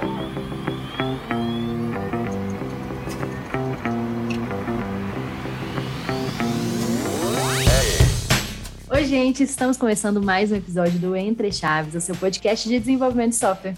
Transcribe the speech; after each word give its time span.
Oi, 0.00 0.06
gente, 9.04 9.42
estamos 9.42 9.76
começando 9.76 10.22
mais 10.22 10.50
um 10.50 10.56
episódio 10.56 10.98
do 10.98 11.14
Entre 11.14 11.52
Chaves, 11.52 11.94
o 11.94 12.00
seu 12.00 12.14
podcast 12.16 12.66
de 12.66 12.78
desenvolvimento 12.78 13.30
de 13.30 13.36
software. 13.36 13.74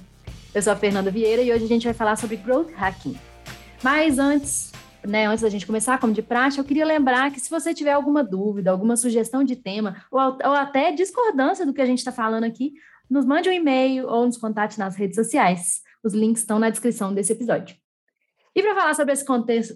Eu 0.55 0.63
sou 0.63 0.73
a 0.73 0.77
Fernanda 0.77 1.11
Vieira 1.11 1.43
e 1.43 1.53
hoje 1.53 1.65
a 1.65 1.69
gente 1.69 1.85
vai 1.85 1.95
falar 1.95 2.17
sobre 2.17 2.37
growth 2.37 2.71
hacking. 2.73 3.17
Mas 3.83 4.19
antes, 4.19 4.71
né, 5.05 5.27
antes 5.27 5.43
da 5.43 5.49
gente 5.49 5.67
começar, 5.67 5.99
como 5.99 6.13
de 6.13 6.23
praxe, 6.23 6.59
eu 6.59 6.65
queria 6.65 6.85
lembrar 6.85 7.33
que 7.33 7.41
se 7.41 7.51
você 7.51 7.75
tiver 7.75 7.93
alguma 7.93 8.23
dúvida, 8.23 8.71
alguma 8.71 8.97
sugestão 8.97 9.43
de 9.43 9.57
tema, 9.57 10.05
ou, 10.11 10.21
ou 10.21 10.53
até 10.53 10.93
discordância 10.93 11.67
do 11.67 11.75
que 11.75 11.81
a 11.81 11.87
gente 11.87 11.99
está 11.99 12.13
falando 12.13 12.45
aqui, 12.45 12.75
nos 13.11 13.25
mande 13.25 13.49
um 13.49 13.53
e-mail 13.53 14.07
ou 14.07 14.25
nos 14.25 14.37
contate 14.37 14.79
nas 14.79 14.95
redes 14.95 15.17
sociais. 15.17 15.83
Os 16.03 16.15
links 16.15 16.43
estão 16.43 16.59
na 16.59 16.71
descrição 16.71 17.15
desse 17.15 17.33
episódio. 17.33 17.77
E 18.55 18.63
para 18.63 18.75
falar 18.75 18.95
sobre 18.95 19.13
esse 19.13 19.25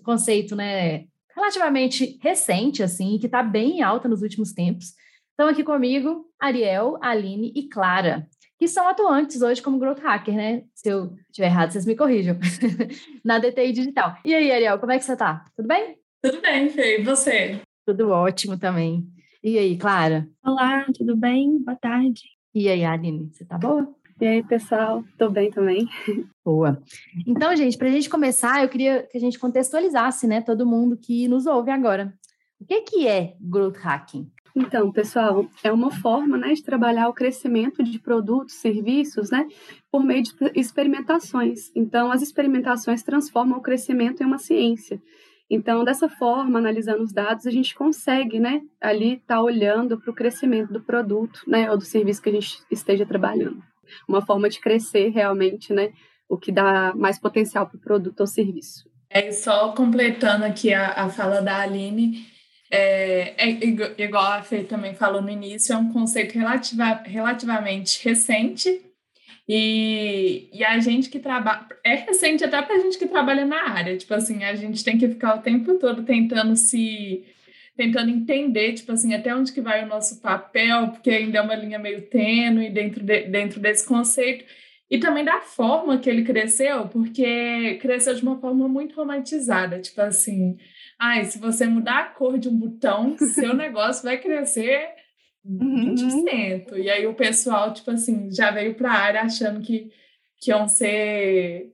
conceito, 0.02 0.54
né, 0.54 1.06
relativamente 1.34 2.18
recente, 2.20 2.82
assim, 2.82 3.18
que 3.18 3.26
está 3.26 3.42
bem 3.42 3.82
alta 3.82 4.08
nos 4.08 4.22
últimos 4.22 4.52
tempos, 4.52 4.94
estão 5.30 5.48
aqui 5.48 5.62
comigo 5.64 6.26
Ariel, 6.38 6.98
Aline 7.00 7.52
e 7.54 7.68
Clara 7.68 8.28
que 8.58 8.66
são 8.66 8.88
atuantes 8.88 9.42
hoje 9.42 9.62
como 9.62 9.78
growth 9.78 10.00
hacker, 10.00 10.34
né? 10.34 10.64
Se 10.74 10.88
eu 10.88 11.14
estiver 11.28 11.46
errado, 11.46 11.70
vocês 11.70 11.86
me 11.86 11.94
corrijam. 11.94 12.36
Na 13.24 13.38
DTI 13.38 13.72
Digital. 13.72 14.16
E 14.24 14.34
aí, 14.34 14.50
Ariel, 14.50 14.78
como 14.78 14.92
é 14.92 14.98
que 14.98 15.04
você 15.04 15.16
tá? 15.16 15.44
Tudo 15.54 15.68
bem? 15.68 15.98
Tudo 16.22 16.40
bem, 16.40 16.68
Fê. 16.70 17.00
E 17.00 17.04
você? 17.04 17.60
Tudo 17.84 18.10
ótimo 18.10 18.58
também. 18.58 19.06
E 19.42 19.58
aí, 19.58 19.76
Clara? 19.76 20.26
Olá, 20.44 20.86
tudo 20.96 21.14
bem? 21.16 21.62
Boa 21.62 21.76
tarde. 21.76 22.22
E 22.54 22.68
aí, 22.68 22.84
Aline, 22.84 23.30
você 23.32 23.44
tá 23.44 23.58
boa? 23.58 23.94
E 24.18 24.26
aí, 24.26 24.42
pessoal? 24.42 25.04
Tô 25.18 25.28
bem 25.28 25.50
também. 25.50 25.86
Boa. 26.42 26.82
Então, 27.26 27.54
gente, 27.54 27.76
para 27.76 27.88
a 27.88 27.90
gente 27.90 28.08
começar, 28.08 28.62
eu 28.62 28.68
queria 28.68 29.02
que 29.02 29.18
a 29.18 29.20
gente 29.20 29.38
contextualizasse, 29.38 30.26
né, 30.26 30.40
todo 30.40 30.66
mundo 30.66 30.96
que 30.96 31.28
nos 31.28 31.44
ouve 31.46 31.70
agora. 31.70 32.14
O 32.58 32.64
que, 32.64 32.80
que 32.80 33.06
é 33.06 33.34
growth 33.38 33.76
hacking? 33.76 34.30
Então, 34.56 34.90
pessoal, 34.90 35.46
é 35.62 35.70
uma 35.70 35.90
forma 35.90 36.38
né, 36.38 36.54
de 36.54 36.62
trabalhar 36.62 37.10
o 37.10 37.12
crescimento 37.12 37.84
de 37.84 37.98
produtos, 37.98 38.54
serviços, 38.54 39.30
né, 39.30 39.46
por 39.92 40.02
meio 40.02 40.22
de 40.22 40.32
experimentações. 40.54 41.70
Então, 41.76 42.10
as 42.10 42.22
experimentações 42.22 43.02
transformam 43.02 43.58
o 43.58 43.62
crescimento 43.62 44.22
em 44.22 44.26
uma 44.26 44.38
ciência. 44.38 44.98
Então, 45.50 45.84
dessa 45.84 46.08
forma, 46.08 46.58
analisando 46.58 47.02
os 47.02 47.12
dados, 47.12 47.46
a 47.46 47.50
gente 47.50 47.74
consegue, 47.74 48.40
né, 48.40 48.62
ali 48.80 49.16
estar 49.16 49.36
tá 49.36 49.42
olhando 49.42 50.00
para 50.00 50.10
o 50.10 50.14
crescimento 50.14 50.72
do 50.72 50.80
produto, 50.80 51.42
né, 51.46 51.70
ou 51.70 51.76
do 51.76 51.84
serviço 51.84 52.22
que 52.22 52.30
a 52.30 52.32
gente 52.32 52.62
esteja 52.70 53.04
trabalhando. 53.04 53.62
Uma 54.08 54.24
forma 54.24 54.48
de 54.48 54.60
crescer 54.60 55.08
realmente, 55.10 55.72
né, 55.72 55.92
o 56.28 56.36
que 56.36 56.52
dá 56.52 56.92
mais 56.94 57.18
potencial 57.18 57.66
para 57.66 57.76
o 57.76 57.80
produto 57.80 58.20
ou 58.20 58.26
serviço. 58.26 58.88
É 59.08 59.30
só 59.32 59.72
completando 59.72 60.44
aqui 60.44 60.74
a, 60.74 60.92
a 60.92 61.08
fala 61.08 61.40
da 61.40 61.60
Aline, 61.60 62.26
é, 62.70 63.34
é, 63.38 63.48
igual 64.02 64.32
a 64.32 64.42
Fê 64.42 64.64
também 64.64 64.94
falou 64.94 65.22
no 65.22 65.30
início, 65.30 65.72
é 65.72 65.76
um 65.76 65.92
conceito 65.92 66.34
relativa, 66.34 67.02
relativamente 67.04 68.02
recente 68.04 68.86
e, 69.48 70.48
e 70.52 70.64
a 70.64 70.78
gente 70.80 71.08
que 71.08 71.20
trabalha. 71.20 71.66
É 71.84 71.94
recente 71.94 72.44
até 72.44 72.60
para 72.60 72.74
a 72.74 72.80
gente 72.80 72.98
que 72.98 73.06
trabalha 73.06 73.44
na 73.44 73.70
área. 73.70 73.96
Tipo 73.96 74.14
assim, 74.14 74.42
a 74.42 74.54
gente 74.56 74.82
tem 74.82 74.98
que 74.98 75.08
ficar 75.08 75.36
o 75.36 75.42
tempo 75.42 75.78
todo 75.78 76.02
tentando 76.02 76.56
se. 76.56 77.24
Tentando 77.76 78.10
entender, 78.10 78.72
tipo 78.72 78.92
assim, 78.92 79.14
até 79.14 79.34
onde 79.34 79.52
que 79.52 79.60
vai 79.60 79.84
o 79.84 79.88
nosso 79.88 80.20
papel, 80.20 80.88
porque 80.88 81.10
ainda 81.10 81.38
é 81.38 81.42
uma 81.42 81.54
linha 81.54 81.78
meio 81.78 82.02
tênue 82.08 82.70
dentro, 82.70 83.04
de, 83.04 83.22
dentro 83.24 83.60
desse 83.60 83.86
conceito. 83.86 84.44
E 84.88 84.98
também 84.98 85.24
da 85.24 85.40
forma 85.40 85.98
que 85.98 86.08
ele 86.08 86.24
cresceu, 86.24 86.88
porque 86.88 87.76
cresceu 87.80 88.14
de 88.14 88.22
uma 88.22 88.40
forma 88.40 88.68
muito 88.68 88.94
romantizada. 88.94 89.80
Tipo 89.80 90.00
assim, 90.00 90.56
ai, 90.98 91.24
se 91.24 91.38
você 91.38 91.66
mudar 91.66 91.98
a 91.98 92.04
cor 92.04 92.38
de 92.38 92.48
um 92.48 92.56
botão, 92.56 93.16
seu 93.18 93.52
negócio 93.54 94.04
vai 94.04 94.16
crescer 94.18 94.88
20%. 95.44 96.72
Uhum. 96.72 96.78
E 96.78 96.88
aí 96.88 97.06
o 97.06 97.14
pessoal, 97.14 97.74
tipo 97.74 97.90
assim, 97.90 98.30
já 98.32 98.50
veio 98.50 98.74
para 98.74 98.90
a 98.90 98.98
área 98.98 99.20
achando 99.22 99.60
que, 99.60 99.90
que 100.40 100.50
iam 100.50 100.68
ser 100.68 101.72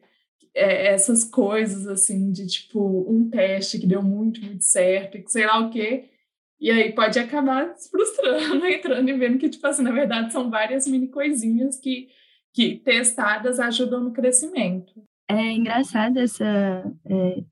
é, 0.54 0.88
essas 0.92 1.24
coisas, 1.24 1.86
assim, 1.86 2.30
de 2.30 2.46
tipo, 2.46 3.06
um 3.08 3.28
teste 3.28 3.78
que 3.78 3.86
deu 3.86 4.02
muito, 4.02 4.40
muito 4.42 4.64
certo, 4.64 5.16
e 5.16 5.22
que 5.22 5.30
sei 5.30 5.46
lá 5.46 5.58
o 5.60 5.70
quê. 5.70 6.10
E 6.60 6.70
aí 6.70 6.92
pode 6.92 7.18
acabar 7.18 7.74
se 7.76 7.90
frustrando, 7.90 8.64
entrando 8.66 9.08
e 9.08 9.12
vendo 9.14 9.38
que, 9.38 9.48
tipo 9.48 9.66
assim, 9.66 9.82
na 9.82 9.92
verdade 9.92 10.32
são 10.32 10.50
várias 10.50 10.86
mini 10.86 11.08
coisinhas 11.08 11.78
que, 11.78 12.08
que 12.54 12.76
testadas 12.76 13.58
ajudam 13.58 14.00
no 14.00 14.12
crescimento. 14.12 14.92
É 15.28 15.52
engraçada 15.52 16.20
essa, 16.20 16.44
é, 17.06 17.42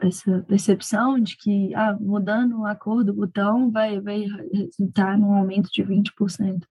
essa 0.00 0.42
percepção 0.48 1.20
de 1.20 1.36
que 1.36 1.74
ah, 1.74 1.96
mudando 2.00 2.64
a 2.64 2.74
cor 2.74 3.04
do 3.04 3.12
botão 3.12 3.70
vai, 3.70 4.00
vai 4.00 4.24
resultar 4.52 5.18
num 5.18 5.34
aumento 5.34 5.68
de 5.70 5.82
20%. 5.82 6.62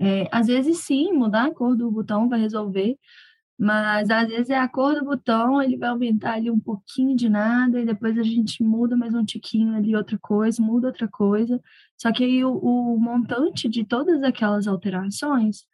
É, 0.00 0.28
às 0.30 0.46
vezes, 0.46 0.78
sim, 0.78 1.12
mudar 1.12 1.46
a 1.46 1.54
cor 1.54 1.76
do 1.76 1.90
botão 1.90 2.28
vai 2.28 2.40
resolver, 2.40 2.96
mas 3.58 4.08
às 4.08 4.28
vezes 4.28 4.50
é 4.50 4.58
a 4.58 4.68
cor 4.68 4.94
do 4.94 5.04
botão, 5.04 5.60
ele 5.60 5.76
vai 5.76 5.88
aumentar 5.88 6.34
ali 6.34 6.50
um 6.50 6.60
pouquinho 6.60 7.16
de 7.16 7.28
nada, 7.28 7.80
e 7.80 7.84
depois 7.86 8.16
a 8.16 8.22
gente 8.22 8.62
muda 8.62 8.96
mais 8.96 9.14
um 9.14 9.24
tiquinho 9.24 9.74
ali, 9.74 9.96
outra 9.96 10.18
coisa, 10.18 10.62
muda 10.62 10.86
outra 10.88 11.08
coisa. 11.08 11.60
Só 11.96 12.12
que 12.12 12.22
aí 12.22 12.44
o, 12.44 12.52
o 12.52 12.98
montante 12.98 13.68
de 13.68 13.84
todas 13.84 14.22
aquelas 14.22 14.68
alterações, 14.68 15.64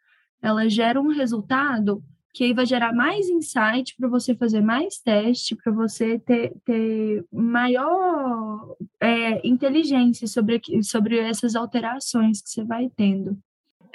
ela 0.41 0.67
gera 0.67 0.99
um 0.99 1.09
resultado 1.09 2.03
que 2.33 2.43
aí 2.43 2.53
vai 2.53 2.65
gerar 2.65 2.91
mais 2.91 3.29
insight 3.29 3.95
para 3.95 4.09
você 4.09 4.35
fazer 4.35 4.61
mais 4.61 4.97
teste, 4.99 5.55
para 5.55 5.71
você 5.71 6.19
ter, 6.19 6.53
ter 6.65 7.23
maior 7.31 8.75
é, 8.99 9.47
inteligência 9.47 10.27
sobre, 10.27 10.61
sobre 10.83 11.17
essas 11.17 11.55
alterações 11.55 12.41
que 12.41 12.49
você 12.49 12.63
vai 12.65 12.89
tendo. 12.93 13.37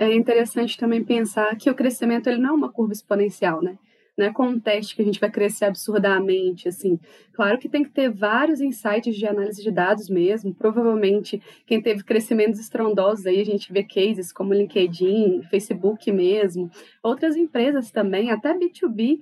É 0.01 0.15
interessante 0.15 0.79
também 0.79 1.05
pensar 1.05 1.55
que 1.57 1.69
o 1.69 1.75
crescimento 1.75 2.27
ele 2.27 2.39
não 2.39 2.51
é 2.51 2.53
uma 2.53 2.73
curva 2.73 2.93
exponencial, 2.93 3.63
né? 3.63 3.79
não 4.17 4.27
é 4.27 4.33
com 4.33 4.47
um 4.47 4.61
teste 4.61 4.95
que 4.95 5.03
a 5.03 5.05
gente 5.05 5.19
vai 5.19 5.31
crescer 5.31 5.65
absurdamente, 5.65 6.69
assim. 6.69 6.99
Claro 7.33 7.59
que 7.59 7.69
tem 7.69 7.83
que 7.83 7.91
ter 7.91 8.11
vários 8.11 8.61
insights 8.61 9.17
de 9.17 9.27
análise 9.27 9.63
de 9.63 9.71
dados 9.71 10.11
mesmo. 10.11 10.55
Provavelmente, 10.55 11.41
quem 11.67 11.81
teve 11.81 12.05
crescimentos 12.05 12.61
estrondosos 12.61 13.27
aí, 13.27 13.41
a 13.41 13.45
gente 13.45 13.73
vê 13.73 13.83
cases 13.83 14.33
como 14.33 14.53
LinkedIn, 14.53 15.43
Facebook 15.51 16.13
mesmo, 16.13 16.71
outras 17.03 17.37
empresas 17.37 17.91
também, 17.91 18.31
até 18.31 18.55
B2B, 18.55 19.21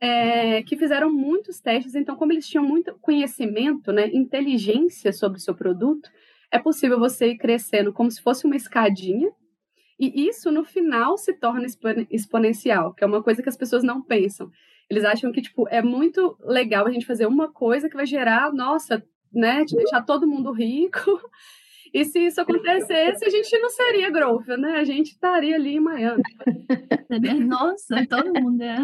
é, 0.00 0.62
que 0.62 0.76
fizeram 0.76 1.12
muitos 1.12 1.60
testes. 1.60 1.94
Então, 1.94 2.16
como 2.16 2.32
eles 2.32 2.48
tinham 2.48 2.64
muito 2.64 2.94
conhecimento, 3.00 3.92
né, 3.92 4.08
inteligência 4.12 5.12
sobre 5.12 5.38
o 5.38 5.42
seu 5.42 5.54
produto, 5.54 6.08
é 6.50 6.58
possível 6.58 6.98
você 6.98 7.28
ir 7.32 7.36
crescendo 7.36 7.92
como 7.92 8.10
se 8.10 8.22
fosse 8.22 8.46
uma 8.46 8.56
escadinha, 8.56 9.30
e 9.98 10.28
isso, 10.28 10.50
no 10.50 10.64
final, 10.64 11.18
se 11.18 11.32
torna 11.32 11.66
exponencial, 12.10 12.94
que 12.94 13.02
é 13.02 13.06
uma 13.06 13.22
coisa 13.22 13.42
que 13.42 13.48
as 13.48 13.56
pessoas 13.56 13.82
não 13.82 14.00
pensam. 14.00 14.50
Eles 14.88 15.04
acham 15.04 15.32
que, 15.32 15.42
tipo, 15.42 15.68
é 15.68 15.82
muito 15.82 16.36
legal 16.40 16.86
a 16.86 16.90
gente 16.90 17.04
fazer 17.04 17.26
uma 17.26 17.52
coisa 17.52 17.88
que 17.88 17.96
vai 17.96 18.06
gerar, 18.06 18.52
nossa, 18.52 19.04
né, 19.32 19.64
de 19.64 19.76
deixar 19.76 20.02
todo 20.02 20.26
mundo 20.26 20.52
rico. 20.52 21.00
E 21.90 22.04
se 22.04 22.18
isso 22.18 22.38
acontecesse, 22.38 23.24
a 23.24 23.30
gente 23.30 23.58
não 23.60 23.70
seria 23.70 24.10
growth, 24.10 24.46
né? 24.58 24.72
A 24.72 24.84
gente 24.84 25.12
estaria 25.12 25.54
ali 25.54 25.76
em 25.76 25.80
Miami. 25.80 26.22
Nossa, 27.48 28.06
todo 28.06 28.38
mundo 28.38 28.60
é 28.60 28.76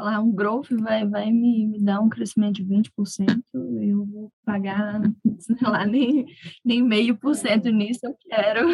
falar 0.00 0.18
um 0.20 0.32
growth 0.32 0.70
vai, 0.80 1.06
vai 1.06 1.30
me, 1.30 1.66
me 1.66 1.78
dar 1.78 2.00
um 2.00 2.08
crescimento 2.08 2.54
de 2.54 2.64
20%, 2.64 3.42
eu 3.52 4.06
vou 4.06 4.32
pagar, 4.46 5.02
sei 5.38 5.56
lá, 5.60 5.84
nem, 5.84 6.24
nem 6.64 6.82
meio 6.82 7.14
por 7.14 7.34
cento 7.34 7.68
nisso 7.68 8.00
eu 8.04 8.16
quero. 8.18 8.68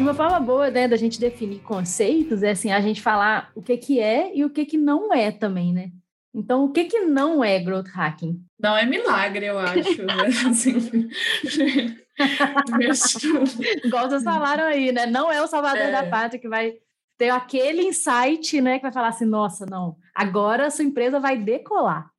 Uma 0.00 0.12
forma 0.12 0.40
boa 0.40 0.70
né, 0.70 0.88
da 0.88 0.96
gente 0.96 1.20
definir 1.20 1.60
conceitos 1.60 2.42
é 2.42 2.50
assim, 2.50 2.72
a 2.72 2.80
gente 2.80 3.00
falar 3.00 3.52
o 3.54 3.62
que, 3.62 3.76
que 3.76 4.00
é 4.00 4.36
e 4.36 4.44
o 4.44 4.50
que, 4.50 4.66
que 4.66 4.76
não 4.76 5.14
é 5.14 5.30
também, 5.30 5.72
né? 5.72 5.92
Então, 6.34 6.64
o 6.64 6.72
que, 6.72 6.84
que 6.84 7.00
não 7.00 7.44
é 7.44 7.60
growth 7.60 7.88
hacking? 7.88 8.40
Não 8.58 8.76
é 8.76 8.84
milagre, 8.84 9.46
eu 9.46 9.58
acho. 9.58 10.02
Né? 10.02 10.14
assim, 10.50 10.76
Igual 13.84 14.08
vocês 14.08 14.24
falaram 14.24 14.64
aí, 14.64 14.92
né? 14.92 15.06
Não 15.06 15.30
é 15.30 15.42
o 15.42 15.46
salvador 15.46 15.82
é. 15.82 15.90
da 15.92 16.04
pátria 16.04 16.40
que 16.40 16.48
vai 16.48 16.74
ter 17.16 17.30
aquele 17.30 17.82
insight, 17.82 18.60
né? 18.60 18.76
Que 18.78 18.82
vai 18.82 18.92
falar 18.92 19.08
assim, 19.08 19.26
nossa, 19.26 19.64
não, 19.66 19.96
agora 20.14 20.66
a 20.66 20.70
sua 20.70 20.84
empresa 20.84 21.20
vai 21.20 21.36
decolar. 21.36 22.10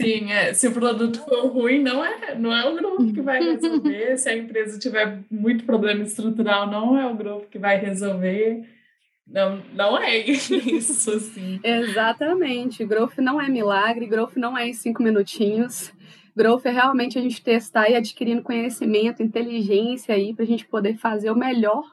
Sim, 0.00 0.32
é. 0.32 0.52
se 0.52 0.66
o 0.66 0.72
produto 0.72 1.20
for 1.20 1.46
ruim, 1.46 1.82
não 1.82 2.04
é, 2.04 2.34
não 2.34 2.52
é 2.52 2.68
o 2.68 2.74
grupo 2.74 3.12
que 3.12 3.22
vai 3.22 3.40
resolver. 3.40 4.16
se 4.18 4.28
a 4.28 4.36
empresa 4.36 4.78
tiver 4.78 5.20
muito 5.30 5.64
problema 5.64 6.02
estrutural, 6.02 6.66
não 6.66 6.98
é 6.98 7.06
o 7.06 7.14
grupo 7.14 7.46
que 7.46 7.58
vai 7.58 7.78
resolver. 7.78 8.68
Não, 9.26 9.62
não 9.72 9.98
é 9.98 10.18
isso, 10.26 11.10
assim. 11.10 11.60
Exatamente. 11.62 12.84
Growth 12.84 13.18
não 13.18 13.40
é 13.40 13.48
milagre, 13.48 14.06
growth 14.06 14.36
não 14.36 14.56
é 14.56 14.68
em 14.68 14.72
cinco 14.72 15.02
minutinhos. 15.02 15.92
Growth 16.36 16.66
é 16.66 16.70
realmente 16.70 17.18
a 17.18 17.22
gente 17.22 17.42
testar 17.42 17.90
e 17.90 17.94
adquirindo 17.94 18.42
conhecimento, 18.42 19.22
inteligência 19.22 20.14
aí 20.14 20.34
para 20.34 20.44
a 20.44 20.48
gente 20.48 20.66
poder 20.66 20.96
fazer 20.96 21.30
o 21.30 21.36
melhor, 21.36 21.84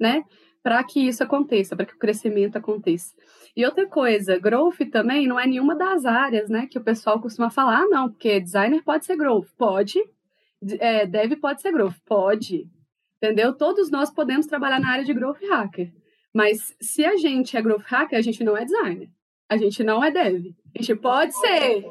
né? 0.00 0.24
para 0.62 0.82
que 0.84 1.00
isso 1.00 1.22
aconteça, 1.22 1.74
para 1.74 1.84
que 1.84 1.94
o 1.94 1.98
crescimento 1.98 2.56
aconteça. 2.56 3.12
E 3.56 3.64
outra 3.64 3.86
coisa, 3.86 4.38
growth 4.38 4.78
também 4.90 5.26
não 5.26 5.38
é 5.38 5.46
nenhuma 5.46 5.74
das 5.74 6.06
áreas, 6.06 6.48
né, 6.48 6.66
que 6.70 6.78
o 6.78 6.82
pessoal 6.82 7.20
costuma 7.20 7.50
falar, 7.50 7.80
ah, 7.80 7.88
não, 7.88 8.08
porque 8.08 8.40
designer 8.40 8.82
pode 8.82 9.04
ser 9.04 9.16
growth. 9.16 9.48
Pode. 9.58 9.98
É, 10.78 11.04
dev 11.04 11.34
pode 11.40 11.60
ser 11.60 11.72
growth. 11.72 11.96
Pode. 12.06 12.68
Entendeu? 13.16 13.52
Todos 13.52 13.90
nós 13.90 14.10
podemos 14.10 14.46
trabalhar 14.46 14.80
na 14.80 14.90
área 14.90 15.04
de 15.04 15.12
growth 15.12 15.42
hacker. 15.48 15.92
Mas 16.34 16.74
se 16.80 17.04
a 17.04 17.16
gente 17.16 17.56
é 17.56 17.62
growth 17.62 17.84
hacker, 17.84 18.18
a 18.18 18.22
gente 18.22 18.42
não 18.42 18.56
é 18.56 18.64
designer. 18.64 19.10
A 19.48 19.56
gente 19.56 19.84
não 19.84 20.02
é 20.02 20.10
dev. 20.10 20.54
A 20.74 20.80
gente 20.80 20.96
pode 20.96 21.38
ser, 21.38 21.84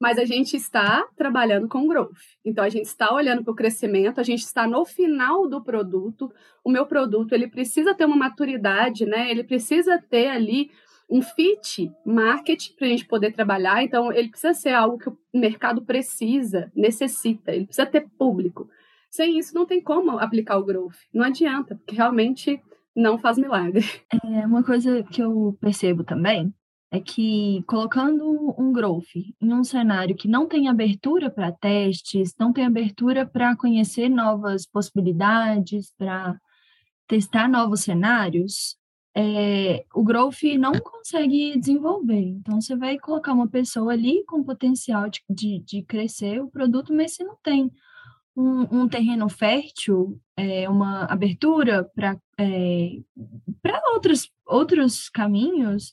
mas 0.00 0.18
a 0.18 0.24
gente 0.24 0.56
está 0.56 1.06
trabalhando 1.16 1.68
com 1.68 1.86
growth. 1.86 2.18
Então 2.44 2.64
a 2.64 2.68
gente 2.68 2.86
está 2.86 3.12
olhando 3.14 3.44
para 3.44 3.52
o 3.52 3.56
crescimento, 3.56 4.20
a 4.20 4.24
gente 4.24 4.42
está 4.42 4.66
no 4.66 4.84
final 4.84 5.48
do 5.48 5.62
produto. 5.62 6.32
O 6.64 6.70
meu 6.70 6.86
produto 6.86 7.32
ele 7.32 7.48
precisa 7.48 7.94
ter 7.94 8.04
uma 8.04 8.16
maturidade, 8.16 9.06
né? 9.06 9.30
Ele 9.30 9.44
precisa 9.44 9.98
ter 9.98 10.28
ali 10.28 10.70
um 11.10 11.22
fit 11.22 11.90
market 12.04 12.74
para 12.76 12.86
a 12.86 12.90
gente 12.90 13.06
poder 13.06 13.32
trabalhar. 13.32 13.82
Então 13.82 14.12
ele 14.12 14.28
precisa 14.28 14.54
ser 14.54 14.70
algo 14.70 14.98
que 14.98 15.08
o 15.08 15.18
mercado 15.32 15.82
precisa, 15.82 16.70
necessita. 16.74 17.52
Ele 17.52 17.66
precisa 17.66 17.86
ter 17.86 18.08
público. 18.18 18.68
Sem 19.10 19.38
isso 19.38 19.54
não 19.54 19.64
tem 19.64 19.80
como 19.80 20.18
aplicar 20.18 20.58
o 20.58 20.64
growth. 20.64 20.96
Não 21.12 21.24
adianta, 21.24 21.76
porque 21.76 21.96
realmente 21.96 22.60
não 22.98 23.18
faz 23.18 23.38
milagre. 23.38 23.84
É 24.24 24.46
uma 24.46 24.62
coisa 24.62 25.02
que 25.02 25.22
eu 25.22 25.56
percebo 25.60 26.04
também 26.04 26.52
é 26.90 27.00
que 27.00 27.62
colocando 27.66 28.54
um 28.58 28.72
growth 28.72 29.14
em 29.40 29.52
um 29.52 29.62
cenário 29.62 30.16
que 30.16 30.26
não 30.26 30.46
tem 30.46 30.68
abertura 30.68 31.30
para 31.30 31.52
testes, 31.52 32.34
não 32.38 32.52
tem 32.52 32.64
abertura 32.64 33.26
para 33.26 33.54
conhecer 33.56 34.08
novas 34.08 34.66
possibilidades, 34.66 35.92
para 35.98 36.38
testar 37.06 37.46
novos 37.46 37.80
cenários, 37.80 38.76
é, 39.14 39.84
o 39.94 40.02
growth 40.02 40.42
não 40.58 40.72
consegue 40.72 41.58
desenvolver. 41.58 42.20
Então, 42.20 42.60
você 42.60 42.76
vai 42.76 42.98
colocar 42.98 43.32
uma 43.32 43.48
pessoa 43.48 43.92
ali 43.92 44.24
com 44.26 44.44
potencial 44.44 45.10
de, 45.10 45.20
de, 45.28 45.60
de 45.60 45.82
crescer 45.82 46.40
o 46.40 46.50
produto, 46.50 46.94
mas 46.94 47.14
se 47.14 47.24
não 47.24 47.36
tem 47.42 47.70
um, 48.38 48.82
um 48.82 48.88
terreno 48.88 49.28
fértil, 49.28 50.20
é, 50.36 50.68
uma 50.68 51.06
abertura 51.06 51.84
para 51.92 52.16
é, 52.38 52.92
outros, 53.92 54.30
outros 54.46 55.08
caminhos, 55.08 55.92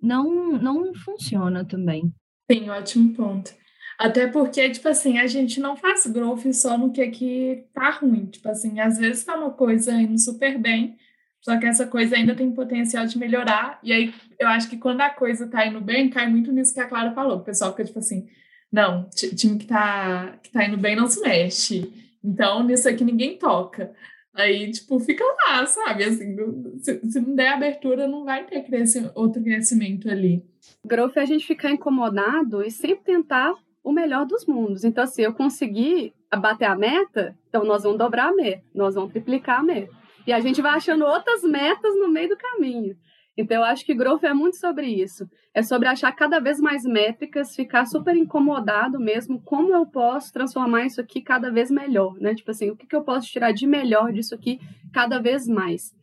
não, 0.00 0.52
não 0.52 0.94
funciona 0.94 1.64
também. 1.64 2.12
Sim, 2.50 2.68
ótimo 2.68 3.14
ponto. 3.14 3.54
Até 3.98 4.26
porque, 4.26 4.68
tipo 4.68 4.86
assim, 4.86 5.18
a 5.18 5.26
gente 5.26 5.58
não 5.58 5.76
faz 5.76 6.06
growth 6.06 6.52
só 6.52 6.76
no 6.76 6.92
que 6.92 7.06
que 7.08 7.64
tá 7.72 7.90
ruim. 7.90 8.26
Tipo 8.26 8.50
assim, 8.50 8.78
às 8.80 8.98
vezes 8.98 9.24
tá 9.24 9.34
uma 9.34 9.50
coisa 9.50 9.92
indo 9.92 10.18
super 10.18 10.58
bem, 10.58 10.96
só 11.40 11.58
que 11.58 11.66
essa 11.66 11.86
coisa 11.86 12.16
ainda 12.16 12.34
tem 12.34 12.52
potencial 12.52 13.06
de 13.06 13.18
melhorar. 13.18 13.80
E 13.82 13.92
aí, 13.92 14.14
eu 14.38 14.46
acho 14.48 14.68
que 14.68 14.76
quando 14.76 15.00
a 15.00 15.10
coisa 15.10 15.48
tá 15.48 15.66
indo 15.66 15.80
bem, 15.80 16.10
cai 16.10 16.28
muito 16.28 16.52
nisso 16.52 16.74
que 16.74 16.80
a 16.80 16.86
Clara 16.86 17.12
falou. 17.12 17.38
O 17.38 17.44
pessoal 17.44 17.70
fica 17.70 17.84
tipo 17.84 17.98
assim, 17.98 18.28
não, 18.70 19.08
time 19.10 19.58
que 19.58 19.66
tá, 19.66 20.38
que 20.42 20.50
tá 20.50 20.64
indo 20.64 20.76
bem 20.76 20.94
não 20.94 21.06
se 21.06 21.20
mexe. 21.20 21.92
Então, 22.22 22.62
nisso 22.62 22.88
aqui 22.88 23.04
ninguém 23.04 23.38
toca. 23.38 23.92
Aí, 24.34 24.70
tipo, 24.70 25.00
fica 25.00 25.24
lá, 25.24 25.66
sabe? 25.66 26.04
Assim, 26.04 26.36
se, 26.78 27.00
se 27.10 27.20
não 27.20 27.34
der 27.34 27.48
abertura, 27.48 28.06
não 28.06 28.24
vai 28.24 28.44
ter 28.44 28.62
crescimento, 28.62 29.12
outro 29.14 29.42
crescimento 29.42 30.08
ali. 30.08 30.44
Growth 30.84 31.16
é 31.16 31.20
a 31.20 31.24
gente 31.24 31.46
ficar 31.46 31.70
incomodado 31.70 32.62
e 32.62 32.70
sempre 32.70 33.04
tentar 33.04 33.54
o 33.82 33.90
melhor 33.90 34.26
dos 34.26 34.46
mundos. 34.46 34.84
Então, 34.84 35.02
assim, 35.02 35.22
eu 35.22 35.32
conseguir 35.32 36.12
bater 36.36 36.66
a 36.66 36.76
meta, 36.76 37.36
então 37.48 37.64
nós 37.64 37.82
vamos 37.82 37.98
dobrar 37.98 38.28
a 38.28 38.34
meta, 38.34 38.62
nós 38.74 38.94
vamos 38.94 39.10
triplicar 39.10 39.60
a 39.60 39.62
meta. 39.62 39.92
E 40.26 40.32
a 40.32 40.40
gente 40.40 40.60
vai 40.60 40.72
achando 40.72 41.06
outras 41.06 41.42
metas 41.42 41.98
no 41.98 42.08
meio 42.08 42.28
do 42.28 42.36
caminho. 42.36 42.96
Então, 43.38 43.58
eu 43.58 43.64
acho 43.64 43.86
que 43.86 43.94
growth 43.94 44.24
é 44.24 44.34
muito 44.34 44.56
sobre 44.56 44.88
isso. 44.88 45.30
É 45.54 45.62
sobre 45.62 45.86
achar 45.86 46.10
cada 46.10 46.40
vez 46.40 46.58
mais 46.58 46.82
métricas, 46.82 47.54
ficar 47.54 47.86
super 47.86 48.16
incomodado 48.16 48.98
mesmo, 48.98 49.40
como 49.40 49.72
eu 49.72 49.86
posso 49.86 50.32
transformar 50.32 50.86
isso 50.86 51.00
aqui 51.00 51.22
cada 51.22 51.48
vez 51.48 51.70
melhor, 51.70 52.16
né? 52.18 52.34
Tipo 52.34 52.50
assim, 52.50 52.68
o 52.68 52.76
que, 52.76 52.84
que 52.84 52.96
eu 52.96 53.04
posso 53.04 53.28
tirar 53.28 53.52
de 53.52 53.64
melhor 53.64 54.12
disso 54.12 54.34
aqui 54.34 54.58
cada 54.92 55.20
vez 55.20 55.46
mais. 55.46 55.94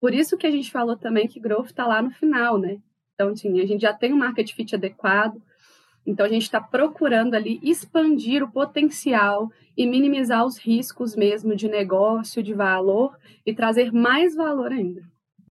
Por 0.00 0.12
isso 0.12 0.36
que 0.36 0.48
a 0.48 0.50
gente 0.50 0.68
falou 0.68 0.96
também 0.96 1.28
que 1.28 1.38
growth 1.38 1.66
está 1.66 1.86
lá 1.86 2.02
no 2.02 2.10
final, 2.10 2.58
né? 2.58 2.78
Então, 3.14 3.28
assim, 3.28 3.60
a 3.60 3.66
gente 3.66 3.82
já 3.82 3.92
tem 3.94 4.12
um 4.12 4.18
market 4.18 4.52
fit 4.52 4.74
adequado, 4.74 5.40
então 6.04 6.26
a 6.26 6.28
gente 6.28 6.42
está 6.42 6.60
procurando 6.60 7.34
ali 7.34 7.60
expandir 7.62 8.42
o 8.42 8.50
potencial 8.50 9.48
e 9.76 9.86
minimizar 9.86 10.44
os 10.44 10.58
riscos 10.58 11.14
mesmo 11.14 11.54
de 11.54 11.68
negócio, 11.68 12.42
de 12.42 12.52
valor 12.52 13.16
e 13.46 13.54
trazer 13.54 13.92
mais 13.92 14.34
valor 14.34 14.72
ainda. 14.72 15.02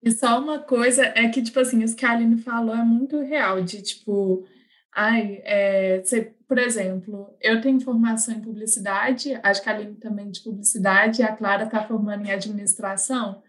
E 0.02 0.10
só 0.10 0.40
uma 0.40 0.58
coisa 0.58 1.04
é 1.14 1.28
que, 1.28 1.42
tipo 1.42 1.58
assim, 1.58 1.82
isso 1.82 1.96
que 1.96 2.04
a 2.06 2.12
Aline 2.12 2.38
falou 2.38 2.74
é 2.74 2.84
muito 2.84 3.20
real, 3.20 3.62
de 3.62 3.82
tipo, 3.82 4.46
ai, 4.94 5.40
é, 5.44 6.00
você, 6.02 6.34
por 6.46 6.58
exemplo, 6.58 7.34
eu 7.40 7.60
tenho 7.60 7.80
formação 7.80 8.34
em 8.34 8.40
publicidade, 8.40 9.38
acho 9.42 9.62
que 9.62 9.68
a 9.68 9.74
Aline 9.74 9.96
também 9.96 10.30
de 10.30 10.40
publicidade, 10.42 11.20
e 11.20 11.24
a 11.24 11.34
Clara 11.34 11.64
está 11.64 11.82
formando 11.82 12.26
em 12.26 12.30
administração. 12.30 13.42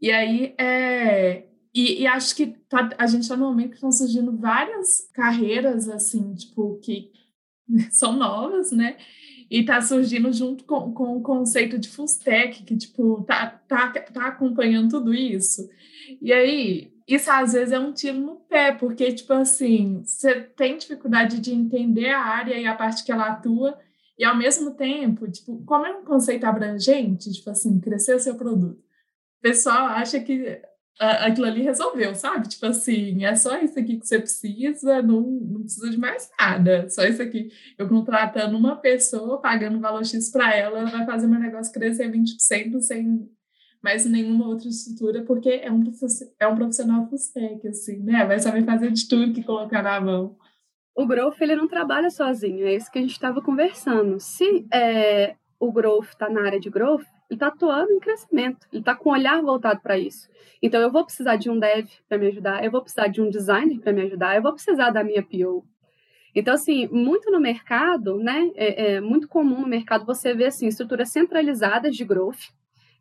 E 0.00 0.10
aí, 0.10 0.54
é, 0.58 1.48
e, 1.74 2.02
e 2.02 2.06
acho 2.06 2.34
que 2.34 2.46
tá, 2.68 2.90
a 2.98 3.06
gente 3.06 3.22
está 3.22 3.36
no 3.36 3.46
momento 3.46 3.70
que 3.70 3.76
estão 3.76 3.92
surgindo 3.92 4.36
várias 4.36 5.08
carreiras, 5.12 5.88
assim, 5.88 6.34
tipo, 6.34 6.78
que 6.80 7.10
são 7.90 8.12
novas, 8.12 8.72
né? 8.72 8.96
E 9.50 9.60
está 9.60 9.80
surgindo 9.80 10.32
junto 10.32 10.64
com, 10.64 10.92
com 10.92 11.16
o 11.16 11.22
conceito 11.22 11.78
de 11.78 11.88
Fustec, 11.88 12.62
que, 12.62 12.76
tipo, 12.76 13.24
tá, 13.24 13.60
tá, 13.66 13.88
tá 13.88 14.26
acompanhando 14.26 14.90
tudo 14.90 15.14
isso. 15.14 15.68
E 16.20 16.32
aí, 16.32 16.92
isso 17.06 17.30
às 17.30 17.54
vezes 17.54 17.72
é 17.72 17.78
um 17.78 17.92
tiro 17.92 18.18
no 18.18 18.36
pé, 18.36 18.72
porque, 18.72 19.12
tipo 19.12 19.32
assim, 19.32 20.02
você 20.04 20.40
tem 20.40 20.76
dificuldade 20.76 21.40
de 21.40 21.54
entender 21.54 22.10
a 22.10 22.20
área 22.20 22.58
e 22.58 22.66
a 22.66 22.74
parte 22.74 23.04
que 23.04 23.10
ela 23.10 23.28
atua, 23.28 23.78
e 24.18 24.24
ao 24.24 24.36
mesmo 24.36 24.74
tempo, 24.74 25.30
tipo, 25.30 25.64
como 25.64 25.86
é 25.86 25.96
um 25.96 26.04
conceito 26.04 26.44
abrangente, 26.44 27.32
tipo 27.32 27.48
assim, 27.50 27.80
crescer 27.80 28.14
o 28.16 28.20
seu 28.20 28.34
produto, 28.34 28.78
o 29.38 29.40
pessoal 29.40 29.86
acha 29.86 30.20
que 30.20 30.60
aquilo 30.98 31.46
ali 31.46 31.62
resolveu, 31.62 32.14
sabe? 32.14 32.48
Tipo 32.48 32.66
assim, 32.66 33.24
é 33.24 33.34
só 33.34 33.56
isso 33.58 33.78
aqui 33.78 33.98
que 33.98 34.06
você 34.06 34.18
precisa, 34.18 35.00
não, 35.00 35.20
não 35.20 35.62
precisa 35.62 35.90
de 35.90 35.96
mais 35.96 36.28
nada. 36.38 36.88
Só 36.90 37.04
isso 37.04 37.22
aqui. 37.22 37.50
Eu 37.76 37.88
contratando 37.88 38.56
uma 38.56 38.76
pessoa, 38.76 39.40
pagando 39.40 39.80
valor 39.80 40.04
X 40.04 40.30
para 40.30 40.54
ela, 40.54 40.80
ela 40.80 40.90
vai 40.90 41.06
fazer 41.06 41.26
meu 41.26 41.38
negócio 41.38 41.72
crescer 41.72 42.10
20% 42.10 42.80
sem 42.80 43.30
mais 43.82 44.04
nenhuma 44.04 44.48
outra 44.48 44.68
estrutura, 44.68 45.22
porque 45.22 45.50
é 45.50 45.70
um, 45.70 45.84
é 46.40 46.48
um 46.48 46.56
profissional 46.56 47.08
full 47.08 47.18
assim, 47.68 47.98
né? 47.98 48.24
Vai 48.26 48.40
saber 48.40 48.64
fazer 48.64 48.90
de 48.90 49.08
tudo 49.08 49.32
que 49.32 49.44
colocar 49.44 49.82
na 49.82 50.00
mão. 50.00 50.36
O 50.96 51.06
growth, 51.06 51.40
ele 51.40 51.54
não 51.54 51.68
trabalha 51.68 52.10
sozinho, 52.10 52.66
é 52.66 52.74
isso 52.74 52.90
que 52.90 52.98
a 52.98 53.02
gente 53.02 53.12
estava 53.12 53.40
conversando. 53.40 54.18
Se 54.18 54.66
é, 54.72 55.36
o 55.60 55.70
growth 55.70 56.08
está 56.08 56.28
na 56.28 56.44
área 56.44 56.58
de 56.58 56.68
growth, 56.68 57.06
ele 57.30 57.36
está 57.36 57.48
atuando 57.48 57.92
em 57.92 58.00
crescimento, 58.00 58.66
ele 58.72 58.80
está 58.80 58.94
com 58.94 59.10
o 59.10 59.12
olhar 59.12 59.40
voltado 59.42 59.80
para 59.80 59.98
isso. 59.98 60.28
Então, 60.62 60.80
eu 60.80 60.90
vou 60.90 61.04
precisar 61.04 61.36
de 61.36 61.50
um 61.50 61.58
dev 61.58 61.86
para 62.08 62.18
me 62.18 62.26
ajudar, 62.28 62.64
eu 62.64 62.70
vou 62.70 62.80
precisar 62.80 63.08
de 63.08 63.20
um 63.20 63.28
designer 63.28 63.78
para 63.80 63.92
me 63.92 64.02
ajudar, 64.02 64.36
eu 64.36 64.42
vou 64.42 64.52
precisar 64.52 64.90
da 64.90 65.04
minha 65.04 65.22
PO. 65.22 65.64
Então, 66.34 66.54
assim, 66.54 66.86
muito 66.88 67.30
no 67.30 67.40
mercado, 67.40 68.18
né, 68.18 68.50
é, 68.54 68.94
é 68.94 69.00
muito 69.00 69.28
comum 69.28 69.60
no 69.60 69.68
mercado 69.68 70.06
você 70.06 70.34
ver, 70.34 70.46
assim, 70.46 70.66
estruturas 70.66 71.10
centralizadas 71.10 71.94
de 71.94 72.04
growth, 72.04 72.52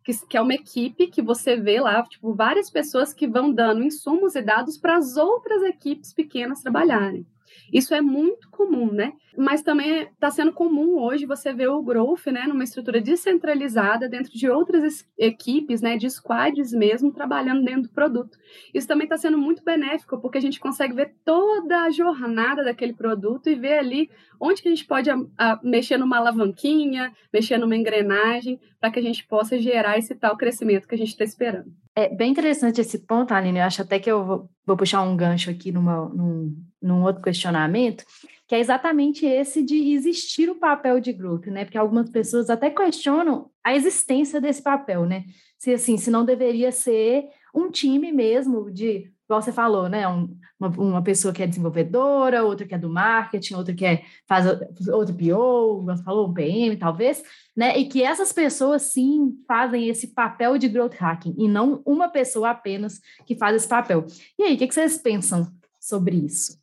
que, 0.03 0.13
que 0.27 0.37
é 0.37 0.41
uma 0.41 0.53
equipe 0.53 1.07
que 1.07 1.21
você 1.21 1.55
vê 1.55 1.79
lá, 1.79 2.01
tipo, 2.03 2.33
várias 2.33 2.69
pessoas 2.69 3.13
que 3.13 3.27
vão 3.27 3.51
dando 3.51 3.83
insumos 3.83 4.35
e 4.35 4.41
dados 4.41 4.77
para 4.77 4.95
as 4.95 5.17
outras 5.17 5.61
equipes 5.63 6.13
pequenas 6.13 6.61
trabalharem. 6.61 7.25
Isso 7.71 7.93
é 7.93 8.01
muito 8.01 8.49
comum, 8.49 8.91
né? 8.91 9.13
Mas 9.37 9.61
também 9.61 10.03
está 10.03 10.31
sendo 10.31 10.51
comum 10.51 10.99
hoje 10.99 11.25
você 11.25 11.53
ver 11.53 11.67
o 11.67 11.83
growth, 11.83 12.25
né, 12.27 12.45
numa 12.47 12.63
estrutura 12.63 12.99
descentralizada 12.99 14.09
dentro 14.09 14.31
de 14.31 14.49
outras 14.49 15.07
equipes, 15.17 15.81
né, 15.81 15.95
de 15.95 16.09
squads 16.09 16.71
mesmo, 16.71 17.13
trabalhando 17.13 17.63
dentro 17.63 17.83
do 17.83 17.89
produto. 17.89 18.37
Isso 18.73 18.87
também 18.87 19.05
está 19.05 19.17
sendo 19.17 19.37
muito 19.37 19.63
benéfico, 19.63 20.19
porque 20.19 20.39
a 20.39 20.41
gente 20.41 20.59
consegue 20.59 20.95
ver 20.95 21.13
toda 21.23 21.83
a 21.83 21.91
jornada 21.91 22.63
daquele 22.63 22.93
produto 22.93 23.47
e 23.47 23.55
ver 23.55 23.77
ali 23.79 24.09
onde 24.39 24.61
que 24.61 24.67
a 24.67 24.71
gente 24.71 24.85
pode 24.85 25.09
a, 25.09 25.17
a, 25.37 25.59
mexer 25.63 25.97
numa 25.97 26.17
alavanquinha, 26.17 27.11
mexer 27.31 27.57
numa 27.57 27.75
engrenagem, 27.75 28.59
para 28.79 28.91
que 28.91 28.99
a 28.99 29.03
gente 29.03 29.25
possa 29.27 29.57
gerar 29.59 29.97
esse 29.97 30.15
tal 30.15 30.37
crescimento 30.37 30.87
que 30.87 30.95
a 30.95 30.97
gente 30.97 31.09
está 31.09 31.23
esperando. 31.23 31.71
É 31.97 32.07
bem 32.07 32.29
interessante 32.29 32.79
esse 32.79 32.99
ponto, 33.07 33.33
Aline. 33.33 33.57
Eu 33.57 33.63
acho 33.63 33.81
até 33.81 33.97
que 33.97 34.11
eu 34.11 34.23
vou, 34.23 34.49
vou 34.63 34.77
puxar 34.77 35.01
um 35.01 35.17
gancho 35.17 35.49
aqui 35.49 35.71
numa, 35.71 36.07
num, 36.09 36.55
num 36.79 37.01
outro 37.01 37.23
questionamento, 37.23 38.05
que 38.47 38.53
é 38.53 38.59
exatamente 38.59 39.25
esse 39.25 39.63
de 39.63 39.93
existir 39.93 40.47
o 40.47 40.59
papel 40.59 40.99
de 40.99 41.11
grupo, 41.11 41.49
né? 41.49 41.65
Porque 41.65 41.75
algumas 41.75 42.07
pessoas 42.11 42.51
até 42.51 42.69
questionam 42.69 43.49
a 43.63 43.75
existência 43.75 44.39
desse 44.39 44.61
papel, 44.61 45.07
né? 45.07 45.23
Se 45.57 45.73
assim, 45.73 45.97
se 45.97 46.11
não 46.11 46.23
deveria 46.23 46.71
ser 46.71 47.29
um 47.53 47.71
time 47.71 48.11
mesmo 48.11 48.71
de 48.71 49.11
igual 49.27 49.41
você 49.41 49.51
falou, 49.51 49.89
né? 49.89 50.07
Um, 50.07 50.37
uma, 50.57 50.69
uma, 50.69 51.03
pessoa 51.03 51.33
que 51.33 51.43
é 51.43 51.47
desenvolvedora, 51.47 52.45
outra 52.45 52.65
que 52.65 52.73
é 52.73 52.77
do 52.77 52.89
marketing, 52.89 53.55
outra 53.55 53.73
que 53.73 53.85
é, 53.85 54.03
faz 54.25 54.45
outro 54.89 55.13
PO, 55.13 55.83
você 55.83 56.01
falou, 56.01 56.29
um 56.29 56.33
PM, 56.33 56.77
talvez, 56.77 57.21
né? 57.55 57.77
E 57.77 57.85
que 57.87 58.01
essas 58.01 58.31
pessoas 58.31 58.83
sim 58.83 59.37
fazem 59.45 59.89
esse 59.89 60.07
papel 60.07 60.57
de 60.57 60.69
growth 60.69 60.95
hacking 60.95 61.35
e 61.37 61.47
não 61.47 61.81
uma 61.85 62.07
pessoa 62.07 62.51
apenas 62.51 63.01
que 63.25 63.35
faz 63.35 63.55
esse 63.55 63.67
papel. 63.67 64.05
E 64.39 64.43
aí, 64.43 64.55
o 64.55 64.57
que, 64.57 64.67
que 64.67 64.73
vocês 64.73 64.97
pensam 64.97 65.45
sobre 65.79 66.15
isso? 66.15 66.57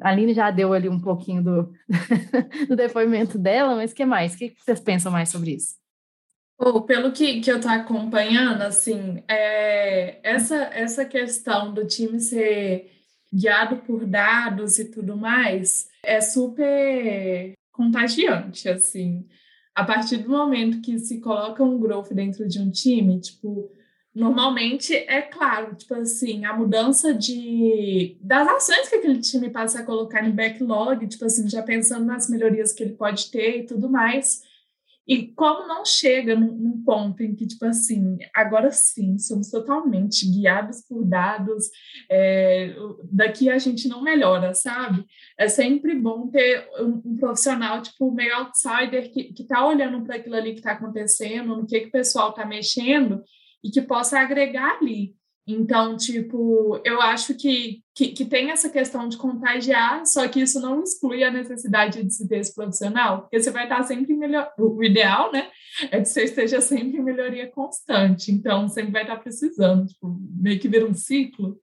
A 0.00 0.10
Aline 0.10 0.34
já 0.34 0.50
deu 0.50 0.72
ali 0.72 0.88
um 0.88 1.00
pouquinho 1.00 1.42
do, 1.42 1.72
do 2.68 2.76
depoimento 2.76 3.38
dela, 3.38 3.76
mas 3.76 3.92
o 3.92 3.94
que 3.94 4.04
mais? 4.04 4.34
O 4.34 4.38
que 4.38 4.54
vocês 4.58 4.80
pensam 4.80 5.10
mais 5.10 5.30
sobre 5.30 5.52
isso? 5.54 5.76
Oh, 6.56 6.82
pelo 6.82 7.10
que, 7.12 7.40
que 7.40 7.50
eu 7.50 7.56
estou 7.56 7.70
acompanhando, 7.70 8.62
assim, 8.62 9.22
é, 9.26 10.20
essa, 10.22 10.56
essa 10.72 11.04
questão 11.04 11.74
do 11.74 11.84
time 11.86 12.20
ser 12.20 12.92
guiado 13.32 13.78
por 13.78 14.06
dados 14.06 14.78
e 14.78 14.90
tudo 14.90 15.16
mais 15.16 15.88
é 16.04 16.20
super 16.20 17.52
contagiante, 17.72 18.68
assim. 18.68 19.26
A 19.74 19.84
partir 19.84 20.18
do 20.18 20.30
momento 20.30 20.80
que 20.80 20.96
se 21.00 21.20
coloca 21.20 21.64
um 21.64 21.78
growth 21.80 22.12
dentro 22.12 22.46
de 22.46 22.60
um 22.60 22.70
time, 22.70 23.20
tipo, 23.20 23.68
normalmente 24.14 24.94
é 24.94 25.22
claro, 25.22 25.74
tipo 25.74 25.94
assim, 25.94 26.44
a 26.44 26.54
mudança 26.56 27.12
de 27.12 28.16
das 28.20 28.46
ações 28.46 28.88
que 28.88 28.96
aquele 28.96 29.20
time 29.20 29.50
passa 29.50 29.80
a 29.80 29.84
colocar 29.84 30.22
no 30.22 30.32
backlog, 30.32 31.04
tipo 31.08 31.24
assim, 31.24 31.48
já 31.48 31.62
pensando 31.62 32.04
nas 32.04 32.30
melhorias 32.30 32.72
que 32.72 32.84
ele 32.84 32.94
pode 32.94 33.30
ter 33.32 33.60
e 33.60 33.66
tudo 33.66 33.90
mais. 33.90 34.42
E 35.06 35.28
como 35.28 35.68
não 35.68 35.84
chega 35.84 36.34
num, 36.34 36.82
ponto 36.84 37.22
em 37.22 37.34
que, 37.34 37.46
tipo 37.46 37.64
assim, 37.64 38.18
agora 38.34 38.70
sim, 38.70 39.18
somos 39.18 39.50
totalmente 39.50 40.30
guiados 40.30 40.82
por 40.88 41.04
dados, 41.04 41.70
é, 42.10 42.74
daqui 43.10 43.50
a 43.50 43.58
gente 43.58 43.88
não 43.88 44.02
melhora, 44.02 44.54
sabe? 44.54 45.04
É 45.38 45.48
sempre 45.48 45.94
bom 45.94 46.28
ter 46.28 46.68
um, 46.78 47.02
um 47.04 47.16
profissional, 47.16 47.82
tipo, 47.82 48.10
meio 48.12 48.34
outsider, 48.34 49.10
que, 49.12 49.32
que 49.32 49.44
tá 49.44 49.66
olhando 49.66 50.04
para 50.04 50.16
aquilo 50.16 50.36
ali 50.36 50.52
que 50.52 50.60
está 50.60 50.72
acontecendo, 50.72 51.56
no 51.56 51.66
que, 51.66 51.80
que 51.80 51.88
o 51.88 51.92
pessoal 51.92 52.30
está 52.30 52.44
mexendo, 52.44 53.22
e 53.62 53.70
que 53.70 53.80
possa 53.80 54.18
agregar 54.20 54.78
ali. 54.78 55.14
Então, 55.46 55.94
tipo, 55.96 56.80
eu 56.84 57.02
acho 57.02 57.34
que, 57.34 57.82
que, 57.94 58.08
que, 58.08 58.24
tem 58.24 58.50
essa 58.50 58.70
questão 58.70 59.06
de 59.06 59.18
contagiar, 59.18 60.06
só 60.06 60.26
que 60.26 60.40
isso 60.40 60.58
não 60.58 60.82
exclui 60.82 61.22
a 61.22 61.30
necessidade 61.30 62.02
de 62.02 62.14
se 62.14 62.26
ter 62.26 62.38
esse 62.38 62.54
profissional, 62.54 63.22
porque 63.22 63.38
você 63.38 63.50
vai 63.50 63.64
estar 63.64 63.82
sempre 63.82 64.14
em 64.14 64.16
melhor. 64.16 64.50
O 64.58 64.82
ideal, 64.82 65.30
né, 65.30 65.50
é 65.90 66.00
que 66.00 66.06
você 66.06 66.24
esteja 66.24 66.62
sempre 66.62 66.98
em 66.98 67.04
melhoria 67.04 67.50
constante. 67.50 68.32
Então, 68.32 68.68
sempre 68.68 68.92
vai 68.92 69.02
estar 69.02 69.16
precisando, 69.16 69.86
tipo, 69.86 70.18
meio 70.34 70.58
que 70.58 70.68
ver 70.68 70.84
um 70.84 70.94
ciclo. 70.94 71.60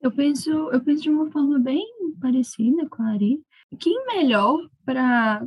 Eu 0.00 0.12
penso, 0.12 0.50
eu 0.50 0.80
penso 0.80 1.02
de 1.02 1.10
uma 1.10 1.28
forma 1.32 1.58
bem 1.58 1.84
parecida 2.20 2.88
com 2.88 3.02
a 3.02 3.14
Ari. 3.14 3.40
Quem 3.80 4.06
melhor 4.06 4.56
para 4.84 5.44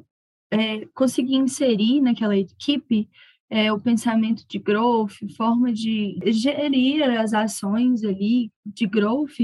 é, 0.52 0.86
conseguir 0.88 1.36
inserir 1.36 2.02
naquela 2.02 2.36
equipe 2.36 3.10
é, 3.50 3.72
o 3.74 3.80
pensamento 3.80 4.46
de 4.48 4.60
growth, 4.60 5.14
forma 5.36 5.74
de 5.74 6.20
gerir 6.28 7.04
as 7.20 7.34
ações 7.34 8.04
ali 8.04 8.52
de 8.66 8.86
growth, 8.86 9.40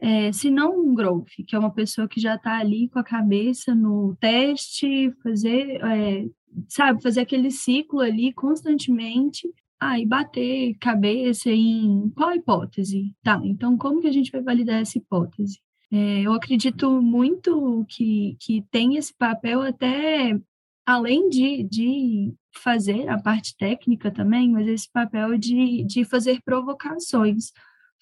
é, 0.00 0.32
se 0.32 0.50
não 0.50 0.80
um 0.80 0.94
growth, 0.94 1.30
que 1.46 1.54
é 1.54 1.58
uma 1.58 1.72
pessoa 1.72 2.08
que 2.08 2.20
já 2.20 2.34
está 2.34 2.58
ali 2.58 2.88
com 2.88 2.98
a 2.98 3.04
cabeça 3.04 3.74
no 3.74 4.16
teste, 4.20 5.12
fazer, 5.22 5.80
é, 5.84 6.26
sabe, 6.68 7.02
fazer 7.02 7.20
aquele 7.20 7.50
ciclo 7.50 8.00
ali 8.00 8.32
constantemente, 8.32 9.48
ah, 9.80 9.98
e 9.98 10.06
bater 10.06 10.76
cabeça 10.78 11.50
em 11.50 12.08
qual 12.14 12.32
hipótese? 12.34 13.12
Tá, 13.22 13.40
então 13.44 13.76
como 13.76 14.00
que 14.00 14.06
a 14.06 14.12
gente 14.12 14.30
vai 14.30 14.40
validar 14.40 14.80
essa 14.80 14.98
hipótese? 14.98 15.58
É, 15.90 16.22
eu 16.22 16.32
acredito 16.32 17.02
muito 17.02 17.84
que, 17.88 18.36
que 18.40 18.64
tem 18.70 18.96
esse 18.96 19.12
papel 19.12 19.60
até 19.60 20.40
além 20.86 21.28
de, 21.28 21.62
de 21.64 22.34
fazer 22.62 23.08
a 23.08 23.18
parte 23.20 23.56
técnica 23.56 24.10
também, 24.10 24.50
mas 24.50 24.66
esse 24.68 24.90
papel 24.90 25.38
de, 25.38 25.84
de 25.84 26.04
fazer 26.04 26.40
provocações. 26.44 27.52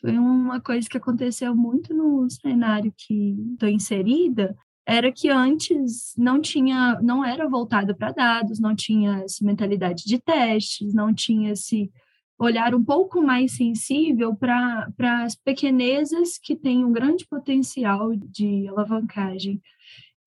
Foi 0.01 0.17
uma 0.17 0.61
coisa 0.61 0.89
que 0.89 0.97
aconteceu 0.97 1.55
muito 1.55 1.95
no 1.95 2.29
cenário 2.31 2.93
que 2.97 3.37
estou 3.53 3.69
inserida, 3.69 4.57
era 4.87 5.13
que 5.13 5.29
antes 5.29 6.15
não 6.17 6.41
tinha, 6.41 6.99
não 7.03 7.25
era 7.25 7.49
voltado 7.49 7.95
para 7.95 8.13
dados, 8.13 8.59
não 8.59 8.75
tinha 8.75 9.23
essa 9.25 9.45
mentalidade 9.45 10.05
de 10.05 10.19
testes, 10.19 10.93
não 10.95 11.15
tinha 11.15 11.53
esse 11.53 11.93
olhar 12.39 12.75
um 12.75 12.83
pouco 12.83 13.21
mais 13.21 13.53
sensível 13.53 14.35
para 14.35 14.89
as 15.23 15.37
pequenezas 15.37 16.39
que 16.39 16.57
têm 16.57 16.85
um 16.85 16.93
grande 16.93 17.27
potencial 17.27 18.17
de 18.17 18.67
alavancagem 18.67 19.61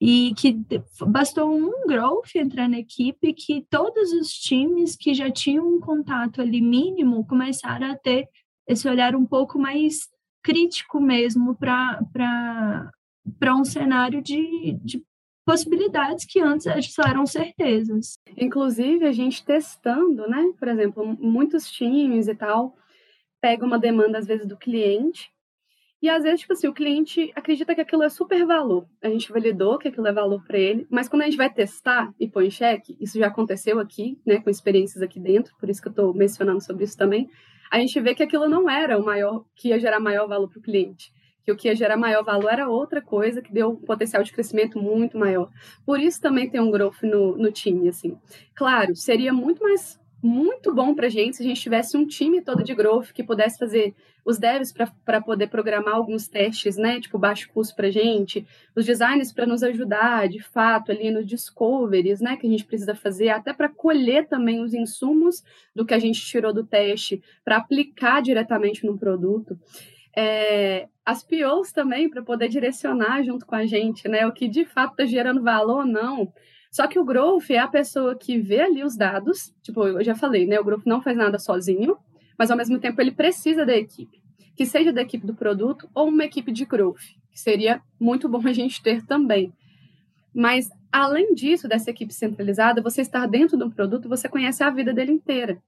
e 0.05 0.33
que 0.33 0.59
bastou 1.07 1.49
um 1.49 1.87
growth 1.87 2.35
entrar 2.35 2.67
na 2.67 2.79
equipe 2.79 3.31
que 3.31 3.65
todos 3.69 4.11
os 4.11 4.33
times 4.33 4.97
que 4.97 5.13
já 5.13 5.31
tinham 5.31 5.65
um 5.65 5.79
contato 5.79 6.41
ali 6.41 6.59
mínimo 6.59 7.25
começaram 7.25 7.89
a 7.89 7.95
ter 7.95 8.27
esse 8.67 8.85
olhar 8.85 9.15
um 9.15 9.25
pouco 9.25 9.57
mais 9.57 10.09
crítico 10.43 10.99
mesmo 10.99 11.55
para 11.55 12.91
um 13.55 13.63
cenário 13.63 14.21
de, 14.21 14.77
de 14.83 15.01
possibilidades 15.45 16.25
que 16.25 16.41
antes 16.41 16.65
só 16.93 17.03
eram 17.03 17.25
certezas. 17.25 18.19
Inclusive, 18.35 19.05
a 19.05 19.13
gente 19.13 19.45
testando, 19.45 20.27
né? 20.27 20.51
Por 20.59 20.67
exemplo, 20.67 21.17
muitos 21.17 21.71
times 21.71 22.27
e 22.27 22.35
tal, 22.35 22.75
pega 23.41 23.65
uma 23.65 23.79
demanda, 23.79 24.17
às 24.17 24.27
vezes, 24.27 24.45
do 24.45 24.57
cliente 24.57 25.32
e 26.03 26.09
às 26.09 26.21
vezes, 26.21 26.41
tipo 26.41 26.51
assim, 26.51 26.67
o 26.67 26.73
cliente 26.73 27.31
acredita 27.33 27.73
que 27.73 27.79
aquilo 27.79 28.03
é 28.03 28.09
super 28.09 28.45
valor. 28.45 28.85
A 29.01 29.07
gente 29.07 29.31
validou 29.31 29.77
que 29.77 29.87
aquilo 29.87 30.05
é 30.05 30.11
valor 30.11 30.43
para 30.45 30.57
ele, 30.57 30.85
mas 30.89 31.07
quando 31.07 31.21
a 31.21 31.25
gente 31.25 31.37
vai 31.37 31.49
testar 31.49 32.13
e 32.19 32.27
põe 32.27 32.47
em 32.47 32.51
xeque, 32.51 32.97
isso 32.99 33.17
já 33.17 33.27
aconteceu 33.27 33.79
aqui, 33.79 34.19
né, 34.25 34.41
com 34.41 34.49
experiências 34.49 35.01
aqui 35.01 35.17
dentro, 35.17 35.55
por 35.57 35.69
isso 35.69 35.81
que 35.81 35.87
eu 35.87 35.91
estou 35.91 36.13
mencionando 36.13 36.61
sobre 36.61 36.83
isso 36.83 36.97
também, 36.97 37.29
a 37.71 37.79
gente 37.79 37.97
vê 38.01 38.13
que 38.13 38.21
aquilo 38.21 38.49
não 38.49 38.69
era 38.69 38.99
o 38.99 39.05
maior, 39.05 39.45
que 39.55 39.69
ia 39.69 39.79
gerar 39.79 40.01
maior 40.01 40.27
valor 40.27 40.49
para 40.49 40.59
o 40.59 40.61
cliente. 40.61 41.09
Que 41.45 41.53
o 41.53 41.55
que 41.55 41.69
ia 41.69 41.75
gerar 41.75 41.95
maior 41.95 42.21
valor 42.21 42.51
era 42.51 42.67
outra 42.67 43.01
coisa 43.01 43.41
que 43.41 43.53
deu 43.53 43.69
um 43.69 43.75
potencial 43.77 44.23
de 44.23 44.33
crescimento 44.33 44.81
muito 44.81 45.17
maior. 45.17 45.49
Por 45.85 46.01
isso 46.01 46.19
também 46.19 46.49
tem 46.49 46.59
um 46.59 46.69
growth 46.69 47.01
no, 47.03 47.37
no 47.37 47.49
time, 47.49 47.87
assim. 47.87 48.17
Claro, 48.53 48.93
seria 48.93 49.31
muito 49.31 49.63
mais 49.63 49.97
muito 50.23 50.73
bom 50.73 50.95
para 50.95 51.07
a 51.07 51.09
gente 51.09 51.35
se 51.35 51.43
a 51.43 51.45
gente 51.45 51.59
tivesse 51.59 51.97
um 51.97 52.07
time 52.07 52.41
todo 52.41 52.63
de 52.63 52.73
growth 52.73 53.11
que 53.13 53.21
pudesse 53.21 53.59
fazer 53.59 53.93
os 54.23 54.37
devs 54.37 54.73
para 55.03 55.19
poder 55.21 55.47
programar 55.47 55.95
alguns 55.95 56.29
testes, 56.29 56.77
né, 56.77 57.01
tipo 57.01 57.19
baixo 57.19 57.49
custo 57.53 57.75
para 57.75 57.87
a 57.87 57.91
gente, 57.91 58.47
os 58.73 58.85
designers 58.85 59.33
para 59.33 59.45
nos 59.45 59.63
ajudar, 59.63 60.29
de 60.29 60.39
fato, 60.39 60.93
ali 60.93 61.11
nos 61.11 61.25
discoveries, 61.25 62.21
né, 62.21 62.37
que 62.37 62.47
a 62.47 62.49
gente 62.49 62.63
precisa 62.63 62.95
fazer, 62.95 63.29
até 63.29 63.51
para 63.51 63.67
colher 63.67 64.25
também 64.25 64.61
os 64.61 64.73
insumos 64.73 65.43
do 65.75 65.85
que 65.85 65.93
a 65.93 65.99
gente 65.99 66.21
tirou 66.21 66.53
do 66.53 66.63
teste, 66.63 67.21
para 67.43 67.57
aplicar 67.57 68.21
diretamente 68.21 68.85
no 68.85 68.97
produto. 68.97 69.59
É, 70.15 70.87
as 71.05 71.21
POs 71.21 71.73
também, 71.73 72.09
para 72.09 72.21
poder 72.21 72.47
direcionar 72.47 73.23
junto 73.23 73.45
com 73.45 73.55
a 73.55 73.65
gente, 73.65 74.07
né, 74.07 74.25
o 74.25 74.31
que 74.31 74.47
de 74.47 74.63
fato 74.63 74.91
está 74.91 75.05
gerando 75.05 75.43
valor 75.43 75.79
ou 75.79 75.85
não, 75.85 76.31
só 76.73 76.87
que 76.87 76.97
o 76.97 77.05
growth 77.05 77.51
é 77.51 77.59
a 77.59 77.67
pessoa 77.67 78.15
que 78.15 78.39
vê 78.39 78.61
ali 78.61 78.83
os 78.83 78.97
dados, 78.97 79.53
tipo, 79.61 79.85
eu 79.85 80.03
já 80.03 80.15
falei, 80.15 80.47
né? 80.47 80.59
O 80.59 80.63
growth 80.63 80.87
não 80.87 81.03
faz 81.03 81.15
nada 81.15 81.37
sozinho, 81.37 81.95
mas 82.35 82.49
ao 82.49 82.57
mesmo 82.57 82.79
tempo 82.79 82.99
ele 82.99 83.11
precisa 83.11 83.63
da 83.63 83.77
equipe, 83.77 84.19
que 84.55 84.65
seja 84.65 84.91
da 84.91 85.03
equipe 85.03 85.23
do 85.23 85.35
produto 85.35 85.87
ou 85.93 86.07
uma 86.07 86.25
equipe 86.25 86.51
de 86.51 86.65
growth, 86.65 87.13
que 87.31 87.39
seria 87.39 87.79
muito 87.99 88.27
bom 88.27 88.41
a 88.47 88.51
gente 88.51 88.81
ter 88.81 89.05
também. 89.05 89.53
Mas 90.33 90.67
além 90.91 91.35
disso, 91.35 91.67
dessa 91.67 91.91
equipe 91.91 92.11
centralizada, 92.11 92.81
você 92.81 93.01
estar 93.01 93.27
dentro 93.27 93.55
de 93.55 93.63
um 93.63 93.69
produto, 93.69 94.09
você 94.09 94.27
conhece 94.27 94.63
a 94.63 94.71
vida 94.71 94.91
dele 94.91 95.11
inteira. 95.11 95.61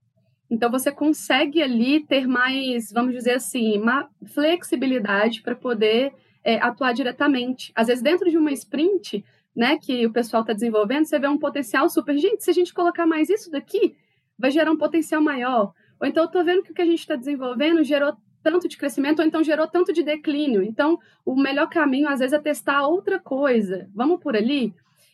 Então 0.50 0.72
você 0.72 0.92
consegue 0.92 1.62
ali 1.62 2.00
ter 2.00 2.26
mais, 2.26 2.92
vamos 2.92 3.14
dizer 3.14 3.36
assim, 3.36 3.78
uma 3.78 4.10
flexibilidade 4.34 5.44
para 5.44 5.54
poder 5.54 6.12
é, 6.44 6.56
atuar 6.56 6.94
diretamente. 6.94 7.72
Às 7.76 7.90
vezes 7.90 8.02
dentro 8.02 8.28
de 8.28 8.40
uma 8.40 8.52
sprint 8.52 9.24
né, 9.56 9.78
que 9.78 10.06
o 10.06 10.12
pessoal 10.12 10.42
está 10.42 10.54
desenvolvendo, 10.54 11.06
você 11.06 11.18
vê 11.18 11.28
um 11.28 11.38
potencial 11.38 11.90
super. 11.90 12.18
Gente, 12.18 12.44
se 12.44 12.50
a 12.50 12.54
gente 12.54 12.74
colocar 12.74 13.06
mais 13.06 13.30
isso 13.30 13.50
daqui, 13.50 13.96
vai 14.38 14.52
gerar 14.52 14.72
um 14.72 14.78
potencial 14.78 15.22
maior. 15.22 15.74
Ou 16.00 16.08
então 16.08 16.24
eu 16.24 16.28
estou 16.28 16.44
vendo 16.44 16.62
que 16.64 16.72
o 16.72 16.74
que 16.76 16.82
a 16.82 16.86
gente 16.86 17.00
está 17.00 17.16
desenvolvendo 17.16 17.84
gerou 17.84 18.14
tanto 18.44 18.68
de 18.68 18.78
crescimento, 18.78 19.20
ou 19.20 19.26
então 19.26 19.44
gerou 19.44 19.68
tanto 19.68 19.92
de 19.92 20.04
declínio. 20.04 20.62
Então, 20.62 21.00
o 21.26 21.36
melhor 21.36 21.68
caminho, 21.68 22.08
às 22.08 22.20
vezes, 22.20 22.34
é 22.34 22.40
testar 22.40 22.86
outra 22.86 23.20
coisa. 23.20 23.90
Vamos 23.96 24.20
por 24.20 24.36
ali? 24.36 24.72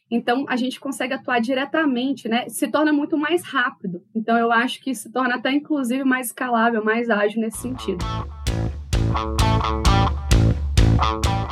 Então, 0.10 0.46
a 0.50 0.58
gente 0.58 0.78
consegue 0.78 1.14
atuar 1.14 1.40
diretamente, 1.40 2.28
né? 2.28 2.50
Se 2.50 2.68
torna 2.68 2.92
muito 2.92 3.18
mais 3.18 3.42
rápido. 3.44 4.04
Então, 4.14 4.38
eu 4.38 4.52
acho 4.52 4.82
que 4.82 4.94
se 4.94 5.10
torna 5.10 5.36
até, 5.36 5.50
inclusive, 5.54 6.04
mais 6.04 6.28
escalável, 6.28 6.84
mais 6.84 7.10
ágil 7.10 7.40
nesse 7.40 7.60
sentido. 7.60 8.04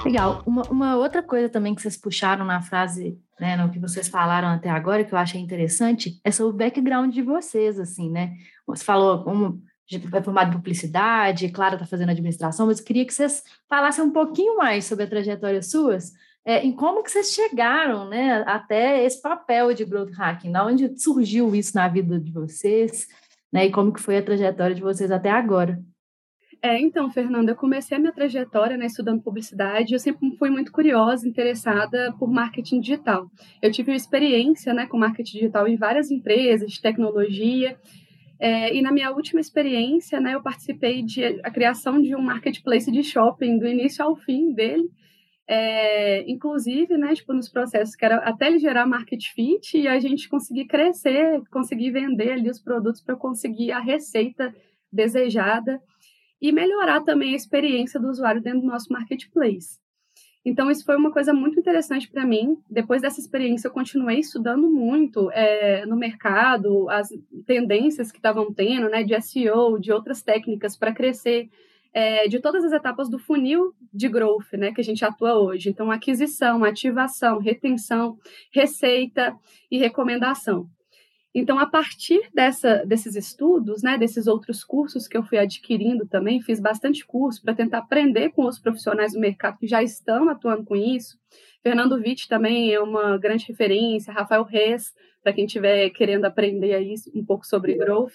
Legal. 0.06 0.41
Uma, 0.46 0.63
uma, 0.63 0.96
outra 0.98 1.22
coisa 1.22 1.50
também 1.50 1.75
que 1.75 1.82
vocês 1.82 1.98
puxaram 1.98 2.46
na 2.46 2.62
frase, 2.62 3.20
né, 3.39 3.56
no 3.56 3.70
que 3.70 3.79
vocês 3.79 4.08
falaram 4.08 4.48
até 4.48 4.70
agora, 4.70 5.03
que 5.03 5.13
eu 5.13 5.18
achei 5.18 5.39
interessante, 5.39 6.20
é 6.24 6.32
sobre 6.32 6.53
o 6.53 6.58
background 6.58 7.13
de 7.13 7.22
vocês, 7.22 7.79
assim, 7.79 8.10
né? 8.10 8.36
Você 8.65 8.84
falou 8.84 9.24
como 9.24 9.62
é 10.13 10.22
formada 10.22 10.51
em 10.51 10.53
publicidade, 10.53 11.50
Clara 11.50 11.74
está 11.74 11.86
fazendo 11.86 12.12
administração, 12.12 12.68
mas 12.68 12.79
queria 12.79 13.06
que 13.06 13.13
vocês 13.13 13.44
falassem 13.68 14.03
um 14.03 14.12
pouquinho 14.12 14.58
mais 14.58 14.86
sobre 14.86 15.06
a 15.06 15.10
trajetória 15.10 15.63
suas, 15.63 16.12
é, 16.46 16.63
em 16.63 16.72
como 16.72 17.03
que 17.03 17.12
vocês 17.12 17.32
chegaram 17.32 18.08
né, 18.08 18.44
até 18.46 19.03
esse 19.03 19.20
papel 19.22 19.74
de 19.74 19.86
growth 19.86 20.12
hacking, 20.12 20.51
da 20.51 20.65
onde 20.65 20.96
surgiu 21.00 21.56
isso 21.56 21.75
na 21.75 21.88
vida 21.88 22.20
de 22.20 22.32
vocês, 22.32 23.08
né, 23.51 23.65
e 23.65 23.72
como 23.72 23.91
que 23.91 24.00
foi 24.00 24.18
a 24.18 24.24
trajetória 24.24 24.75
de 24.75 24.82
vocês 24.82 25.12
até 25.12 25.32
agora. 25.32 25.82
É, 26.62 26.78
então, 26.78 27.10
Fernanda, 27.10 27.51
eu 27.51 27.56
comecei 27.56 27.96
a 27.96 28.00
minha 28.00 28.12
trajetória 28.12 28.75
né, 28.75 28.86
estudando 28.86 29.22
publicidade. 29.22 29.94
Eu 29.94 30.00
sempre 30.00 30.36
fui 30.38 30.50
muito 30.50 30.74
curiosa, 30.74 31.28
interessada 31.28 32.13
por 32.20 32.30
marketing 32.30 32.82
digital. 32.82 33.32
Eu 33.62 33.72
tive 33.72 33.92
uma 33.92 33.98
experiência 33.98 34.74
né, 34.74 34.86
com 34.86 34.98
marketing 34.98 35.38
digital 35.38 35.68
em 35.70 35.78
várias 35.78 36.12
empresas 36.12 36.70
de 36.70 36.82
tecnologia. 36.82 37.78
É, 38.38 38.75
e 38.75 38.82
na 38.82 38.92
minha 38.92 39.10
última 39.12 39.39
experiência, 39.39 40.20
né, 40.20 40.34
eu 40.34 40.44
participei 40.44 41.01
de 41.01 41.24
a 41.44 41.50
criação 41.50 42.01
de 42.01 42.13
um 42.13 42.22
marketplace 42.22 42.92
de 42.92 43.04
shopping 43.04 43.58
do 43.58 43.66
início 43.66 44.04
ao 44.04 44.18
fim 44.18 44.54
dele. 44.54 44.89
É, 45.48 46.30
inclusive, 46.30 46.98
né, 46.98 47.13
tipo, 47.16 47.34
nos 47.34 47.48
processos 47.48 47.96
que 47.96 48.04
era 48.04 48.18
até 48.18 48.48
ele 48.48 48.60
gerar 48.60 48.86
market 48.86 49.32
fit 49.34 49.78
e 49.78 49.88
a 49.88 49.98
gente 50.00 50.28
conseguir 50.28 50.66
crescer, 50.66 51.42
conseguir 51.50 51.92
vender 51.92 52.34
ali 52.34 52.50
os 52.50 52.62
produtos 52.62 53.01
para 53.01 53.16
conseguir 53.16 53.72
a 53.72 53.80
receita 53.80 54.54
desejada 54.92 55.82
e 56.41 56.51
melhorar 56.51 57.01
também 57.01 57.34
a 57.34 57.36
experiência 57.36 58.00
do 58.00 58.10
usuário 58.10 58.41
dentro 58.41 58.62
do 58.62 58.67
nosso 58.67 58.91
marketplace. 58.91 59.79
Então, 60.43 60.72
isso 60.72 60.86
foi 60.86 60.96
uma 60.96 61.12
coisa 61.12 61.34
muito 61.34 61.60
interessante 61.60 62.10
para 62.10 62.25
mim. 62.25 62.58
Depois 62.69 63.01
dessa 63.01 63.19
experiência, 63.19 63.67
eu 63.67 63.72
continuei 63.72 64.19
estudando 64.19 64.69
muito 64.69 65.29
é, 65.31 65.86
no 65.86 65.98
mercado, 65.98 66.89
as 66.89 67.10
tendências 67.46 68.12
que 68.12 68.17
estavam 68.17 68.53
tendo, 68.53 68.89
né, 68.89 69.03
de 69.03 69.19
SEO, 69.22 69.77
de 69.77 69.91
outras 69.91 70.22
técnicas 70.22 70.77
para 70.77 70.93
crescer, 70.93 71.50
é, 71.93 72.27
de 72.27 72.39
todas 72.39 72.63
as 72.63 72.72
etapas 72.72 73.10
do 73.10 73.19
funil 73.19 73.74
de 73.93 74.08
growth, 74.08 74.53
né, 74.53 74.72
que 74.72 74.79
a 74.79 74.84
gente 74.84 75.03
atua 75.03 75.38
hoje. 75.38 75.69
Então, 75.69 75.91
aquisição, 75.91 76.63
ativação, 76.63 77.39
retenção, 77.39 78.17
receita 78.51 79.36
e 79.69 79.77
recomendação. 79.77 80.69
Então, 81.34 81.60
a 81.60 81.68
partir 81.68 82.28
dessa, 82.34 82.84
desses 82.86 83.16
estudos, 83.16 83.84
né, 83.84 83.98
desses 83.98 84.26
outros 84.26 84.64
cursos 84.64 85.08
que 85.08 85.16
eu 85.16 85.24
fui 85.24 85.38
adquirindo 85.38 86.08
também, 86.08 86.42
fiz 86.42 86.60
bastante 86.60 87.06
curso 87.06 87.42
para 87.44 87.54
tentar 87.54 87.80
aprender 87.80 88.32
com 88.32 88.46
os 88.46 88.58
profissionais 88.58 89.14
do 89.14 89.20
mercado 89.20 89.60
que 89.60 89.68
já 89.68 89.84
estão 89.84 90.28
atuando 90.28 90.66
com 90.66 90.76
isso. 90.76 91.20
Fernando 91.62 91.94
Witt 91.94 92.28
também 92.28 92.74
é 92.74 92.80
uma 92.80 93.18
grande 93.18 93.46
referência, 93.48 94.14
Rafael 94.14 94.44
Reis, 94.44 94.94
para 95.22 95.34
quem 95.34 95.46
estiver 95.46 95.90
querendo 95.92 96.26
aprender 96.26 96.74
aí 96.74 96.96
um 97.14 97.24
pouco 97.24 97.46
sobre 97.46 97.76
growth. 97.76 98.14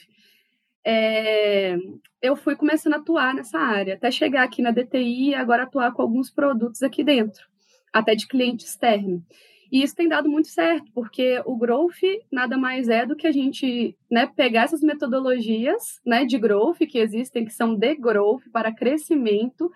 É, 0.85 1.76
eu 2.21 2.35
fui 2.35 2.56
começando 2.56 2.94
a 2.94 2.97
atuar 2.97 3.33
nessa 3.33 3.59
área, 3.59 3.94
até 3.94 4.11
chegar 4.11 4.42
aqui 4.42 4.61
na 4.61 4.71
DTI 4.71 5.30
e 5.30 5.35
agora 5.35 5.62
atuar 5.62 5.92
com 5.92 6.02
alguns 6.02 6.30
produtos 6.30 6.83
aqui 6.83 7.04
dentro, 7.04 7.47
até 7.92 8.14
de 8.14 8.26
cliente 8.26 8.64
externo. 8.64 9.25
E 9.74 9.82
isso 9.82 9.96
tem 9.96 10.06
dado 10.08 10.28
muito 10.28 10.46
certo, 10.46 10.88
porque 10.94 11.42
o 11.44 11.56
growth 11.56 11.98
nada 12.30 12.56
mais 12.56 12.88
é 12.88 13.04
do 13.04 13.16
que 13.16 13.26
a 13.26 13.32
gente 13.32 13.98
né, 14.08 14.24
pegar 14.24 14.62
essas 14.62 14.82
metodologias 14.82 16.00
né, 16.06 16.24
de 16.24 16.38
growth 16.38 16.78
que 16.88 16.96
existem, 16.96 17.44
que 17.44 17.52
são 17.52 17.74
de 17.74 17.96
growth 17.96 18.44
para 18.52 18.72
crescimento, 18.72 19.68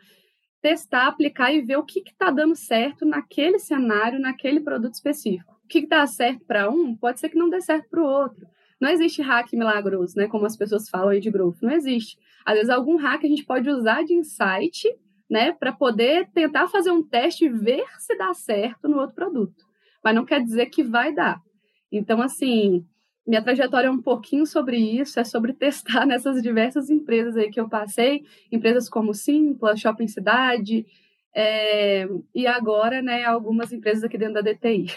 testar, 0.63 1.09
aplicar 1.09 1.53
e 1.53 1.63
ver 1.63 1.79
o 1.79 1.85
que 1.85 1.99
está 1.99 2.31
dando 2.31 2.55
certo 2.55 3.05
naquele 3.05 3.59
cenário, 3.59 4.21
naquele 4.21 4.61
produto 4.61 4.95
específico. 4.95 5.59
O 5.65 5.67
que 5.67 5.85
dá 5.85 6.07
certo 6.07 6.45
para 6.45 6.71
um, 6.71 6.95
pode 6.95 7.19
ser 7.19 7.29
que 7.29 7.37
não 7.37 7.51
dê 7.51 7.61
certo 7.61 7.89
para 7.91 8.01
o 8.01 8.07
outro. 8.07 8.47
Não 8.81 8.91
existe 8.91 9.21
hack 9.21 9.53
milagroso, 9.53 10.17
né? 10.17 10.29
Como 10.29 10.47
as 10.47 10.57
pessoas 10.57 10.89
falam 10.89 11.09
aí 11.09 11.19
de 11.19 11.29
growth. 11.29 11.57
Não 11.61 11.73
existe. 11.73 12.17
Às 12.47 12.55
vezes, 12.55 12.71
algum 12.71 12.95
hack 12.99 13.25
a 13.25 13.29
gente 13.29 13.45
pode 13.45 13.69
usar 13.69 14.05
de 14.05 14.15
insight, 14.15 14.97
né? 15.29 15.51
Para 15.51 15.73
poder 15.73 16.31
tentar 16.33 16.69
fazer 16.69 16.93
um 16.93 17.03
teste 17.03 17.47
e 17.47 17.49
ver 17.49 17.85
se 17.99 18.17
dá 18.17 18.33
certo 18.33 18.87
no 18.87 19.01
outro 19.01 19.17
produto 19.17 19.68
mas 20.03 20.15
não 20.15 20.25
quer 20.25 20.43
dizer 20.43 20.67
que 20.67 20.83
vai 20.83 21.15
dar. 21.15 21.41
Então, 21.91 22.21
assim, 22.21 22.85
minha 23.27 23.43
trajetória 23.43 23.89
é 23.89 23.91
um 23.91 24.01
pouquinho 24.01 24.47
sobre 24.47 24.79
isso, 24.79 25.21
é 25.21 25.25
sobre 25.25 25.53
testar 25.55 26.07
nessas 26.07 26.43
diversas 26.43 26.91
empresas 26.91 27.37
aí 27.37 27.51
que 27.51 27.61
eu 27.61 27.69
passei, 27.69 28.25
empresas 28.51 28.89
como 28.89 29.15
Simpla, 29.15 29.77
Shopping 29.77 30.09
Cidade, 30.09 30.87
é, 31.35 32.09
e 32.35 32.47
agora, 32.47 33.03
né, 33.03 33.25
algumas 33.25 33.73
empresas 33.73 34.03
aqui 34.03 34.17
dentro 34.19 34.35
da 34.35 34.41
DTI. 34.41 34.91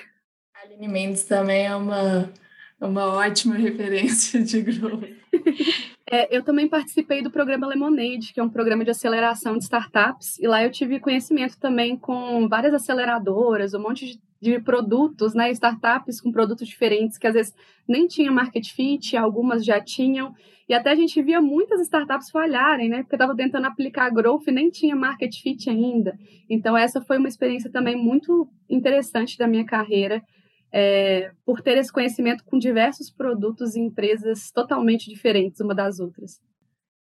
A 0.56 0.66
Aline 0.66 0.88
Mendes 0.88 1.24
também 1.26 1.66
é 1.66 1.76
uma, 1.76 2.32
uma 2.80 3.08
ótima 3.16 3.56
referência 3.60 4.42
de 4.42 4.62
grupo. 4.62 5.06
É, 6.14 6.36
eu 6.36 6.44
também 6.44 6.68
participei 6.68 7.22
do 7.22 7.32
programa 7.32 7.66
Lemonade, 7.66 8.34
que 8.34 8.40
é 8.40 8.44
um 8.44 8.50
programa 8.50 8.84
de 8.84 8.92
aceleração 8.92 9.58
de 9.58 9.64
startups, 9.64 10.38
e 10.40 10.46
lá 10.46 10.62
eu 10.62 10.70
tive 10.70 11.00
conhecimento 11.00 11.58
também 11.58 11.96
com 11.98 12.50
várias 12.50 12.74
aceleradoras, 12.74 13.74
um 13.74 13.82
monte 13.82 14.06
de 14.06 14.20
de 14.42 14.60
produtos, 14.60 15.36
né, 15.36 15.52
startups 15.52 16.20
com 16.20 16.32
produtos 16.32 16.68
diferentes 16.68 17.18
que 17.18 17.28
às 17.28 17.36
vezes 17.36 17.54
nem 17.88 18.08
tinha 18.08 18.32
market 18.32 18.74
fit, 18.74 19.16
algumas 19.16 19.64
já 19.64 19.80
tinham, 19.80 20.34
e 20.68 20.74
até 20.74 20.90
a 20.90 20.96
gente 20.96 21.22
via 21.22 21.40
muitas 21.40 21.80
startups 21.82 22.32
falharem, 22.32 22.90
né, 22.90 23.04
porque 23.04 23.16
estavam 23.16 23.36
tentando 23.36 23.68
aplicar 23.68 24.10
growth 24.10 24.48
e 24.48 24.52
nem 24.52 24.72
tinha 24.72 24.96
market 24.96 25.32
fit 25.42 25.70
ainda. 25.70 26.18
Então 26.50 26.76
essa 26.76 27.00
foi 27.02 27.20
uma 27.20 27.28
experiência 27.28 27.72
também 27.72 27.96
muito 27.96 28.50
interessante 28.68 29.38
da 29.38 29.48
minha 29.48 29.66
carreira, 29.66 30.24
é, 30.72 31.32
por 31.46 31.62
ter 31.62 31.78
esse 31.78 31.92
conhecimento 31.92 32.44
com 32.46 32.58
diversos 32.58 33.10
produtos 33.10 33.76
e 33.76 33.80
empresas 33.80 34.52
totalmente 34.52 35.10
diferentes 35.10 35.60
uma 35.60 35.76
das 35.76 36.00
outras. 36.00 36.40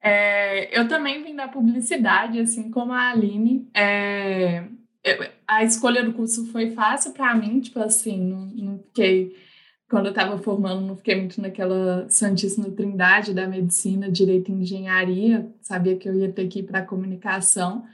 É, 0.00 0.78
eu 0.78 0.86
também 0.86 1.22
vim 1.22 1.34
da 1.34 1.48
publicidade, 1.48 2.38
assim 2.40 2.70
como 2.70 2.92
a 2.92 3.10
Aline. 3.10 3.68
É, 3.74 4.64
a 5.46 5.64
escolha 5.64 6.02
do 6.04 6.12
curso 6.12 6.46
foi 6.52 6.70
fácil 6.70 7.12
para 7.12 7.34
mim, 7.34 7.60
tipo 7.60 7.80
assim, 7.80 8.20
não, 8.20 8.46
não 8.46 8.78
fiquei 8.78 9.34
quando 9.88 10.06
eu 10.06 10.10
estava 10.10 10.36
formando, 10.38 10.86
não 10.86 10.96
fiquei 10.96 11.16
muito 11.16 11.40
naquela 11.40 12.06
santíssima 12.10 12.70
trindade 12.70 13.32
da 13.32 13.46
medicina, 13.46 14.10
direito 14.10 14.50
e 14.50 14.54
engenharia, 14.54 15.50
sabia 15.62 15.96
que 15.96 16.06
eu 16.06 16.14
ia 16.14 16.30
ter 16.30 16.46
que 16.46 16.58
ir 16.58 16.64
para 16.64 16.84
comunicação. 16.84 17.86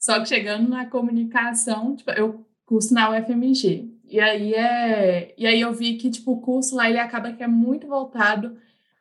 Só 0.00 0.18
que 0.18 0.28
chegando 0.28 0.68
na 0.68 0.86
comunicação, 0.86 1.94
tipo, 1.94 2.10
eu 2.12 2.44
curso 2.64 2.94
na 2.94 3.10
UFMG. 3.10 3.91
E 4.12 4.20
aí 4.20 4.52
é, 4.52 5.34
e 5.38 5.46
aí 5.46 5.58
eu 5.58 5.72
vi 5.72 5.96
que 5.96 6.10
tipo 6.10 6.32
o 6.32 6.40
curso 6.42 6.76
lá 6.76 6.86
ele 6.86 6.98
acaba 6.98 7.32
que 7.32 7.42
é 7.42 7.46
muito 7.48 7.86
voltado 7.86 8.58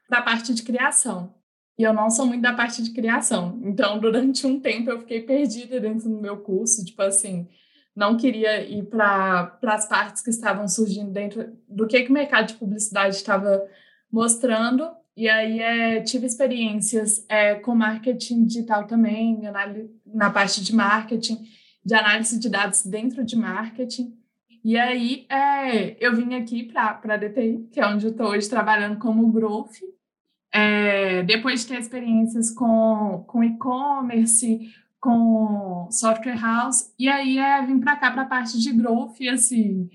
para 0.08 0.20
a 0.20 0.22
parte 0.22 0.54
de 0.54 0.64
criação. 0.64 1.36
E 1.78 1.84
eu 1.84 1.94
não 1.94 2.10
sou 2.10 2.26
muito 2.26 2.42
da 2.42 2.54
parte 2.54 2.82
de 2.82 2.92
criação. 2.92 3.60
Então, 3.64 4.00
durante 4.00 4.48
um 4.48 4.58
tempo 4.58 4.90
eu 4.90 5.00
fiquei 5.00 5.22
perdida 5.22 5.82
dentro 5.82 6.08
do 6.08 6.22
meu 6.22 6.38
curso, 6.38 6.86
tipo 6.86 7.02
assim, 7.02 7.46
não 7.94 8.16
queria 8.16 8.62
ir 8.64 8.84
para 8.86 9.58
as 9.64 9.86
partes 9.86 10.22
que 10.22 10.30
estavam 10.30 10.66
surgindo 10.68 11.12
dentro 11.12 11.58
do 11.68 11.88
que, 11.88 12.04
que 12.04 12.10
o 12.10 12.14
mercado 12.14 12.48
de 12.48 12.54
publicidade 12.54 13.16
estava 13.16 13.68
mostrando. 14.10 14.90
E 15.18 15.28
aí 15.28 15.60
é, 15.60 16.00
tive 16.02 16.26
experiências 16.26 17.26
é, 17.28 17.56
com 17.56 17.76
marketing 17.76 18.46
digital 18.46 18.88
também, 18.88 19.42
na 20.06 20.30
parte 20.30 20.64
de 20.64 20.74
marketing, 20.74 21.44
de 21.84 21.96
análise 21.96 22.40
de 22.40 22.48
dados 22.48 22.86
dentro 22.86 23.26
de 23.26 23.36
marketing. 23.36 24.21
E 24.64 24.78
aí 24.78 25.26
é, 25.30 25.98
eu 26.00 26.16
vim 26.16 26.36
aqui 26.36 26.64
para 26.64 27.00
a 27.04 27.18
DTI, 27.18 27.68
que 27.72 27.80
é 27.80 27.88
onde 27.88 28.06
eu 28.06 28.12
estou 28.12 28.28
hoje 28.28 28.50
trabalhando 28.50 29.00
como 29.00 29.32
growth. 29.32 29.78
É, 30.54 31.24
depois 31.24 31.62
de 31.62 31.68
ter 31.68 31.80
experiências 31.80 32.52
com, 32.52 33.24
com 33.28 33.44
e-commerce, 33.44 34.60
com 35.00 35.88
software 35.90 36.40
house, 36.40 36.94
e 37.00 37.10
aí 37.10 37.40
é, 37.40 37.66
vim 37.66 37.80
para 37.80 37.96
cá 37.96 38.12
para 38.12 38.22
a 38.22 38.28
parte 38.28 38.60
de 38.60 38.72
growth, 38.72 39.20
e 39.20 39.30
assim, 39.30 39.90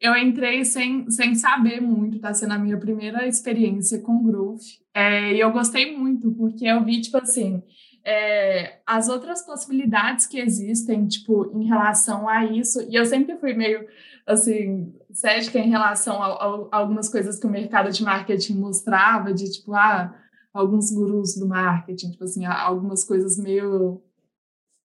eu 0.00 0.16
entrei 0.16 0.64
sem, 0.64 1.08
sem 1.10 1.34
saber 1.34 1.80
muito, 1.80 2.16
está 2.16 2.34
sendo 2.34 2.54
a 2.54 2.58
minha 2.58 2.78
primeira 2.78 3.26
experiência 3.26 4.00
com 4.00 4.24
growth, 4.24 4.62
é, 4.92 5.34
e 5.34 5.40
eu 5.40 5.52
gostei 5.52 5.96
muito, 5.96 6.32
porque 6.32 6.64
eu 6.64 6.82
vi, 6.82 7.00
tipo 7.00 7.18
assim, 7.18 7.62
é, 8.04 8.78
as 8.86 9.08
outras 9.08 9.42
possibilidades 9.42 10.26
que 10.26 10.40
existem, 10.40 11.06
tipo, 11.06 11.50
em 11.54 11.66
relação 11.66 12.28
a 12.28 12.44
isso, 12.44 12.82
e 12.88 12.94
eu 12.94 13.04
sempre 13.04 13.36
fui 13.36 13.54
meio, 13.54 13.86
assim, 14.26 14.94
cética 15.12 15.58
em 15.58 15.68
relação 15.68 16.22
a, 16.22 16.26
a, 16.26 16.68
algumas 16.78 17.08
coisas 17.08 17.38
que 17.38 17.46
o 17.46 17.50
mercado 17.50 17.90
de 17.90 18.02
marketing 18.02 18.54
mostrava, 18.54 19.32
de, 19.32 19.50
tipo, 19.50 19.74
ah, 19.74 20.14
alguns 20.52 20.90
gurus 20.90 21.36
do 21.36 21.46
marketing, 21.46 22.12
tipo 22.12 22.24
assim, 22.24 22.44
algumas 22.44 23.04
coisas 23.04 23.38
meio 23.38 24.02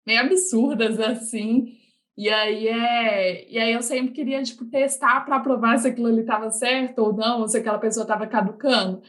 meio 0.05 0.21
absurdas 0.21 0.99
assim. 0.99 1.77
E 2.15 2.29
aí 2.29 2.67
é, 2.67 3.51
e 3.51 3.57
aí 3.57 3.73
eu 3.73 3.81
sempre 3.81 4.13
queria 4.13 4.43
tipo 4.43 4.65
testar 4.65 5.21
para 5.21 5.39
provar 5.39 5.77
se 5.79 5.87
aquilo 5.87 6.07
ali 6.07 6.21
estava 6.21 6.49
certo 6.51 6.99
ou 6.99 7.13
não, 7.13 7.41
ou 7.41 7.47
se 7.47 7.57
aquela 7.57 7.79
pessoa 7.79 8.03
estava 8.03 8.27
caducando. 8.27 9.01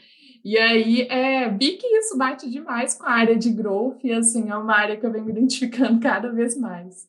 E 0.45 0.59
aí 0.59 1.03
é, 1.09 1.49
vi 1.49 1.79
que 1.79 1.87
isso 1.87 2.19
bate 2.19 2.51
demais 2.51 2.95
com 2.95 3.07
a 3.07 3.13
área 3.13 3.37
de 3.37 3.51
growth 3.51 4.05
e 4.05 4.13
assim 4.13 4.51
é 4.51 4.57
uma 4.57 4.75
área 4.75 4.97
que 4.97 5.07
eu 5.07 5.11
venho 5.11 5.25
me 5.25 5.33
identificando 5.33 5.99
cada 6.01 6.31
vez 6.31 6.57
mais. 6.57 7.09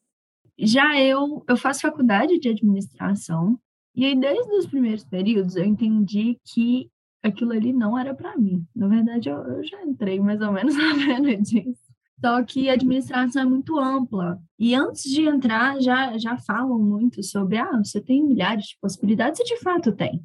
Já 0.57 0.99
eu 1.01 1.43
eu 1.47 1.57
faço 1.57 1.81
faculdade 1.81 2.39
de 2.39 2.47
administração 2.47 3.59
e 3.93 4.05
aí 4.05 4.17
desde 4.17 4.51
os 4.53 4.65
primeiros 4.65 5.03
períodos 5.03 5.57
eu 5.57 5.65
entendi 5.65 6.39
que 6.45 6.89
aquilo 7.25 7.51
ali 7.51 7.73
não 7.73 7.97
era 7.97 8.13
para 8.13 8.37
mim. 8.37 8.65
Na 8.75 8.87
verdade, 8.87 9.29
eu, 9.29 9.37
eu, 9.37 9.63
já 9.63 9.81
entrei 9.83 10.19
mais 10.19 10.39
ou 10.41 10.51
menos 10.51 10.75
sabendo 10.75 11.35
disso. 11.41 11.83
Só 12.23 12.41
que 12.43 12.69
a 12.69 12.73
administração 12.73 13.41
é 13.41 13.45
muito 13.45 13.77
ampla. 13.77 14.39
E 14.57 14.73
antes 14.73 15.03
de 15.03 15.27
entrar, 15.27 15.79
já, 15.81 16.17
já 16.17 16.37
falam 16.37 16.79
muito 16.79 17.21
sobre, 17.23 17.57
ah, 17.57 17.77
você 17.83 18.01
tem 18.01 18.23
milhares 18.23 18.65
de 18.65 18.77
possibilidades, 18.79 19.39
e 19.39 19.43
de 19.43 19.57
fato 19.59 19.91
tem. 19.91 20.23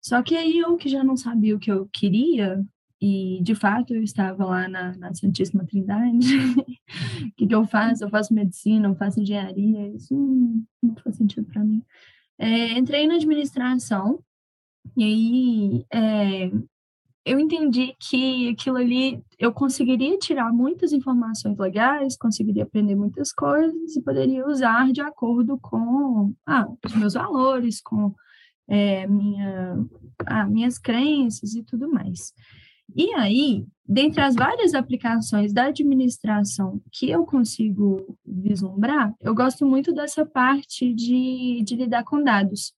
Só 0.00 0.22
que 0.22 0.36
aí 0.36 0.58
eu 0.58 0.76
que 0.76 0.88
já 0.88 1.04
não 1.04 1.16
sabia 1.16 1.54
o 1.54 1.58
que 1.58 1.70
eu 1.70 1.88
queria, 1.92 2.64
e 3.00 3.40
de 3.42 3.54
fato 3.54 3.94
eu 3.94 4.02
estava 4.02 4.44
lá 4.44 4.68
na, 4.68 4.96
na 4.96 5.14
Santíssima 5.14 5.64
Trindade. 5.64 6.36
O 6.36 7.32
que, 7.36 7.46
que 7.46 7.54
eu 7.54 7.66
faço? 7.66 8.04
Eu 8.04 8.10
faço 8.10 8.34
medicina, 8.34 8.88
eu 8.88 8.94
faço 8.94 9.20
engenharia, 9.20 9.88
isso 9.88 10.14
não, 10.82 10.94
faz 11.02 11.16
sentido 11.16 11.46
para 11.46 11.64
mim. 11.64 11.82
É, 12.38 12.78
entrei 12.78 13.06
na 13.06 13.14
administração, 13.14 14.22
e 14.96 15.04
aí 15.04 15.86
é, 15.92 16.50
eu 17.24 17.38
entendi 17.38 17.94
que 17.98 18.48
aquilo 18.48 18.78
ali 18.78 19.22
eu 19.38 19.52
conseguiria 19.52 20.18
tirar 20.18 20.52
muitas 20.52 20.92
informações 20.92 21.58
legais, 21.58 22.16
conseguiria 22.16 22.62
aprender 22.62 22.94
muitas 22.96 23.32
coisas 23.32 23.94
e 23.94 24.02
poderia 24.02 24.46
usar 24.46 24.90
de 24.92 25.00
acordo 25.00 25.58
com 25.58 26.34
ah, 26.46 26.66
os 26.84 26.94
meus 26.94 27.14
valores, 27.14 27.80
com 27.80 28.14
é, 28.70 29.06
minha, 29.06 29.84
ah, 30.26 30.46
minhas 30.46 30.78
crenças 30.78 31.54
e 31.54 31.62
tudo 31.62 31.90
mais. 31.90 32.32
E 32.96 33.12
aí, 33.14 33.66
dentre 33.86 34.20
as 34.20 34.34
várias 34.34 34.74
aplicações 34.74 35.52
da 35.52 35.66
administração 35.66 36.80
que 36.90 37.10
eu 37.10 37.24
consigo 37.24 38.16
vislumbrar, 38.26 39.14
eu 39.20 39.34
gosto 39.34 39.66
muito 39.66 39.92
dessa 39.92 40.24
parte 40.24 40.94
de, 40.94 41.62
de 41.64 41.76
lidar 41.76 42.04
com 42.04 42.22
dados 42.22 42.72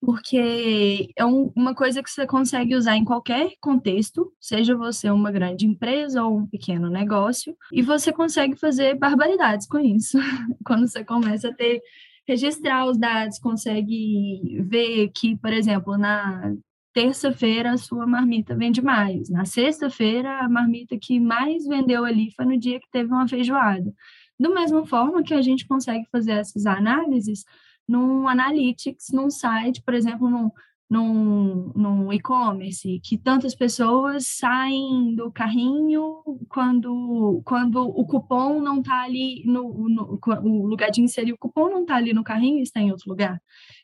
porque 0.00 1.10
é 1.14 1.24
um, 1.26 1.52
uma 1.54 1.74
coisa 1.74 2.02
que 2.02 2.10
você 2.10 2.26
consegue 2.26 2.74
usar 2.74 2.96
em 2.96 3.04
qualquer 3.04 3.52
contexto, 3.60 4.32
seja 4.40 4.74
você 4.74 5.10
uma 5.10 5.30
grande 5.30 5.66
empresa 5.66 6.24
ou 6.24 6.38
um 6.38 6.46
pequeno 6.46 6.88
negócio, 6.88 7.54
e 7.70 7.82
você 7.82 8.10
consegue 8.10 8.56
fazer 8.56 8.98
barbaridades 8.98 9.66
com 9.66 9.78
isso. 9.78 10.18
Quando 10.64 10.88
você 10.88 11.04
começa 11.04 11.48
a 11.48 11.54
ter 11.54 11.82
registrar 12.28 12.86
os 12.86 12.98
dados, 12.98 13.38
consegue 13.38 14.62
ver 14.62 15.10
que, 15.14 15.36
por 15.36 15.52
exemplo, 15.52 15.96
na 15.98 16.54
terça-feira 16.92 17.72
a 17.72 17.76
sua 17.76 18.06
marmita 18.06 18.56
vende 18.56 18.82
mais, 18.82 19.28
na 19.28 19.44
sexta-feira 19.44 20.40
a 20.40 20.48
marmita 20.48 20.98
que 21.00 21.20
mais 21.20 21.66
vendeu 21.66 22.04
ali 22.04 22.32
foi 22.34 22.44
no 22.44 22.58
dia 22.58 22.80
que 22.80 22.90
teve 22.90 23.12
uma 23.12 23.28
feijoada. 23.28 23.92
Da 24.38 24.48
mesma 24.48 24.86
forma 24.86 25.22
que 25.22 25.34
a 25.34 25.42
gente 25.42 25.66
consegue 25.66 26.06
fazer 26.10 26.32
essas 26.32 26.66
análises 26.66 27.44
num 27.86 28.28
analytics, 28.28 29.08
num 29.12 29.30
site, 29.30 29.82
por 29.82 29.94
exemplo, 29.94 30.30
num, 30.30 30.50
num, 30.90 31.72
num 31.76 32.12
e-commerce, 32.12 33.00
que 33.04 33.16
tantas 33.16 33.54
pessoas 33.54 34.26
saem 34.26 35.14
do 35.14 35.30
carrinho 35.30 36.20
quando, 36.48 37.40
quando 37.44 37.80
o 37.80 38.04
cupom 38.04 38.60
não 38.60 38.80
está 38.80 39.02
ali, 39.02 39.44
no, 39.46 39.88
no, 39.88 40.18
o 40.42 40.66
lugar 40.66 40.90
de 40.90 41.00
inserir 41.00 41.32
o 41.32 41.38
cupom 41.38 41.70
não 41.70 41.82
está 41.82 41.94
ali 41.94 42.12
no 42.12 42.24
carrinho 42.24 42.58
e 42.58 42.62
está 42.62 42.80
em 42.80 42.90
outro 42.90 43.08
lugar. 43.08 43.40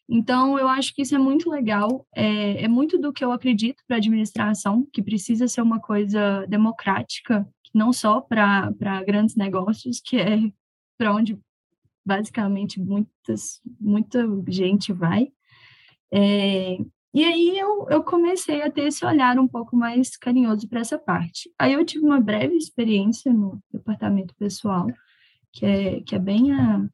Então, 0.09 0.59
eu 0.59 0.67
acho 0.69 0.93
que 0.93 1.03
isso 1.03 1.15
é 1.15 1.19
muito 1.19 1.49
legal, 1.49 2.05
é, 2.15 2.65
é 2.65 2.69
muito 2.69 2.99
do 2.99 3.13
que 3.13 3.25
eu 3.25 3.31
acredito 3.31 3.85
para 3.87 3.97
a 3.97 3.99
administração, 3.99 4.85
que 4.93 5.03
precisa 5.03 5.47
ser 5.47 5.63
uma 5.63 5.81
coisa 5.81 6.45
democrática, 6.49 7.49
não 7.73 7.93
só 7.93 8.21
para 8.21 8.73
grandes 9.07 9.37
negócios, 9.37 10.01
que 10.01 10.17
é 10.17 10.39
para 10.99 11.15
onde 11.15 11.39
basicamente 12.05 12.81
muitas, 12.81 13.61
muita 13.81 14.25
gente 14.49 14.93
vai. 14.93 15.29
É, 16.13 16.79
e 17.17 17.25
aí 17.25 17.59
eu, 17.59 17.87
eu 17.89 18.03
comecei 18.05 18.61
a 18.61 18.71
ter 18.71 18.89
esse 18.89 19.05
olhar 19.07 19.39
um 19.39 19.49
pouco 19.49 19.75
mais 19.75 20.17
carinhoso 20.19 20.69
para 20.69 20.81
essa 20.81 20.99
parte. 20.99 21.51
Aí 21.59 21.73
eu 21.73 21.85
tive 21.85 22.05
uma 22.05 22.21
breve 22.21 22.57
experiência 22.57 23.33
no 23.33 23.59
departamento 23.73 24.35
pessoal, 24.37 24.87
que 25.51 25.65
é, 25.65 26.01
que 26.03 26.15
é 26.15 26.19
bem 26.19 26.53
a, 26.53 26.87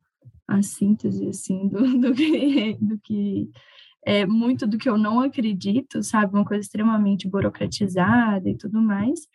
a 0.47 0.63
síntese 0.63 1.27
assim, 1.29 1.67
do, 1.69 1.83
do, 1.99 2.15
que, 2.15 2.79
do 2.81 2.99
que 3.01 3.51
é 4.07 4.25
muito 4.25 4.65
do 4.65 4.79
que 4.79 4.89
eu 4.89 4.97
não 4.97 5.21
acredito, 5.21 6.03
sabe? 6.05 6.35
Uma 6.35 6.45
coisa 6.45 6.63
extremamente 6.63 7.29
burocratizada 7.29 8.49
e 8.49 8.57
tudo 8.57 8.81
mais 8.81 9.27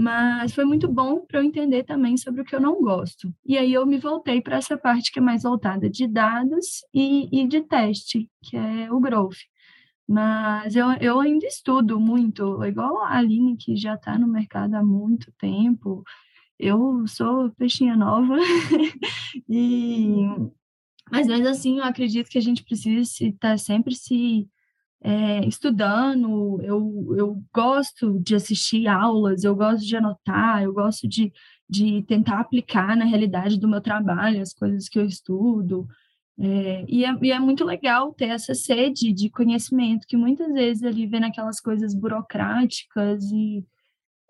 mas 0.00 0.54
foi 0.54 0.64
muito 0.64 0.86
bom 0.86 1.26
para 1.26 1.40
eu 1.40 1.44
entender 1.44 1.82
também 1.82 2.16
sobre 2.16 2.40
o 2.40 2.44
que 2.44 2.54
eu 2.54 2.60
não 2.60 2.80
gosto. 2.80 3.34
E 3.44 3.58
aí 3.58 3.72
eu 3.72 3.84
me 3.84 3.98
voltei 3.98 4.40
para 4.40 4.56
essa 4.56 4.78
parte 4.78 5.10
que 5.10 5.18
é 5.18 5.22
mais 5.22 5.42
voltada 5.42 5.90
de 5.90 6.06
dados 6.06 6.84
e, 6.94 7.28
e 7.32 7.48
de 7.48 7.62
teste, 7.62 8.30
que 8.44 8.56
é 8.56 8.92
o 8.92 9.00
Growth. 9.00 9.38
Mas 10.08 10.74
eu, 10.74 10.90
eu 11.00 11.20
ainda 11.20 11.46
estudo 11.46 12.00
muito, 12.00 12.64
igual 12.64 13.02
a 13.02 13.18
Aline, 13.18 13.58
que 13.58 13.76
já 13.76 13.94
está 13.94 14.18
no 14.18 14.26
mercado 14.26 14.74
há 14.74 14.82
muito 14.82 15.30
tempo. 15.32 16.02
Eu 16.58 17.06
sou 17.06 17.50
peixinha 17.52 17.94
nova, 17.94 18.36
e, 19.48 20.24
mas 21.12 21.26
mesmo 21.26 21.48
assim 21.48 21.78
eu 21.78 21.84
acredito 21.84 22.30
que 22.30 22.38
a 22.38 22.40
gente 22.42 22.64
precisa 22.64 23.00
estar 23.02 23.50
tá 23.50 23.58
sempre 23.58 23.94
se 23.94 24.48
é, 25.00 25.46
estudando, 25.46 26.60
eu, 26.62 27.14
eu 27.16 27.44
gosto 27.54 28.18
de 28.20 28.34
assistir 28.34 28.88
aulas, 28.88 29.44
eu 29.44 29.54
gosto 29.54 29.86
de 29.86 29.96
anotar, 29.96 30.62
eu 30.62 30.72
gosto 30.72 31.06
de, 31.06 31.32
de 31.68 32.02
tentar 32.02 32.40
aplicar 32.40 32.96
na 32.96 33.04
realidade 33.04 33.58
do 33.58 33.68
meu 33.68 33.80
trabalho 33.80 34.42
as 34.42 34.52
coisas 34.52 34.88
que 34.88 34.98
eu 34.98 35.06
estudo. 35.06 35.86
É, 36.40 36.84
e, 36.88 37.04
é, 37.04 37.18
e, 37.20 37.32
é, 37.32 37.38
muito 37.40 37.64
legal 37.64 38.14
ter 38.14 38.26
essa 38.28 38.54
sede 38.54 39.12
de 39.12 39.28
conhecimento, 39.28 40.06
que 40.06 40.16
muitas 40.16 40.52
vezes 40.52 40.84
ali 40.84 41.06
vê 41.06 41.18
naquelas 41.18 41.60
coisas 41.60 41.94
burocráticas 41.94 43.24
e 43.32 43.64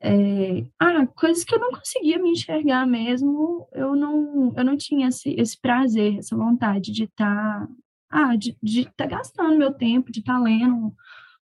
é, 0.01 0.65
ah, 0.79 1.07
coisas 1.09 1.45
que 1.45 1.55
eu 1.55 1.59
não 1.59 1.73
conseguia 1.73 2.19
me 2.19 2.31
enxergar 2.31 2.87
mesmo, 2.87 3.69
eu 3.73 3.97
não, 3.97 4.55
eu 4.57 4.65
não 4.65 4.77
tinha 4.77 5.09
esse, 5.09 5.35
esse 5.39 5.61
prazer, 5.61 6.19
essa 6.19 6.37
vontade 6.37 6.93
de 6.93 7.05
estar 7.05 7.67
tá 7.67 7.69
ah, 8.11 8.37
de 8.37 8.57
estar 8.63 8.93
tá 8.97 9.07
gastando 9.07 9.59
meu 9.59 9.73
tempo, 9.73 10.11
de 10.11 10.21
estar 10.21 10.35
tá 10.35 10.41
lendo 10.41 10.95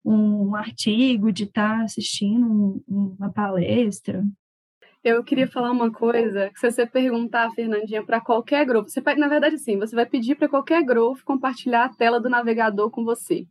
um, 0.05 0.49
um, 0.49 0.55
artigo, 0.55 1.31
de 1.31 1.45
estar 1.45 1.79
tá 1.79 1.83
assistindo 1.83 2.45
um, 2.87 3.15
uma 3.17 3.31
palestra. 3.31 4.23
Eu 5.03 5.23
queria 5.23 5.47
falar 5.47 5.71
uma 5.71 5.91
coisa, 5.91 6.51
se 6.53 6.69
você 6.69 6.85
perguntar, 6.85 7.49
Fernandinha, 7.51 8.05
para 8.05 8.21
qualquer 8.21 8.63
grupo, 8.67 8.87
você 8.87 9.01
na 9.17 9.27
verdade 9.27 9.57
sim, 9.57 9.75
você 9.79 9.95
vai 9.95 10.05
pedir 10.05 10.35
para 10.35 10.47
qualquer 10.47 10.83
grupo 10.83 11.25
compartilhar 11.25 11.85
a 11.85 11.89
tela 11.89 12.19
do 12.21 12.29
navegador 12.29 12.91
com 12.91 13.03
você. 13.03 13.47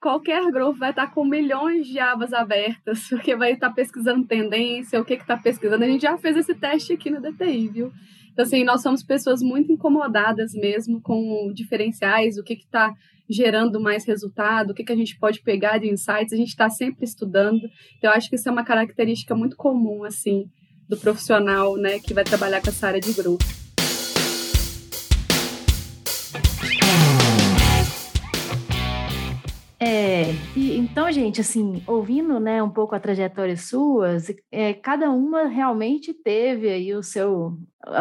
Qualquer 0.00 0.42
grupo 0.50 0.78
vai 0.78 0.88
estar 0.88 1.12
com 1.12 1.26
milhões 1.26 1.86
de 1.86 1.98
abas 1.98 2.32
abertas, 2.32 3.06
porque 3.10 3.36
vai 3.36 3.52
estar 3.52 3.70
pesquisando 3.70 4.26
tendência, 4.26 4.98
o 4.98 5.04
que 5.04 5.12
está 5.12 5.36
pesquisando. 5.36 5.84
A 5.84 5.86
gente 5.86 6.02
já 6.02 6.16
fez 6.16 6.38
esse 6.38 6.54
teste 6.54 6.94
aqui 6.94 7.10
no 7.10 7.20
DTI, 7.20 7.68
viu? 7.68 7.92
Então, 8.32 8.42
assim, 8.42 8.64
nós 8.64 8.80
somos 8.80 9.02
pessoas 9.02 9.42
muito 9.42 9.70
incomodadas 9.70 10.54
mesmo 10.54 11.02
com 11.02 11.52
diferenciais, 11.54 12.38
o 12.38 12.42
que 12.42 12.54
está 12.54 12.94
gerando 13.28 13.78
mais 13.78 14.06
resultado, 14.06 14.70
o 14.70 14.74
que, 14.74 14.84
que 14.84 14.92
a 14.92 14.96
gente 14.96 15.18
pode 15.18 15.42
pegar 15.42 15.76
de 15.76 15.90
insights, 15.90 16.32
a 16.32 16.36
gente 16.36 16.48
está 16.48 16.70
sempre 16.70 17.04
estudando. 17.04 17.60
Então, 17.98 18.10
eu 18.10 18.16
acho 18.16 18.30
que 18.30 18.36
isso 18.36 18.48
é 18.48 18.52
uma 18.52 18.64
característica 18.64 19.34
muito 19.34 19.54
comum, 19.54 20.02
assim, 20.02 20.46
do 20.88 20.96
profissional, 20.96 21.76
né, 21.76 21.98
que 21.98 22.14
vai 22.14 22.24
trabalhar 22.24 22.60
com 22.60 22.68
essa 22.68 22.86
área 22.86 23.00
de 23.00 23.12
grupo. 23.12 23.44
É, 29.84 30.26
e, 30.54 30.76
então, 30.78 31.10
gente, 31.10 31.40
assim, 31.40 31.82
ouvindo, 31.88 32.38
né, 32.38 32.62
um 32.62 32.70
pouco 32.70 32.94
a 32.94 33.00
trajetória 33.00 33.56
suas, 33.56 34.32
é, 34.50 34.72
cada 34.72 35.10
uma 35.10 35.48
realmente 35.48 36.14
teve 36.14 36.68
aí 36.68 36.94
o 36.94 37.02
seu, 37.02 37.58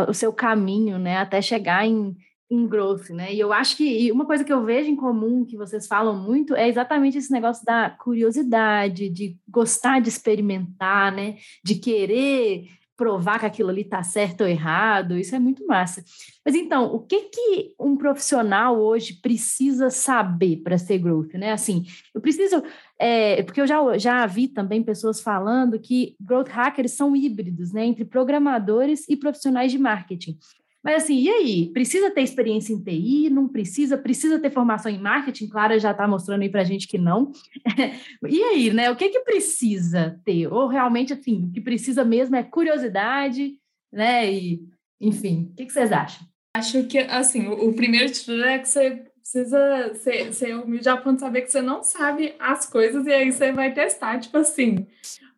o 0.08 0.14
seu 0.14 0.32
caminho, 0.32 1.00
né, 1.00 1.18
até 1.18 1.42
chegar 1.42 1.84
em, 1.88 2.16
em 2.52 2.68
growth, 2.68 3.10
né, 3.12 3.34
e 3.34 3.40
eu 3.40 3.54
acho 3.54 3.78
que 3.78 4.12
uma 4.12 4.26
coisa 4.26 4.44
que 4.44 4.52
eu 4.52 4.66
vejo 4.66 4.90
em 4.90 4.96
comum, 4.96 5.46
que 5.46 5.56
vocês 5.56 5.88
falam 5.88 6.22
muito, 6.22 6.54
é 6.54 6.68
exatamente 6.68 7.18
esse 7.18 7.32
negócio 7.32 7.66
da 7.66 7.90
curiosidade, 7.90 9.10
de 9.10 9.38
gostar 9.48 10.02
de 10.02 10.10
experimentar, 10.10 11.14
né, 11.14 11.38
de 11.64 11.76
querer 11.76 12.68
provar 13.02 13.40
que 13.40 13.48
aquilo 13.48 13.70
ali 13.70 13.82
está 13.82 14.04
certo 14.04 14.42
ou 14.42 14.48
errado, 14.48 15.18
isso 15.18 15.36
é 15.36 15.40
muito 15.40 15.66
massa. 15.66 16.04
Mas 16.46 16.54
então, 16.54 16.94
o 16.94 17.00
que 17.00 17.22
que 17.22 17.74
um 17.80 17.98
profissional 17.98 18.80
hoje 18.80 19.20
precisa 19.20 19.90
saber 19.90 20.58
para 20.58 20.78
ser 20.78 21.00
growth, 21.00 21.34
né? 21.34 21.52
Assim, 21.52 21.84
eu 22.14 22.22
preciso, 22.22 22.62
é, 23.00 23.42
porque 23.42 23.60
eu 23.60 23.66
já, 23.66 23.98
já 23.98 24.24
vi 24.28 24.48
também 24.48 24.84
pessoas 24.84 25.20
falando 25.20 25.80
que 25.80 26.16
growth 26.22 26.50
hackers 26.50 26.92
são 26.92 27.16
híbridos, 27.16 27.74
né, 27.74 27.86
entre 27.86 28.06
programadores 28.06 29.10
e 29.10 29.18
profissionais 29.18 29.72
de 29.72 29.80
marketing. 29.80 30.38
Mas 30.84 31.04
assim, 31.04 31.20
e 31.20 31.30
aí? 31.30 31.70
Precisa 31.72 32.10
ter 32.10 32.22
experiência 32.22 32.74
em 32.74 32.82
TI? 32.82 33.30
Não 33.30 33.48
precisa? 33.48 33.98
Precisa 33.98 34.40
ter 34.40 34.50
formação 34.50 34.92
em 34.92 35.00
marketing? 35.00 35.48
Clara 35.48 35.80
já 35.80 35.92
está 35.92 36.08
mostrando 36.08 36.42
aí 36.42 36.50
para 36.50 36.62
a 36.62 36.66
gente 36.66 36.88
que 36.88 36.98
não. 36.98 37.32
e 38.28 38.42
aí, 38.44 38.74
né? 38.74 38.90
O 38.90 38.96
que 38.96 39.10
que 39.10 39.20
precisa 39.20 40.20
ter? 40.26 40.48
Ou 40.48 40.68
realmente, 40.68 41.14
assim, 41.14 41.46
o 41.46 41.52
que 41.52 41.62
precisa 41.62 42.04
mesmo 42.04 42.36
é 42.36 42.44
curiosidade, 42.44 43.54
né? 43.94 44.32
E, 44.32 44.68
enfim, 45.00 45.50
o 45.52 45.56
que, 45.56 45.66
que 45.66 45.74
vocês 45.74 45.92
acham? 45.92 46.26
Acho 46.56 46.84
que, 46.88 46.98
assim, 46.98 47.48
o, 47.48 47.74
primeiro 47.74 48.12
de 48.12 48.26
tudo 48.26 48.44
é 48.44 48.60
que 48.60 48.68
você 48.68 49.06
precisa 49.22 49.94
ser, 49.96 50.34
ser 50.34 50.56
humilde 50.56 50.90
a 50.90 50.98
ponto 50.98 51.16
de 51.16 51.22
saber 51.22 51.42
que 51.42 51.52
você 51.52 51.62
não 51.62 51.84
sabe 51.84 52.34
as 52.40 52.66
coisas 52.66 53.06
e 53.06 53.12
aí 53.12 53.32
você 53.32 53.52
vai 53.52 53.74
testar, 53.74 54.20
tipo 54.20 54.38
assim, 54.38 54.86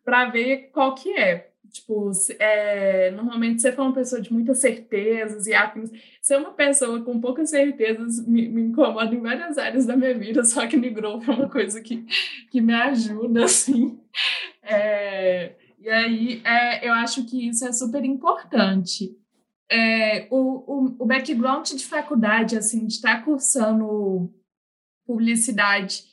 para 0.04 0.30
ver 0.30 0.70
qual 0.72 0.94
que 0.94 1.12
é. 1.16 1.53
Tipo, 1.74 2.12
é, 2.38 3.10
normalmente 3.10 3.60
você 3.60 3.72
for 3.72 3.82
uma 3.82 3.92
pessoa 3.92 4.22
de 4.22 4.32
muitas 4.32 4.58
certezas 4.58 5.48
e 5.48 5.54
afins. 5.54 5.90
Ser 6.22 6.36
uma 6.36 6.52
pessoa 6.52 7.02
com 7.02 7.20
poucas 7.20 7.50
certezas 7.50 8.24
me, 8.24 8.48
me, 8.48 8.62
incomoda 8.62 9.12
em 9.12 9.20
várias 9.20 9.58
áreas 9.58 9.84
da 9.84 9.96
minha 9.96 10.16
vida, 10.16 10.44
só 10.46 10.68
que 10.68 10.76
no 10.76 10.88
growth 10.92 11.28
é 11.28 11.32
uma 11.32 11.50
coisa 11.50 11.80
que, 11.80 12.06
que 12.48 12.60
me 12.60 12.72
ajuda, 12.72 13.44
assim. 13.44 13.98
É, 14.62 15.56
e 15.80 15.90
aí, 15.90 16.42
é, 16.44 16.88
eu 16.88 16.92
acho 16.92 17.26
que 17.26 17.48
isso 17.48 17.66
é 17.66 17.72
super 17.72 18.04
importante. 18.04 19.10
É, 19.68 20.28
o, 20.30 20.36
o, 20.36 20.96
o 21.00 21.06
background 21.06 21.68
de 21.70 21.84
faculdade, 21.84 22.56
assim, 22.56 22.86
de 22.86 22.92
estar 22.92 23.24
cursando 23.24 24.32
publicidade, 25.04 26.04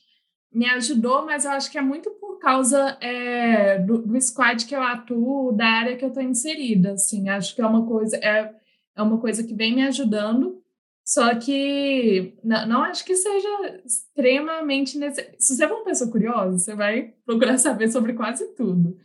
me 0.51 0.67
ajudou, 0.71 1.23
mas 1.23 1.45
eu 1.45 1.51
acho 1.51 1.69
que 1.69 1.77
é 1.77 1.81
muito 1.81 2.09
causa 2.41 2.97
é, 2.99 3.77
do, 3.79 3.99
do, 3.99 4.19
squad 4.19 4.65
que 4.65 4.75
eu 4.75 4.81
atuo, 4.81 5.51
da 5.53 5.65
área 5.65 5.95
que 5.95 6.03
eu 6.03 6.09
estou 6.09 6.23
inserida, 6.23 6.93
assim, 6.93 7.29
acho 7.29 7.55
que 7.55 7.61
é 7.61 7.65
uma 7.65 7.85
coisa 7.85 8.17
é, 8.17 8.53
é 8.95 9.01
uma 9.01 9.19
coisa 9.19 9.43
que 9.43 9.53
vem 9.53 9.75
me 9.75 9.83
ajudando, 9.83 10.61
só 11.05 11.35
que 11.35 12.33
não, 12.43 12.67
não 12.67 12.83
acho 12.83 13.05
que 13.05 13.15
seja 13.15 13.81
extremamente 13.85 14.97
necessário. 14.97 15.35
Se 15.39 15.55
você 15.55 15.67
for 15.67 15.75
uma 15.75 15.85
pessoa 15.85 16.11
curiosa, 16.11 16.57
você 16.57 16.75
vai 16.75 17.13
procurar 17.25 17.57
saber 17.59 17.89
sobre 17.89 18.13
quase 18.13 18.55
tudo. 18.55 18.97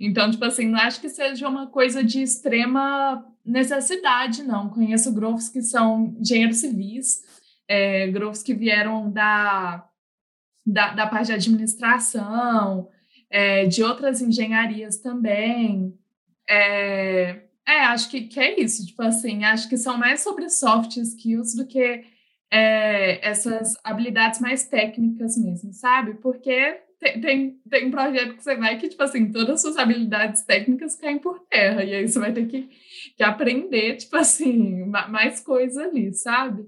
Então, 0.00 0.30
tipo 0.30 0.44
assim, 0.44 0.68
não 0.68 0.78
acho 0.78 1.00
que 1.00 1.08
seja 1.08 1.48
uma 1.48 1.66
coisa 1.66 2.02
de 2.02 2.22
extrema 2.22 3.24
necessidade, 3.44 4.42
não. 4.42 4.70
Conheço 4.70 5.12
growths 5.12 5.48
que 5.48 5.62
são 5.62 6.16
engenheiros 6.18 6.58
civis, 6.58 7.22
é, 7.68 8.10
que 8.44 8.54
vieram 8.54 9.10
da 9.10 9.86
da, 10.64 10.94
da 10.94 11.06
parte 11.06 11.26
de 11.26 11.32
administração, 11.32 12.88
é, 13.30 13.66
de 13.66 13.82
outras 13.82 14.20
engenharias 14.20 14.98
também. 14.98 15.94
É, 16.48 17.42
é 17.66 17.80
acho 17.86 18.10
que, 18.10 18.22
que 18.22 18.40
é 18.40 18.60
isso. 18.60 18.86
Tipo 18.86 19.02
assim, 19.02 19.44
acho 19.44 19.68
que 19.68 19.76
são 19.76 19.98
mais 19.98 20.20
sobre 20.20 20.48
soft 20.48 20.96
skills 20.96 21.54
do 21.54 21.66
que 21.66 22.04
é, 22.50 23.28
essas 23.28 23.74
habilidades 23.82 24.40
mais 24.40 24.68
técnicas 24.68 25.36
mesmo, 25.36 25.72
sabe? 25.72 26.14
Porque 26.14 26.80
tem, 27.00 27.20
tem, 27.20 27.50
tem 27.68 27.86
um 27.86 27.90
projeto 27.90 28.36
que 28.36 28.42
você 28.42 28.56
vai 28.56 28.78
que, 28.78 28.88
tipo 28.88 29.02
assim, 29.02 29.30
todas 29.30 29.56
as 29.56 29.62
suas 29.62 29.76
habilidades 29.76 30.42
técnicas 30.42 30.94
caem 30.96 31.18
por 31.18 31.40
terra, 31.50 31.84
e 31.84 31.94
aí 31.94 32.08
você 32.08 32.18
vai 32.18 32.32
ter 32.32 32.46
que, 32.46 32.68
que 33.16 33.22
aprender, 33.22 33.96
tipo 33.96 34.16
assim, 34.16 34.84
mais 34.86 35.40
coisa 35.40 35.84
ali, 35.84 36.14
sabe? 36.14 36.64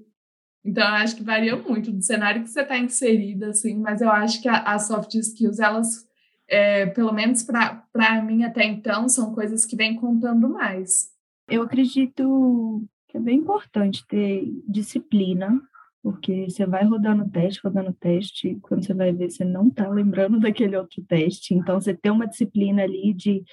Então, 0.67 0.83
eu 0.83 0.95
acho 0.95 1.15
que 1.15 1.23
varia 1.23 1.55
muito 1.55 1.93
do 1.93 2.03
cenário 2.03 2.43
que 2.43 2.51
você 2.51 2.63
está 2.63 2.77
inserida, 2.77 3.51
assim, 3.51 3.79
mas 3.79 4.01
eu 4.01 4.11
acho 4.11 4.43
que 4.43 4.49
as 4.49 4.89
soft 4.89 5.15
skills, 5.15 5.61
elas, 5.61 6.05
é, 6.49 6.87
pelo 6.87 7.13
menos 7.13 7.45
para 7.45 8.23
mim 8.23 8.43
até 8.43 8.65
então, 8.65 9.09
são 9.09 9.33
coisas 9.33 9.65
que 9.65 9.77
vêm 9.77 9.95
contando 9.95 10.49
mais. 10.49 11.09
Eu 11.49 11.63
acredito 11.63 12.85
que 13.09 13.17
é 13.17 13.21
bem 13.21 13.39
importante 13.39 14.05
ter 14.09 14.45
disciplina, 14.67 15.63
porque 16.03 16.51
você 16.51 16.67
vai 16.67 16.85
rodando 16.85 17.31
teste, 17.31 17.61
rodando 17.63 17.93
teste, 17.93 18.59
quando 18.61 18.85
você 18.85 18.93
vai 18.93 19.13
ver, 19.13 19.31
você 19.31 19.45
não 19.45 19.69
está 19.69 19.89
lembrando 19.89 20.41
daquele 20.41 20.77
outro 20.77 21.01
teste. 21.05 21.55
Então, 21.55 21.81
você 21.81 21.95
tem 21.95 22.11
uma 22.11 22.27
disciplina 22.27 22.83
ali 22.83 23.15
de. 23.15 23.45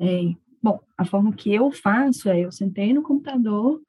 É, 0.00 0.34
bom, 0.60 0.80
a 0.98 1.04
forma 1.04 1.32
que 1.32 1.54
eu 1.54 1.70
faço 1.70 2.28
é: 2.28 2.40
eu 2.40 2.50
sentei 2.50 2.92
no 2.92 3.04
computador, 3.04 3.80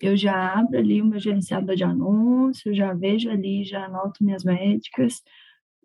eu 0.00 0.16
já 0.16 0.58
abro 0.58 0.78
ali 0.78 1.02
o 1.02 1.06
meu 1.06 1.18
gerenciador 1.18 1.74
de 1.74 1.84
anúncios, 1.84 2.76
já 2.76 2.92
vejo 2.92 3.30
ali, 3.30 3.64
já 3.64 3.84
anoto 3.86 4.24
minhas 4.24 4.44
métricas, 4.44 5.22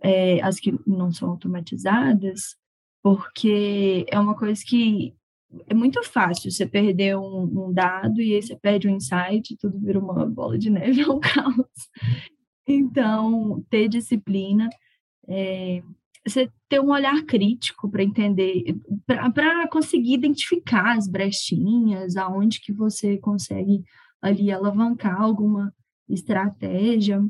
é, 0.01 0.41
as 0.41 0.59
que 0.59 0.77
não 0.85 1.11
são 1.11 1.31
automatizadas, 1.31 2.55
porque 3.01 4.05
é 4.09 4.19
uma 4.19 4.35
coisa 4.35 4.61
que 4.65 5.15
é 5.67 5.73
muito 5.73 6.03
fácil 6.03 6.51
você 6.51 6.65
perder 6.65 7.17
um, 7.17 7.67
um 7.67 7.73
dado 7.73 8.21
e 8.21 8.35
aí 8.35 8.41
você 8.41 8.55
perde 8.55 8.87
um 8.87 8.95
insight, 8.95 9.55
tudo 9.57 9.79
vira 9.79 9.99
uma 9.99 10.25
bola 10.25 10.57
de 10.57 10.69
neve, 10.69 11.01
é 11.01 11.07
um 11.07 11.19
caos. 11.19 11.89
Então, 12.67 13.63
ter 13.69 13.87
disciplina, 13.87 14.69
é, 15.27 15.83
você 16.25 16.49
ter 16.69 16.79
um 16.79 16.91
olhar 16.91 17.23
crítico 17.23 17.89
para 17.89 18.03
entender, 18.03 18.63
para 19.05 19.67
conseguir 19.67 20.13
identificar 20.13 20.97
as 20.97 21.07
brechinhas, 21.07 22.15
aonde 22.15 22.61
que 22.61 22.71
você 22.71 23.17
consegue 23.17 23.83
ali 24.23 24.49
alavancar 24.51 25.21
alguma 25.21 25.73
estratégia, 26.09 27.21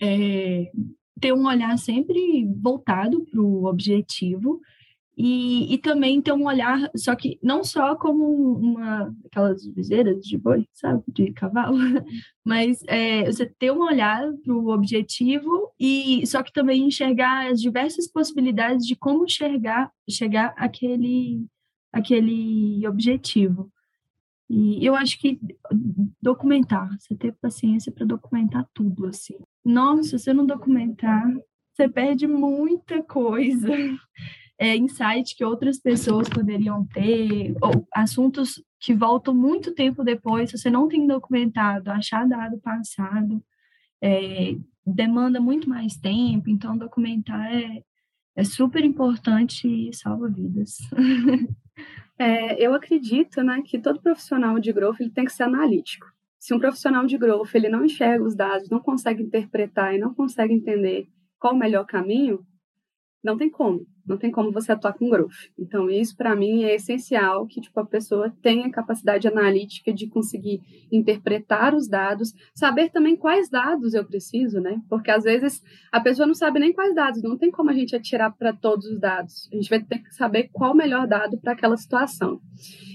é, 0.00 0.70
ter 1.18 1.32
um 1.32 1.46
olhar 1.46 1.78
sempre 1.78 2.46
voltado 2.60 3.24
para 3.24 3.40
o 3.40 3.64
objetivo 3.64 4.60
e, 5.16 5.72
e 5.72 5.78
também 5.78 6.20
ter 6.20 6.32
um 6.32 6.46
olhar, 6.46 6.90
só 6.94 7.14
que 7.14 7.38
não 7.42 7.64
só 7.64 7.94
como 7.94 8.52
uma 8.58 9.14
aquelas 9.24 9.64
viseiras 9.66 10.20
de 10.26 10.36
boi, 10.36 10.66
sabe, 10.72 11.02
de 11.08 11.32
cavalo, 11.32 11.78
mas 12.44 12.82
é, 12.86 13.24
você 13.24 13.46
ter 13.46 13.70
um 13.70 13.82
olhar 13.82 14.30
para 14.44 14.52
o 14.52 14.68
objetivo 14.68 15.72
e 15.80 16.26
só 16.26 16.42
que 16.42 16.52
também 16.52 16.86
enxergar 16.86 17.50
as 17.50 17.60
diversas 17.60 18.10
possibilidades 18.10 18.86
de 18.86 18.94
como 18.94 19.28
chegar 19.28 19.90
chegar 20.10 20.52
àquele 20.58 21.46
aquele 21.92 22.86
objetivo. 22.88 23.72
E 24.48 24.84
eu 24.84 24.94
acho 24.94 25.18
que 25.18 25.40
documentar, 26.20 26.88
você 26.98 27.14
ter 27.16 27.32
paciência 27.40 27.90
para 27.90 28.04
documentar 28.04 28.68
tudo, 28.74 29.06
assim. 29.06 29.36
Nossa, 29.64 30.18
se 30.18 30.18
você 30.18 30.32
não 30.32 30.44
documentar, 30.44 31.24
você 31.72 31.88
perde 31.88 32.26
muita 32.26 33.02
coisa. 33.02 33.68
É, 34.56 34.76
insight 34.76 35.34
que 35.36 35.44
outras 35.44 35.80
pessoas 35.80 36.28
poderiam 36.28 36.86
ter, 36.86 37.56
ou 37.60 37.84
assuntos 37.92 38.62
que 38.78 38.94
voltam 38.94 39.34
muito 39.34 39.74
tempo 39.74 40.04
depois, 40.04 40.48
se 40.48 40.56
você 40.56 40.70
não 40.70 40.86
tem 40.86 41.08
documentado, 41.08 41.90
achar 41.90 42.24
dado 42.24 42.56
passado, 42.60 43.42
é, 44.00 44.54
demanda 44.86 45.40
muito 45.40 45.68
mais 45.68 45.96
tempo, 45.96 46.48
então 46.48 46.78
documentar 46.78 47.52
é, 47.52 47.82
é 48.36 48.44
super 48.44 48.84
importante 48.84 49.66
e 49.66 49.92
salva 49.92 50.28
vidas. 50.28 50.76
É, 52.18 52.64
eu 52.64 52.74
acredito 52.74 53.42
né, 53.42 53.62
que 53.64 53.78
todo 53.78 54.00
profissional 54.00 54.58
de 54.58 54.72
growth 54.72 55.00
ele 55.00 55.10
tem 55.10 55.24
que 55.24 55.32
ser 55.32 55.44
analítico. 55.44 56.06
Se 56.38 56.54
um 56.54 56.58
profissional 56.58 57.04
de 57.06 57.18
growth 57.18 57.54
ele 57.54 57.68
não 57.68 57.84
enxerga 57.84 58.22
os 58.22 58.34
dados, 58.34 58.68
não 58.68 58.80
consegue 58.80 59.22
interpretar 59.22 59.94
e 59.94 59.98
não 59.98 60.14
consegue 60.14 60.52
entender 60.52 61.08
qual 61.38 61.54
o 61.54 61.58
melhor 61.58 61.84
caminho, 61.86 62.46
não 63.22 63.36
tem 63.36 63.50
como 63.50 63.86
não 64.06 64.16
tem 64.16 64.30
como 64.30 64.52
você 64.52 64.72
atuar 64.72 64.92
com 64.94 65.08
growth. 65.08 65.50
Então, 65.58 65.90
isso 65.90 66.16
para 66.16 66.34
mim 66.34 66.64
é 66.64 66.74
essencial 66.74 67.46
que 67.46 67.60
tipo, 67.60 67.78
a 67.80 67.86
pessoa 67.86 68.32
tenha 68.42 68.70
capacidade 68.70 69.26
analítica 69.26 69.92
de 69.92 70.06
conseguir 70.06 70.60
interpretar 70.90 71.74
os 71.74 71.88
dados, 71.88 72.34
saber 72.54 72.90
também 72.90 73.16
quais 73.16 73.48
dados 73.48 73.94
eu 73.94 74.04
preciso, 74.04 74.60
né? 74.60 74.80
Porque 74.88 75.10
às 75.10 75.24
vezes 75.24 75.62
a 75.92 76.00
pessoa 76.00 76.26
não 76.26 76.34
sabe 76.34 76.58
nem 76.58 76.72
quais 76.72 76.94
dados, 76.94 77.22
não 77.22 77.36
tem 77.36 77.50
como 77.50 77.70
a 77.70 77.74
gente 77.74 77.94
atirar 77.96 78.34
para 78.36 78.52
todos 78.52 78.86
os 78.86 78.98
dados. 78.98 79.48
A 79.52 79.56
gente 79.56 79.70
vai 79.70 79.82
ter 79.82 79.98
que 79.98 80.14
saber 80.14 80.48
qual 80.52 80.72
o 80.72 80.76
melhor 80.76 81.06
dado 81.06 81.38
para 81.38 81.52
aquela 81.52 81.76
situação. 81.76 82.40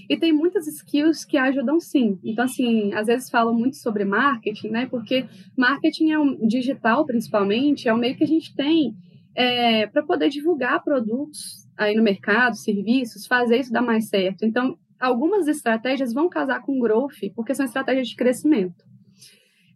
E 0.08 0.16
tem 0.16 0.32
muitas 0.32 0.66
skills 0.66 1.24
que 1.24 1.36
ajudam 1.36 1.78
sim. 1.78 2.18
Então, 2.24 2.44
assim, 2.44 2.92
às 2.94 3.06
vezes 3.06 3.30
falam 3.30 3.54
muito 3.54 3.76
sobre 3.76 4.04
marketing, 4.04 4.68
né? 4.68 4.86
Porque 4.86 5.24
marketing 5.56 6.10
é 6.10 6.18
um 6.18 6.46
digital, 6.46 7.06
principalmente, 7.06 7.88
é 7.88 7.94
o 7.94 7.98
meio 7.98 8.16
que 8.16 8.24
a 8.24 8.26
gente 8.26 8.54
tem 8.54 8.94
é, 9.34 9.86
para 9.86 10.02
poder 10.02 10.28
divulgar 10.28 10.82
produtos 10.82 11.66
aí 11.76 11.94
no 11.94 12.02
mercado, 12.02 12.56
serviços, 12.56 13.26
fazer 13.26 13.58
isso 13.58 13.72
dar 13.72 13.82
mais 13.82 14.08
certo. 14.08 14.44
Então, 14.44 14.78
algumas 14.98 15.48
estratégias 15.48 16.12
vão 16.12 16.28
casar 16.28 16.60
com 16.62 16.78
growth, 16.78 17.32
porque 17.34 17.54
são 17.54 17.64
estratégias 17.64 18.08
de 18.08 18.16
crescimento. 18.16 18.84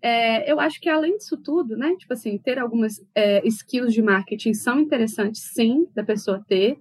É, 0.02 0.52
eu 0.52 0.60
acho 0.60 0.78
que 0.80 0.88
além 0.90 1.16
disso 1.16 1.36
tudo, 1.38 1.78
né, 1.78 1.96
tipo 1.96 2.12
assim, 2.12 2.36
ter 2.36 2.58
algumas 2.58 3.00
é, 3.14 3.40
skills 3.48 3.94
de 3.94 4.02
marketing 4.02 4.52
são 4.52 4.78
interessantes, 4.78 5.40
sim, 5.54 5.86
da 5.94 6.04
pessoa 6.04 6.44
ter. 6.46 6.78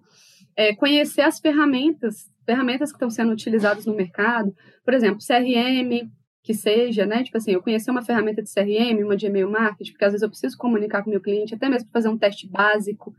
É, 0.58 0.76
conhecer 0.76 1.22
as 1.22 1.40
ferramentas, 1.40 2.30
ferramentas 2.46 2.92
que 2.92 2.98
estão 2.98 3.10
sendo 3.10 3.32
utilizadas 3.32 3.86
no 3.86 3.96
mercado, 3.96 4.54
por 4.84 4.94
exemplo, 4.94 5.20
CRM, 5.26 6.12
que 6.44 6.54
seja, 6.54 7.06
né? 7.06 7.24
Tipo 7.24 7.38
assim, 7.38 7.52
eu 7.52 7.64
conhecer 7.64 7.90
uma 7.90 8.02
ferramenta 8.02 8.44
de 8.44 8.54
CRM, 8.54 9.02
uma 9.02 9.16
de 9.16 9.28
e-mail 9.28 9.50
marketing, 9.50 9.92
porque 9.94 10.04
às 10.04 10.12
vezes 10.12 10.24
eu 10.24 10.30
preciso 10.30 10.58
comunicar 10.58 11.02
com 11.02 11.10
o 11.10 11.12
meu 11.12 11.22
cliente, 11.22 11.56
até 11.56 11.70
mesmo 11.70 11.90
para 11.90 12.02
fazer 12.02 12.10
um 12.10 12.18
teste 12.18 12.48
básico. 12.48 13.16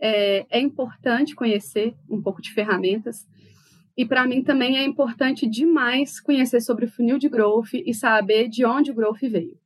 É, 0.00 0.46
é 0.48 0.58
importante 0.60 1.34
conhecer 1.34 1.94
um 2.08 2.22
pouco 2.22 2.40
de 2.40 2.50
ferramentas. 2.52 3.28
E 3.96 4.06
para 4.06 4.26
mim 4.26 4.42
também 4.42 4.78
é 4.78 4.84
importante 4.84 5.46
demais 5.46 6.18
conhecer 6.18 6.60
sobre 6.62 6.86
o 6.86 6.90
funil 6.90 7.18
de 7.18 7.28
growth 7.28 7.74
e 7.74 7.92
saber 7.92 8.48
de 8.48 8.64
onde 8.64 8.90
o 8.90 8.94
growth 8.94 9.20
veio. 9.20 9.58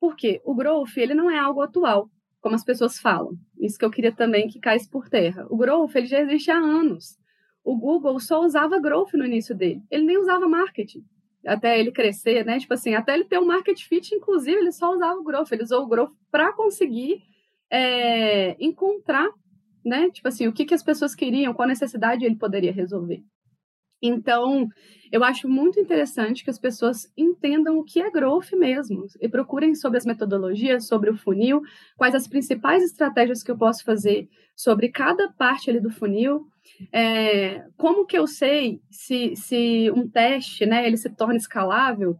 Porque 0.00 0.40
o 0.44 0.54
growth, 0.54 0.96
ele 0.96 1.14
não 1.14 1.28
é 1.28 1.38
algo 1.38 1.60
atual, 1.60 2.08
como 2.40 2.54
as 2.54 2.64
pessoas 2.64 3.00
falam. 3.00 3.32
Isso 3.58 3.76
que 3.76 3.84
eu 3.84 3.90
queria 3.90 4.12
também 4.12 4.46
que 4.46 4.60
caísse 4.60 4.88
por 4.88 5.08
terra. 5.08 5.44
O 5.50 5.56
growth, 5.56 5.96
ele 5.96 6.06
já 6.06 6.20
existe 6.20 6.52
há 6.52 6.56
anos. 6.56 7.18
O 7.64 7.76
Google 7.76 8.20
só 8.20 8.40
usava 8.40 8.80
growth 8.80 9.12
no 9.14 9.26
início 9.26 9.56
dele. 9.56 9.82
Ele 9.90 10.04
nem 10.04 10.18
usava 10.18 10.48
marketing. 10.48 11.04
Até 11.46 11.78
ele 11.78 11.92
crescer, 11.92 12.44
né? 12.44 12.58
Tipo 12.58 12.74
assim, 12.74 12.94
até 12.94 13.14
ele 13.14 13.24
ter 13.24 13.38
um 13.38 13.46
market 13.46 13.80
fit, 13.82 14.14
inclusive, 14.14 14.56
ele 14.56 14.72
só 14.72 14.92
usava 14.92 15.18
o 15.18 15.24
growth, 15.24 15.52
ele 15.52 15.62
usou 15.62 15.82
o 15.82 15.88
growth 15.88 16.12
para 16.30 16.52
conseguir 16.52 17.22
é, 17.70 18.56
encontrar, 18.62 19.28
né? 19.84 20.10
Tipo 20.10 20.28
assim, 20.28 20.46
o 20.46 20.52
que, 20.52 20.64
que 20.64 20.74
as 20.74 20.82
pessoas 20.82 21.14
queriam, 21.14 21.54
qual 21.54 21.68
necessidade 21.68 22.24
ele 22.24 22.36
poderia 22.36 22.72
resolver. 22.72 23.22
Então, 24.00 24.68
eu 25.10 25.24
acho 25.24 25.48
muito 25.48 25.80
interessante 25.80 26.44
que 26.44 26.50
as 26.50 26.58
pessoas 26.58 27.12
entendam 27.16 27.78
o 27.78 27.84
que 27.84 28.00
é 28.00 28.10
growth 28.10 28.52
mesmo 28.52 29.06
e 29.20 29.28
procurem 29.28 29.74
sobre 29.74 29.98
as 29.98 30.04
metodologias, 30.04 30.86
sobre 30.86 31.10
o 31.10 31.16
funil, 31.16 31.62
quais 31.96 32.14
as 32.14 32.28
principais 32.28 32.84
estratégias 32.84 33.42
que 33.42 33.50
eu 33.50 33.58
posso 33.58 33.84
fazer 33.84 34.28
sobre 34.54 34.88
cada 34.88 35.32
parte 35.32 35.68
ali 35.68 35.80
do 35.80 35.90
funil, 35.90 36.46
é, 36.92 37.64
como 37.76 38.06
que 38.06 38.16
eu 38.16 38.26
sei 38.26 38.80
se, 38.90 39.34
se 39.36 39.90
um 39.90 40.08
teste, 40.08 40.66
né, 40.66 40.86
ele 40.86 40.96
se 40.96 41.10
torna 41.10 41.36
escalável 41.36 42.16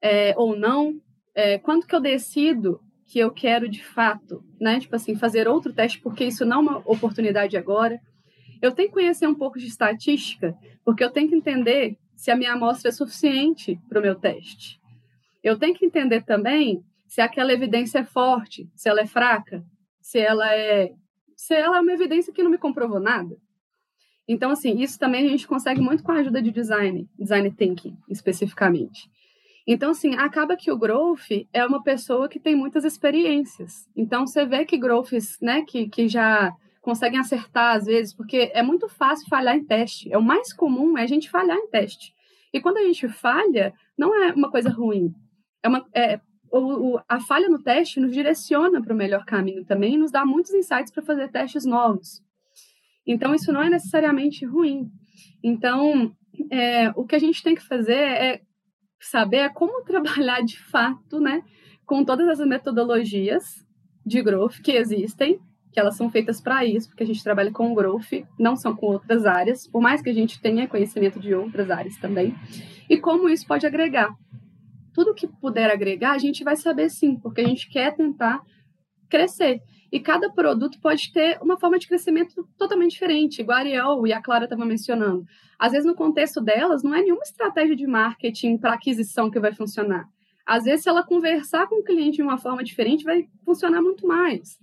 é, 0.00 0.34
ou 0.36 0.56
não, 0.56 1.00
é, 1.34 1.58
quando 1.58 1.86
que 1.86 1.94
eu 1.94 2.00
decido 2.00 2.80
que 3.06 3.18
eu 3.18 3.30
quero 3.30 3.68
de 3.68 3.82
fato, 3.84 4.44
né, 4.60 4.78
tipo 4.80 4.94
assim, 4.94 5.16
fazer 5.16 5.48
outro 5.48 5.72
teste 5.72 6.00
porque 6.00 6.24
isso 6.24 6.44
não 6.44 6.58
é 6.58 6.60
uma 6.60 6.78
oportunidade 6.84 7.56
agora, 7.56 8.00
eu 8.60 8.72
tenho 8.72 8.88
que 8.88 8.94
conhecer 8.94 9.26
um 9.26 9.34
pouco 9.34 9.58
de 9.58 9.66
estatística, 9.66 10.54
porque 10.84 11.02
eu 11.02 11.10
tenho 11.10 11.28
que 11.28 11.34
entender 11.34 11.96
se 12.16 12.30
a 12.30 12.36
minha 12.36 12.52
amostra 12.52 12.88
é 12.88 12.92
suficiente 12.92 13.80
para 13.88 14.00
o 14.00 14.02
meu 14.02 14.16
teste. 14.16 14.80
Eu 15.42 15.56
tenho 15.56 15.74
que 15.74 15.86
entender 15.86 16.24
também 16.24 16.82
se 17.06 17.20
aquela 17.20 17.52
evidência 17.52 18.00
é 18.00 18.04
forte, 18.04 18.68
se 18.74 18.88
ela 18.88 19.00
é 19.00 19.06
fraca, 19.06 19.64
se 20.00 20.18
ela 20.18 20.52
é 20.54 20.92
se 21.36 21.54
ela 21.54 21.76
é 21.76 21.80
uma 21.80 21.92
evidência 21.92 22.32
que 22.32 22.42
não 22.42 22.50
me 22.50 22.58
comprovou 22.58 22.98
nada. 22.98 23.36
Então, 24.28 24.50
assim, 24.50 24.78
isso 24.78 24.98
também 24.98 25.26
a 25.26 25.30
gente 25.30 25.48
consegue 25.48 25.80
muito 25.80 26.02
com 26.02 26.12
a 26.12 26.16
ajuda 26.16 26.42
de 26.42 26.50
design, 26.50 27.08
design 27.18 27.50
thinking, 27.50 27.96
especificamente. 28.10 29.10
Então, 29.66 29.90
assim, 29.90 30.14
acaba 30.16 30.56
que 30.56 30.70
o 30.70 30.78
growth 30.78 31.46
é 31.52 31.64
uma 31.64 31.82
pessoa 31.82 32.28
que 32.28 32.38
tem 32.38 32.54
muitas 32.54 32.84
experiências. 32.84 33.88
Então, 33.96 34.26
você 34.26 34.44
vê 34.44 34.66
que 34.66 34.76
growths, 34.76 35.38
né, 35.40 35.62
que, 35.66 35.88
que 35.88 36.08
já 36.08 36.54
conseguem 36.82 37.18
acertar 37.18 37.76
às 37.76 37.86
vezes, 37.86 38.14
porque 38.14 38.50
é 38.54 38.62
muito 38.62 38.88
fácil 38.88 39.28
falhar 39.28 39.56
em 39.56 39.64
teste. 39.64 40.12
É 40.12 40.18
o 40.18 40.22
mais 40.22 40.52
comum 40.52 40.96
é 40.96 41.02
a 41.02 41.06
gente 41.06 41.30
falhar 41.30 41.56
em 41.56 41.68
teste. 41.68 42.14
E 42.52 42.60
quando 42.60 42.78
a 42.78 42.82
gente 42.82 43.08
falha, 43.08 43.74
não 43.96 44.14
é 44.14 44.32
uma 44.32 44.50
coisa 44.50 44.70
ruim. 44.70 45.12
É 45.62 45.68
uma, 45.68 45.86
é, 45.94 46.20
o, 46.50 46.94
o, 46.94 47.00
a 47.08 47.20
falha 47.20 47.48
no 47.48 47.62
teste 47.62 48.00
nos 48.00 48.12
direciona 48.12 48.80
para 48.80 48.94
o 48.94 48.96
melhor 48.96 49.24
caminho 49.24 49.64
também 49.64 49.94
e 49.94 49.98
nos 49.98 50.10
dá 50.10 50.24
muitos 50.24 50.54
insights 50.54 50.92
para 50.92 51.02
fazer 51.02 51.28
testes 51.28 51.64
novos. 51.64 52.22
Então, 53.08 53.34
isso 53.34 53.50
não 53.52 53.62
é 53.62 53.70
necessariamente 53.70 54.44
ruim. 54.44 54.88
Então, 55.42 56.12
é, 56.52 56.90
o 56.90 57.04
que 57.04 57.16
a 57.16 57.18
gente 57.18 57.42
tem 57.42 57.54
que 57.54 57.66
fazer 57.66 57.98
é 57.98 58.40
saber 59.00 59.50
como 59.54 59.82
trabalhar 59.88 60.42
de 60.42 60.58
fato, 60.58 61.18
né, 61.18 61.42
com 61.84 62.04
todas 62.04 62.28
as 62.28 62.46
metodologias 62.46 63.44
de 64.06 64.22
growth 64.22 64.60
que 64.62 64.72
existem 64.72 65.40
que 65.78 65.80
elas 65.80 65.96
são 65.96 66.10
feitas 66.10 66.40
para 66.40 66.64
isso, 66.64 66.88
porque 66.88 67.02
a 67.02 67.06
gente 67.06 67.22
trabalha 67.22 67.52
com 67.52 67.74
growth, 67.74 68.24
não 68.38 68.56
são 68.56 68.74
com 68.74 68.86
outras 68.86 69.26
áreas, 69.26 69.66
por 69.66 69.80
mais 69.80 70.02
que 70.02 70.10
a 70.10 70.14
gente 70.14 70.40
tenha 70.40 70.66
conhecimento 70.66 71.20
de 71.20 71.34
outras 71.34 71.70
áreas 71.70 71.96
também, 71.98 72.34
e 72.88 72.96
como 72.96 73.28
isso 73.28 73.46
pode 73.46 73.66
agregar. 73.66 74.12
Tudo 74.94 75.14
que 75.14 75.28
puder 75.28 75.70
agregar, 75.70 76.12
a 76.12 76.18
gente 76.18 76.42
vai 76.42 76.56
saber 76.56 76.88
sim, 76.90 77.16
porque 77.16 77.42
a 77.42 77.46
gente 77.46 77.68
quer 77.68 77.94
tentar 77.94 78.42
crescer. 79.08 79.60
E 79.90 79.98
cada 79.98 80.30
produto 80.30 80.78
pode 80.80 81.12
ter 81.12 81.38
uma 81.40 81.58
forma 81.58 81.78
de 81.78 81.88
crescimento 81.88 82.46
totalmente 82.58 82.92
diferente, 82.92 83.40
igual 83.40 83.56
a 83.56 83.60
Ariel 83.60 84.06
e 84.06 84.12
a 84.12 84.20
Clara 84.20 84.44
estavam 84.44 84.66
mencionando. 84.66 85.24
Às 85.58 85.72
vezes, 85.72 85.86
no 85.86 85.94
contexto 85.94 86.40
delas, 86.40 86.82
não 86.82 86.94
é 86.94 87.02
nenhuma 87.02 87.22
estratégia 87.22 87.74
de 87.74 87.86
marketing 87.86 88.58
para 88.58 88.74
aquisição 88.74 89.30
que 89.30 89.40
vai 89.40 89.52
funcionar. 89.52 90.06
Às 90.46 90.64
vezes, 90.64 90.82
se 90.82 90.88
ela 90.88 91.02
conversar 91.02 91.66
com 91.66 91.80
o 91.80 91.84
cliente 91.84 92.16
de 92.16 92.22
uma 92.22 92.38
forma 92.38 92.62
diferente, 92.62 93.04
vai 93.04 93.28
funcionar 93.44 93.82
muito 93.82 94.06
mais. 94.06 94.58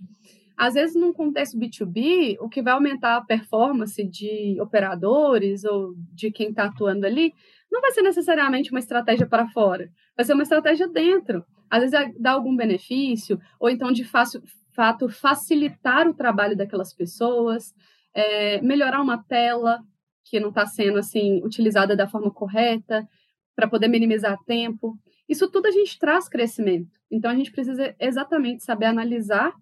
Às 0.56 0.74
vezes, 0.74 0.96
num 0.96 1.12
contexto 1.12 1.58
B2B, 1.58 2.36
o 2.40 2.48
que 2.48 2.62
vai 2.62 2.72
aumentar 2.72 3.16
a 3.16 3.20
performance 3.20 4.02
de 4.02 4.58
operadores 4.60 5.64
ou 5.64 5.94
de 6.14 6.30
quem 6.30 6.48
está 6.48 6.64
atuando 6.64 7.04
ali 7.04 7.34
não 7.70 7.80
vai 7.80 7.92
ser 7.92 8.02
necessariamente 8.02 8.70
uma 8.70 8.80
estratégia 8.80 9.26
para 9.26 9.48
fora, 9.48 9.90
vai 10.16 10.24
ser 10.24 10.32
uma 10.32 10.44
estratégia 10.44 10.88
dentro. 10.88 11.44
Às 11.68 11.90
vezes, 11.90 12.14
dá 12.18 12.30
algum 12.32 12.56
benefício, 12.56 13.38
ou 13.60 13.68
então, 13.68 13.92
de 13.92 14.04
fácil, 14.04 14.42
fato, 14.76 15.08
facilitar 15.08 16.08
o 16.08 16.14
trabalho 16.14 16.56
daquelas 16.56 16.92
pessoas, 16.92 17.74
é, 18.14 18.60
melhorar 18.62 19.00
uma 19.00 19.22
tela 19.24 19.82
que 20.24 20.38
não 20.38 20.50
está 20.50 20.66
sendo 20.66 20.98
assim 20.98 21.42
utilizada 21.42 21.96
da 21.96 22.06
forma 22.06 22.30
correta, 22.30 23.08
para 23.56 23.66
poder 23.66 23.88
minimizar 23.88 24.38
tempo. 24.44 24.96
Isso 25.26 25.50
tudo 25.50 25.66
a 25.66 25.70
gente 25.70 25.98
traz 25.98 26.28
crescimento. 26.28 27.00
Então, 27.10 27.30
a 27.30 27.34
gente 27.34 27.50
precisa 27.50 27.96
exatamente 27.98 28.62
saber 28.62 28.84
analisar 28.84 29.52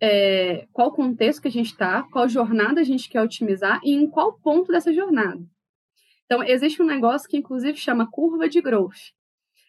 é, 0.00 0.66
qual 0.72 0.92
contexto 0.92 1.42
que 1.42 1.48
a 1.48 1.52
gente 1.52 1.70
está, 1.70 2.02
qual 2.04 2.28
jornada 2.28 2.80
a 2.80 2.84
gente 2.84 3.08
quer 3.08 3.22
otimizar 3.22 3.80
e 3.84 3.92
em 3.92 4.08
qual 4.08 4.32
ponto 4.32 4.72
dessa 4.72 4.92
jornada. 4.92 5.44
Então, 6.24 6.42
existe 6.42 6.82
um 6.82 6.86
negócio 6.86 7.28
que, 7.28 7.36
inclusive, 7.36 7.76
chama 7.76 8.10
curva 8.10 8.48
de 8.48 8.60
growth. 8.60 9.12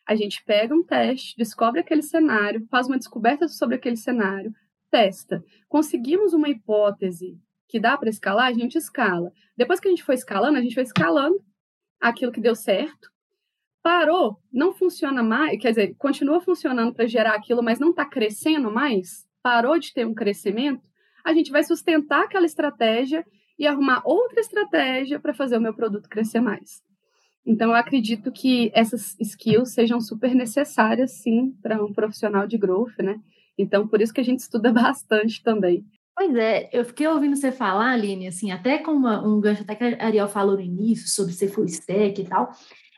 A 0.07 0.15
gente 0.15 0.43
pega 0.45 0.73
um 0.73 0.83
teste, 0.83 1.35
descobre 1.37 1.81
aquele 1.81 2.01
cenário, 2.01 2.65
faz 2.71 2.87
uma 2.87 2.97
descoberta 2.97 3.47
sobre 3.47 3.75
aquele 3.75 3.97
cenário, 3.97 4.53
testa. 4.95 5.43
Conseguimos 5.67 6.33
uma 6.33 6.49
hipótese 6.49 7.37
que 7.67 7.79
dá 7.79 7.97
para 7.97 8.09
escalar, 8.09 8.47
a 8.47 8.53
gente 8.53 8.77
escala. 8.77 9.31
Depois 9.57 9.79
que 9.79 9.87
a 9.87 9.91
gente 9.91 10.03
foi 10.03 10.15
escalando, 10.15 10.57
a 10.57 10.61
gente 10.61 10.75
vai 10.75 10.83
escalando 10.83 11.43
aquilo 11.99 12.31
que 12.31 12.39
deu 12.39 12.55
certo. 12.55 13.09
Parou, 13.81 14.37
não 14.51 14.73
funciona 14.73 15.21
mais, 15.21 15.59
quer 15.59 15.69
dizer, 15.69 15.95
continua 15.97 16.39
funcionando 16.41 16.93
para 16.93 17.07
gerar 17.07 17.35
aquilo, 17.35 17.61
mas 17.61 17.79
não 17.79 17.89
está 17.89 18.05
crescendo 18.05 18.71
mais 18.71 19.25
parou 19.45 19.77
de 19.77 19.93
ter 19.93 20.07
um 20.07 20.13
crescimento, 20.15 20.81
a 21.23 21.31
gente 21.31 21.51
vai 21.51 21.63
sustentar 21.63 22.23
aquela 22.23 22.47
estratégia 22.47 23.23
e 23.59 23.67
arrumar 23.67 24.01
outra 24.03 24.39
estratégia 24.39 25.19
para 25.19 25.35
fazer 25.35 25.55
o 25.55 25.61
meu 25.61 25.71
produto 25.71 26.09
crescer 26.09 26.39
mais. 26.39 26.81
Então, 27.45 27.69
eu 27.69 27.75
acredito 27.75 28.31
que 28.31 28.71
essas 28.73 29.15
skills 29.19 29.71
sejam 29.71 30.01
super 30.01 30.33
necessárias, 30.33 31.21
sim, 31.21 31.51
para 31.61 31.83
um 31.83 31.93
profissional 31.93 32.47
de 32.47 32.57
growth, 32.57 32.97
né? 32.97 33.19
Então, 33.57 33.87
por 33.87 34.01
isso 34.01 34.13
que 34.13 34.21
a 34.21 34.25
gente 34.25 34.39
estuda 34.39 34.71
bastante 34.73 35.41
também. 35.43 35.85
Pois 36.15 36.33
é, 36.35 36.69
eu 36.71 36.85
fiquei 36.85 37.07
ouvindo 37.07 37.35
você 37.35 37.51
falar, 37.51 37.91
Aline, 37.91 38.27
assim, 38.27 38.49
até 38.51 38.77
com 38.77 38.91
uma, 38.91 39.25
um 39.27 39.39
gancho, 39.41 39.63
até 39.63 39.75
que 39.75 39.83
a 39.83 40.05
Ariel 40.05 40.29
falou 40.29 40.55
no 40.55 40.61
início, 40.61 41.09
sobre 41.09 41.33
ser 41.33 41.49
full 41.49 41.65
stack 41.65 42.21
e 42.21 42.25
tal, 42.25 42.51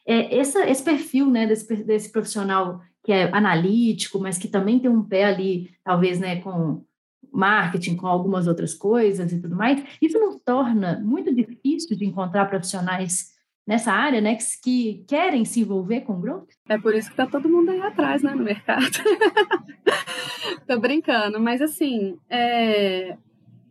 é, 0.06 0.38
essa, 0.38 0.70
esse 0.70 0.84
perfil, 0.84 1.30
né, 1.30 1.48
desse, 1.48 1.84
desse 1.84 2.12
profissional 2.12 2.80
que 3.04 3.12
é 3.12 3.24
analítico, 3.36 4.20
mas 4.20 4.38
que 4.38 4.48
também 4.48 4.80
tem 4.80 4.89
um 4.89 5.04
pé 5.04 5.26
ali, 5.26 5.72
talvez, 5.84 6.20
né, 6.20 6.41
com 6.41 6.86
marketing, 7.32 7.96
com 7.96 8.08
algumas 8.08 8.48
outras 8.48 8.74
coisas 8.74 9.32
e 9.32 9.41
tudo 9.41 9.56
mais, 9.56 9.84
isso 10.02 10.20
nos 10.20 10.38
torna 10.43 11.00
muito 11.04 11.34
difícil 11.34 11.98
de 11.98 12.06
encontrar 12.06 12.46
profissionais 12.46 13.37
nessa 13.67 13.91
área, 13.91 14.21
né, 14.21 14.36
que, 14.36 14.45
que 14.63 15.03
querem 15.06 15.43
se 15.43 15.60
envolver 15.60 16.01
com 16.01 16.21
growth? 16.21 16.47
É 16.69 16.77
por 16.77 16.95
isso 16.95 17.10
que 17.10 17.17
tá 17.17 17.27
todo 17.27 17.49
mundo 17.49 17.69
aí 17.69 17.82
atrás, 17.82 18.23
né, 18.23 18.34
no 18.34 18.43
mercado. 18.43 18.86
Tô 20.65 20.80
brincando, 20.80 21.38
mas 21.38 21.62
assim, 21.62 22.17
é... 22.30 23.17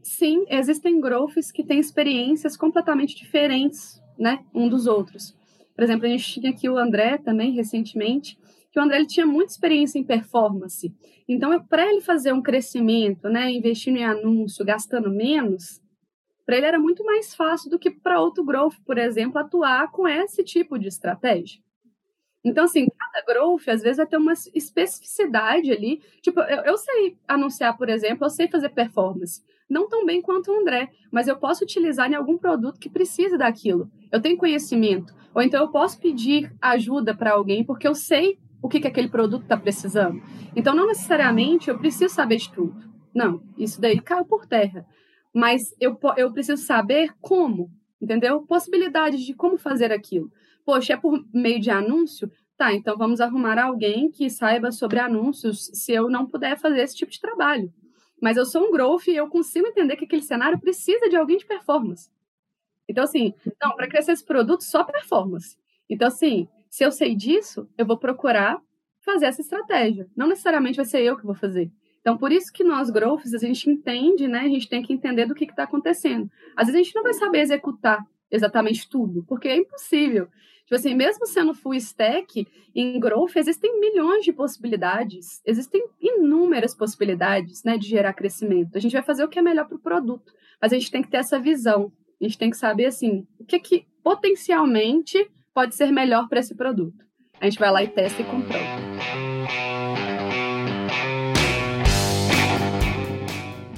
sim, 0.02 0.44
existem 0.50 1.00
growths 1.00 1.50
que 1.50 1.64
têm 1.64 1.80
experiências 1.80 2.58
completamente 2.58 3.16
diferentes, 3.16 3.98
né, 4.18 4.44
um 4.54 4.68
dos 4.68 4.86
outros. 4.86 5.34
Por 5.74 5.82
exemplo, 5.82 6.04
a 6.04 6.08
gente 6.10 6.40
tinha 6.40 6.50
aqui 6.50 6.68
o 6.68 6.76
André 6.76 7.16
também, 7.16 7.52
recentemente, 7.52 8.38
que 8.70 8.78
o 8.78 8.82
André 8.82 8.98
ele 8.98 9.06
tinha 9.06 9.26
muita 9.26 9.52
experiência 9.52 9.98
em 9.98 10.04
performance. 10.04 10.94
Então, 11.26 11.58
para 11.64 11.90
ele 11.90 12.02
fazer 12.02 12.32
um 12.32 12.42
crescimento, 12.42 13.28
né, 13.30 13.50
investindo 13.50 13.96
em 13.96 14.04
anúncio, 14.04 14.64
gastando 14.64 15.10
menos, 15.10 15.80
para 16.46 16.56
ele 16.56 16.66
era 16.66 16.78
muito 16.78 17.04
mais 17.04 17.34
fácil 17.34 17.68
do 17.68 17.78
que 17.78 17.90
para 17.90 18.20
outro 18.20 18.44
growth, 18.44 18.76
por 18.86 18.96
exemplo, 18.96 19.38
atuar 19.38 19.90
com 19.90 20.06
esse 20.06 20.44
tipo 20.44 20.78
de 20.78 20.86
estratégia. 20.86 21.60
Então, 22.44 22.62
assim, 22.62 22.86
cada 22.96 23.26
growth, 23.26 23.68
às 23.68 23.82
vezes, 23.82 23.96
vai 23.96 24.06
ter 24.06 24.16
uma 24.16 24.32
especificidade 24.32 25.72
ali. 25.72 26.00
Tipo, 26.22 26.40
eu, 26.42 26.62
eu, 26.62 26.78
sei 26.78 27.18
anunciar, 27.26 27.76
por 27.76 27.88
exemplo, 27.88 28.24
eu 28.24 28.30
sei 28.30 28.46
fazer 28.46 28.68
performance. 28.68 29.42
Não 29.68 29.88
tão 29.88 30.06
bem 30.06 30.22
quanto 30.22 30.52
o 30.52 30.60
André, 30.60 30.88
mas 31.10 31.26
eu 31.26 31.36
posso 31.36 31.64
utilizar 31.64 32.08
em 32.08 32.14
algum 32.14 32.38
produto 32.38 32.78
que 32.78 32.88
precisa 32.88 33.36
daquilo. 33.36 33.90
Eu 34.12 34.22
tenho 34.22 34.36
conhecimento. 34.36 35.12
Ou 35.34 35.42
então 35.42 35.60
eu 35.60 35.68
posso 35.72 36.00
pedir 36.00 36.54
ajuda 36.62 37.12
para 37.12 37.32
alguém 37.32 37.64
porque 37.64 37.88
eu 37.88 37.96
sei 37.96 38.38
o 38.62 38.68
que, 38.68 38.78
que 38.78 38.86
aquele 38.86 39.08
produto 39.08 39.42
está 39.42 39.56
precisando. 39.56 40.22
Então, 40.54 40.72
não 40.72 40.86
necessariamente 40.86 41.68
eu 41.68 41.76
preciso 41.76 42.14
saber 42.14 42.36
de 42.36 42.52
tudo. 42.52 42.76
Não, 43.12 43.42
isso 43.58 43.80
daí 43.80 44.00
caiu 44.00 44.24
por 44.24 44.46
terra. 44.46 44.86
Mas 45.36 45.74
eu, 45.78 45.98
eu 46.16 46.32
preciso 46.32 46.62
saber 46.64 47.12
como, 47.20 47.70
entendeu? 48.00 48.40
Possibilidades 48.46 49.20
de 49.20 49.34
como 49.34 49.58
fazer 49.58 49.92
aquilo. 49.92 50.32
Poxa, 50.64 50.94
é 50.94 50.96
por 50.96 51.22
meio 51.30 51.60
de 51.60 51.70
anúncio? 51.70 52.30
Tá, 52.56 52.72
então 52.72 52.96
vamos 52.96 53.20
arrumar 53.20 53.58
alguém 53.58 54.10
que 54.10 54.30
saiba 54.30 54.72
sobre 54.72 54.98
anúncios 54.98 55.66
se 55.74 55.92
eu 55.92 56.08
não 56.08 56.24
puder 56.26 56.58
fazer 56.58 56.80
esse 56.80 56.96
tipo 56.96 57.12
de 57.12 57.20
trabalho. 57.20 57.70
Mas 58.18 58.38
eu 58.38 58.46
sou 58.46 58.66
um 58.66 58.72
growth 58.72 59.08
e 59.08 59.16
eu 59.16 59.28
consigo 59.28 59.66
entender 59.66 59.96
que 59.96 60.06
aquele 60.06 60.22
cenário 60.22 60.58
precisa 60.58 61.06
de 61.06 61.16
alguém 61.16 61.36
de 61.36 61.44
performance. 61.44 62.10
Então, 62.88 63.04
assim, 63.04 63.34
não, 63.62 63.76
para 63.76 63.88
crescer 63.88 64.12
esse 64.12 64.24
produto, 64.24 64.64
só 64.64 64.84
performance. 64.84 65.58
Então, 65.86 66.08
assim, 66.08 66.48
Se 66.70 66.84
eu 66.84 66.92
sei 66.92 67.14
disso, 67.14 67.68
eu 67.78 67.86
vou 67.86 67.96
procurar 67.96 68.60
fazer 69.00 69.26
essa 69.26 69.40
estratégia. 69.40 70.08
Não 70.16 70.26
necessariamente 70.26 70.76
vai 70.76 70.84
ser 70.84 71.02
eu 71.02 71.16
que 71.16 71.24
vou 71.24 71.34
fazer. 71.34 71.70
Então, 72.06 72.16
por 72.16 72.30
isso 72.30 72.52
que 72.52 72.62
nós, 72.62 72.88
growths, 72.88 73.34
a 73.34 73.38
gente 73.38 73.68
entende, 73.68 74.28
né? 74.28 74.42
A 74.42 74.48
gente 74.48 74.68
tem 74.68 74.80
que 74.80 74.92
entender 74.92 75.26
do 75.26 75.34
que 75.34 75.42
está 75.42 75.64
acontecendo. 75.64 76.30
Às 76.54 76.68
vezes 76.68 76.80
a 76.80 76.84
gente 76.84 76.94
não 76.94 77.02
vai 77.02 77.12
saber 77.12 77.40
executar 77.40 77.98
exatamente 78.30 78.88
tudo, 78.88 79.24
porque 79.26 79.48
é 79.48 79.56
impossível. 79.56 80.28
Tipo 80.62 80.76
assim, 80.76 80.94
mesmo 80.94 81.26
sendo 81.26 81.52
full 81.52 81.74
stack, 81.74 82.46
em 82.72 83.00
growth 83.00 83.34
existem 83.34 83.80
milhões 83.80 84.24
de 84.24 84.32
possibilidades, 84.32 85.42
existem 85.44 85.84
inúmeras 86.00 86.76
possibilidades, 86.76 87.64
né, 87.64 87.76
de 87.76 87.88
gerar 87.88 88.12
crescimento. 88.12 88.76
A 88.76 88.80
gente 88.80 88.92
vai 88.92 89.02
fazer 89.02 89.24
o 89.24 89.28
que 89.28 89.40
é 89.40 89.42
melhor 89.42 89.66
para 89.66 89.76
o 89.76 89.80
produto, 89.80 90.32
mas 90.62 90.72
a 90.72 90.78
gente 90.78 90.92
tem 90.92 91.02
que 91.02 91.10
ter 91.10 91.16
essa 91.16 91.40
visão. 91.40 91.90
A 92.20 92.24
gente 92.24 92.38
tem 92.38 92.50
que 92.50 92.56
saber, 92.56 92.84
assim, 92.84 93.26
o 93.36 93.44
que 93.44 93.58
que 93.58 93.84
potencialmente 94.04 95.28
pode 95.52 95.74
ser 95.74 95.90
melhor 95.90 96.28
para 96.28 96.38
esse 96.38 96.54
produto. 96.54 97.04
A 97.40 97.46
gente 97.46 97.58
vai 97.58 97.72
lá 97.72 97.82
e 97.82 97.88
testa 97.88 98.22
e 98.22 98.24
comprova. 98.24 99.25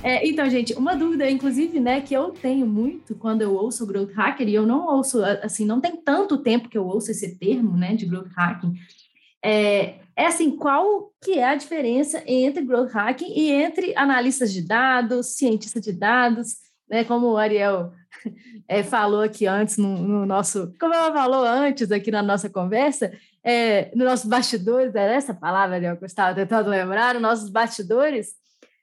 É, 0.08 0.26
então, 0.26 0.48
gente, 0.48 0.72
uma 0.72 0.96
dúvida, 0.96 1.30
inclusive, 1.30 1.78
né, 1.78 2.00
que 2.00 2.14
eu 2.14 2.30
tenho 2.30 2.66
muito 2.66 3.14
quando 3.14 3.42
eu 3.42 3.52
ouço 3.52 3.86
growth 3.86 4.10
hacker, 4.12 4.48
e 4.48 4.54
eu 4.54 4.66
não 4.66 4.86
ouço, 4.86 5.22
assim, 5.22 5.66
não 5.66 5.82
tem 5.82 5.98
tanto 5.98 6.38
tempo 6.38 6.66
que 6.66 6.78
eu 6.78 6.86
ouço 6.86 7.10
esse 7.10 7.38
termo, 7.38 7.76
né, 7.76 7.94
de 7.94 8.06
growth 8.06 8.32
hacking, 8.34 8.72
é, 9.44 9.96
é 10.16 10.24
assim, 10.24 10.56
qual 10.56 11.12
que 11.22 11.32
é 11.32 11.44
a 11.44 11.54
diferença 11.54 12.22
entre 12.26 12.64
growth 12.64 12.90
hacking 12.90 13.38
e 13.38 13.50
entre 13.50 13.94
analistas 13.98 14.50
de 14.50 14.66
dados, 14.66 15.36
cientistas 15.36 15.82
de 15.82 15.92
dados, 15.92 16.54
né, 16.88 17.04
como 17.04 17.26
o 17.26 17.36
Ariel 17.36 17.92
é, 18.66 18.82
falou 18.82 19.20
aqui 19.20 19.44
antes 19.44 19.76
no, 19.76 19.98
no, 19.98 20.24
nosso, 20.24 20.72
como 20.80 20.94
ela 20.94 21.12
falou 21.12 21.44
antes 21.44 21.92
aqui 21.92 22.10
na 22.10 22.22
nossa 22.22 22.48
conversa, 22.48 23.12
é, 23.44 23.94
nos 23.94 24.06
nossos 24.06 24.26
bastidores, 24.26 24.94
era 24.94 25.12
essa 25.12 25.34
palavra, 25.34 25.76
Ariel, 25.76 25.98
que 25.98 26.04
eu 26.04 26.06
estava 26.06 26.34
tentando 26.34 26.70
lembrar, 26.70 27.12
nos 27.12 27.22
nossos 27.22 27.50
bastidores, 27.50 28.38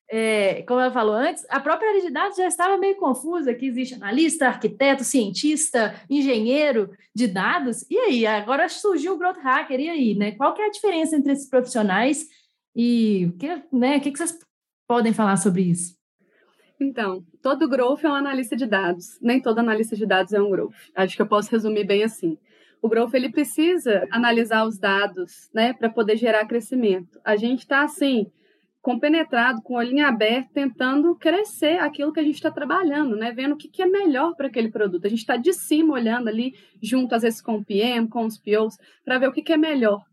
é, 0.10 0.62
como 0.64 0.80
ela 0.80 0.92
falou 0.92 1.16
antes, 1.16 1.46
a 1.50 1.60
própria 1.60 1.90
área 1.90 2.02
de 2.02 2.12
dados 2.12 2.38
já 2.38 2.48
estava 2.48 2.78
meio 2.78 2.96
confusa, 2.96 3.54
que 3.54 3.66
existe 3.66 3.96
analista, 3.96 4.48
arquiteto, 4.48 5.04
cientista, 5.04 5.96
engenheiro 6.10 6.92
de 7.14 7.28
dados. 7.28 7.86
E 7.90 7.98
aí, 7.98 8.26
agora 8.26 8.70
surgiu 8.70 9.14
o 9.14 9.18
Growth 9.18 9.40
Hacker, 9.40 9.80
e 9.80 9.90
aí, 9.90 10.16
né? 10.16 10.32
Qual 10.34 10.54
que 10.54 10.62
é 10.62 10.68
a 10.68 10.72
diferença 10.72 11.16
entre 11.16 11.32
esses 11.34 11.50
profissionais 11.50 12.28
e 12.76 13.32
que, 13.40 13.64
né, 13.72 13.98
o 13.98 14.02
que, 14.02 14.12
que 14.12 14.18
vocês 14.18 14.38
podem 14.88 15.14
falar 15.14 15.38
sobre 15.38 15.64
isso? 15.64 15.96
Então, 16.80 17.24
todo 17.42 17.70
growth 17.70 18.04
é 18.04 18.10
um 18.10 18.16
analista 18.16 18.56
de 18.56 18.66
dados. 18.66 19.18
Nem 19.22 19.42
todo 19.42 19.60
analista 19.60 19.96
de 19.96 20.06
dados 20.06 20.34
é 20.34 20.42
um 20.42 20.52
growth. 20.52 20.76
Acho 20.94 21.16
que 21.16 21.22
eu 21.22 21.28
posso 21.28 21.50
resumir 21.50 21.86
bem 21.86 22.04
assim. 22.04 22.38
O 22.82 22.90
growth 22.90 23.14
ele 23.14 23.30
precisa 23.30 24.06
analisar 24.12 24.66
os 24.66 24.78
dados, 24.78 25.50
né, 25.54 25.74
para 25.74 25.90
poder 25.90 26.18
gerar 26.18 26.46
crescimento. 26.46 27.20
A 27.24 27.36
gente 27.36 27.60
está 27.60 27.84
assim, 27.84 28.30
compenetrado, 28.86 29.64
com 29.64 29.80
a 29.80 29.84
linha 29.84 30.08
aberta, 30.08 30.48
tentando 30.54 31.16
crescer 31.16 31.80
aquilo 31.80 32.14
que 32.14 32.20
a 32.20 32.24
gente 32.24 32.36
está 32.36 32.52
trabalhando, 32.52 33.16
né? 33.16 33.32
Vendo 33.32 33.54
o 33.54 33.58
que, 33.58 33.68
que 33.68 33.82
é 33.82 33.88
melhor 33.88 34.36
para 34.36 34.46
aquele 34.46 34.70
produto. 34.70 35.08
A 35.08 35.10
gente 35.10 35.22
está 35.22 35.36
de 35.38 35.54
cima 35.54 35.96
olhando 35.96 36.28
ali, 36.28 36.54
junto 36.84 37.16
às 37.16 37.24
vezes 37.24 37.42
com 37.42 37.56
o 37.56 37.66
PM, 37.66 38.08
com 38.08 38.24
os 38.28 38.38
POs, 38.38 38.78
para 39.04 39.18
ver 39.18 39.28
o 39.28 39.32
que, 39.32 39.42
que 39.42 39.54
é 39.54 39.58
melhor. 39.58 40.06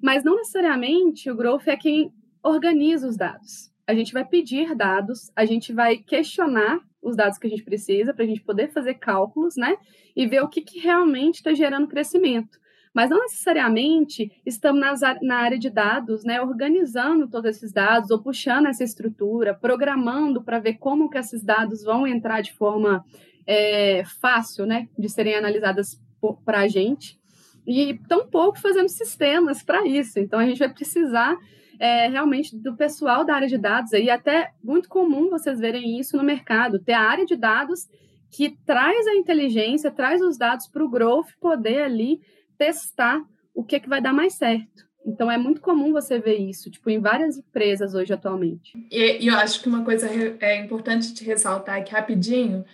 Mas 0.00 0.22
não 0.22 0.36
necessariamente 0.36 1.28
o 1.28 1.34
Growth 1.34 1.66
é 1.66 1.76
quem 1.76 2.12
organiza 2.40 3.08
os 3.08 3.16
dados. 3.16 3.72
A 3.84 3.92
gente 3.92 4.12
vai 4.12 4.24
pedir 4.24 4.76
dados, 4.76 5.32
a 5.34 5.44
gente 5.44 5.72
vai 5.72 5.96
questionar 5.96 6.78
os 7.02 7.16
dados 7.16 7.36
que 7.36 7.48
a 7.48 7.50
gente 7.50 7.64
precisa 7.64 8.14
para 8.14 8.22
a 8.22 8.28
gente 8.28 8.42
poder 8.42 8.68
fazer 8.68 8.94
cálculos, 8.94 9.56
né? 9.56 9.76
E 10.14 10.24
ver 10.24 10.40
o 10.40 10.48
que, 10.48 10.60
que 10.60 10.78
realmente 10.78 11.38
está 11.38 11.52
gerando 11.52 11.88
crescimento 11.88 12.60
mas 12.94 13.10
não 13.10 13.18
necessariamente 13.18 14.30
estamos 14.46 14.80
nas, 14.80 15.00
na 15.20 15.38
área 15.38 15.58
de 15.58 15.68
dados, 15.68 16.24
né, 16.24 16.40
organizando 16.40 17.28
todos 17.28 17.56
esses 17.56 17.72
dados 17.72 18.10
ou 18.10 18.22
puxando 18.22 18.66
essa 18.66 18.84
estrutura, 18.84 19.52
programando 19.52 20.42
para 20.42 20.60
ver 20.60 20.74
como 20.74 21.10
que 21.10 21.18
esses 21.18 21.42
dados 21.42 21.82
vão 21.82 22.06
entrar 22.06 22.40
de 22.40 22.52
forma 22.52 23.04
é, 23.44 24.04
fácil, 24.20 24.64
né, 24.64 24.88
de 24.96 25.08
serem 25.08 25.34
analisadas 25.34 26.00
para 26.44 26.60
a 26.60 26.68
gente, 26.68 27.18
e 27.66 27.98
tampouco 28.08 28.60
fazendo 28.60 28.88
sistemas 28.88 29.62
para 29.62 29.86
isso. 29.86 30.18
Então, 30.20 30.38
a 30.38 30.46
gente 30.46 30.58
vai 30.58 30.72
precisar 30.72 31.36
é, 31.78 32.08
realmente 32.08 32.56
do 32.56 32.76
pessoal 32.76 33.24
da 33.24 33.34
área 33.34 33.48
de 33.48 33.58
dados, 33.58 33.92
e 33.92 34.08
até 34.08 34.52
muito 34.62 34.88
comum 34.88 35.28
vocês 35.28 35.58
verem 35.58 35.98
isso 35.98 36.16
no 36.16 36.22
mercado, 36.22 36.78
ter 36.78 36.92
a 36.92 37.00
área 37.00 37.26
de 37.26 37.34
dados 37.34 37.88
que 38.30 38.56
traz 38.64 39.06
a 39.06 39.14
inteligência, 39.14 39.90
traz 39.90 40.20
os 40.20 40.36
dados 40.38 40.66
para 40.66 40.84
o 40.84 40.88
growth 40.88 41.28
poder 41.40 41.82
ali 41.82 42.20
testar 42.58 43.22
o 43.54 43.62
que, 43.64 43.76
é 43.76 43.80
que 43.80 43.88
vai 43.88 44.00
dar 44.00 44.12
mais 44.12 44.34
certo. 44.34 44.84
Então 45.06 45.30
é 45.30 45.36
muito 45.36 45.60
comum 45.60 45.92
você 45.92 46.18
ver 46.18 46.36
isso, 46.36 46.70
tipo, 46.70 46.88
em 46.88 46.98
várias 46.98 47.36
empresas 47.36 47.94
hoje 47.94 48.12
atualmente. 48.12 48.72
E, 48.90 49.24
e 49.24 49.26
eu 49.26 49.36
acho 49.36 49.60
que 49.60 49.68
uma 49.68 49.84
coisa 49.84 50.08
é 50.40 50.56
importante 50.56 51.12
te 51.12 51.24
ressaltar 51.24 51.78
aqui 51.78 51.92
rapidinho, 51.92 52.64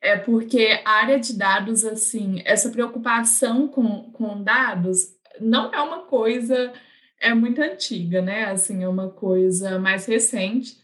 é 0.00 0.16
porque 0.16 0.80
a 0.84 0.90
área 0.92 1.18
de 1.18 1.36
dados, 1.36 1.84
assim, 1.84 2.42
essa 2.44 2.70
preocupação 2.70 3.68
com, 3.68 4.10
com 4.12 4.42
dados 4.42 5.08
não 5.40 5.72
é 5.72 5.80
uma 5.80 6.02
coisa 6.02 6.72
é 7.20 7.34
muito 7.34 7.60
antiga, 7.60 8.22
né? 8.22 8.44
Assim, 8.46 8.82
é 8.82 8.88
uma 8.88 9.10
coisa 9.10 9.78
mais 9.78 10.06
recente. 10.06 10.78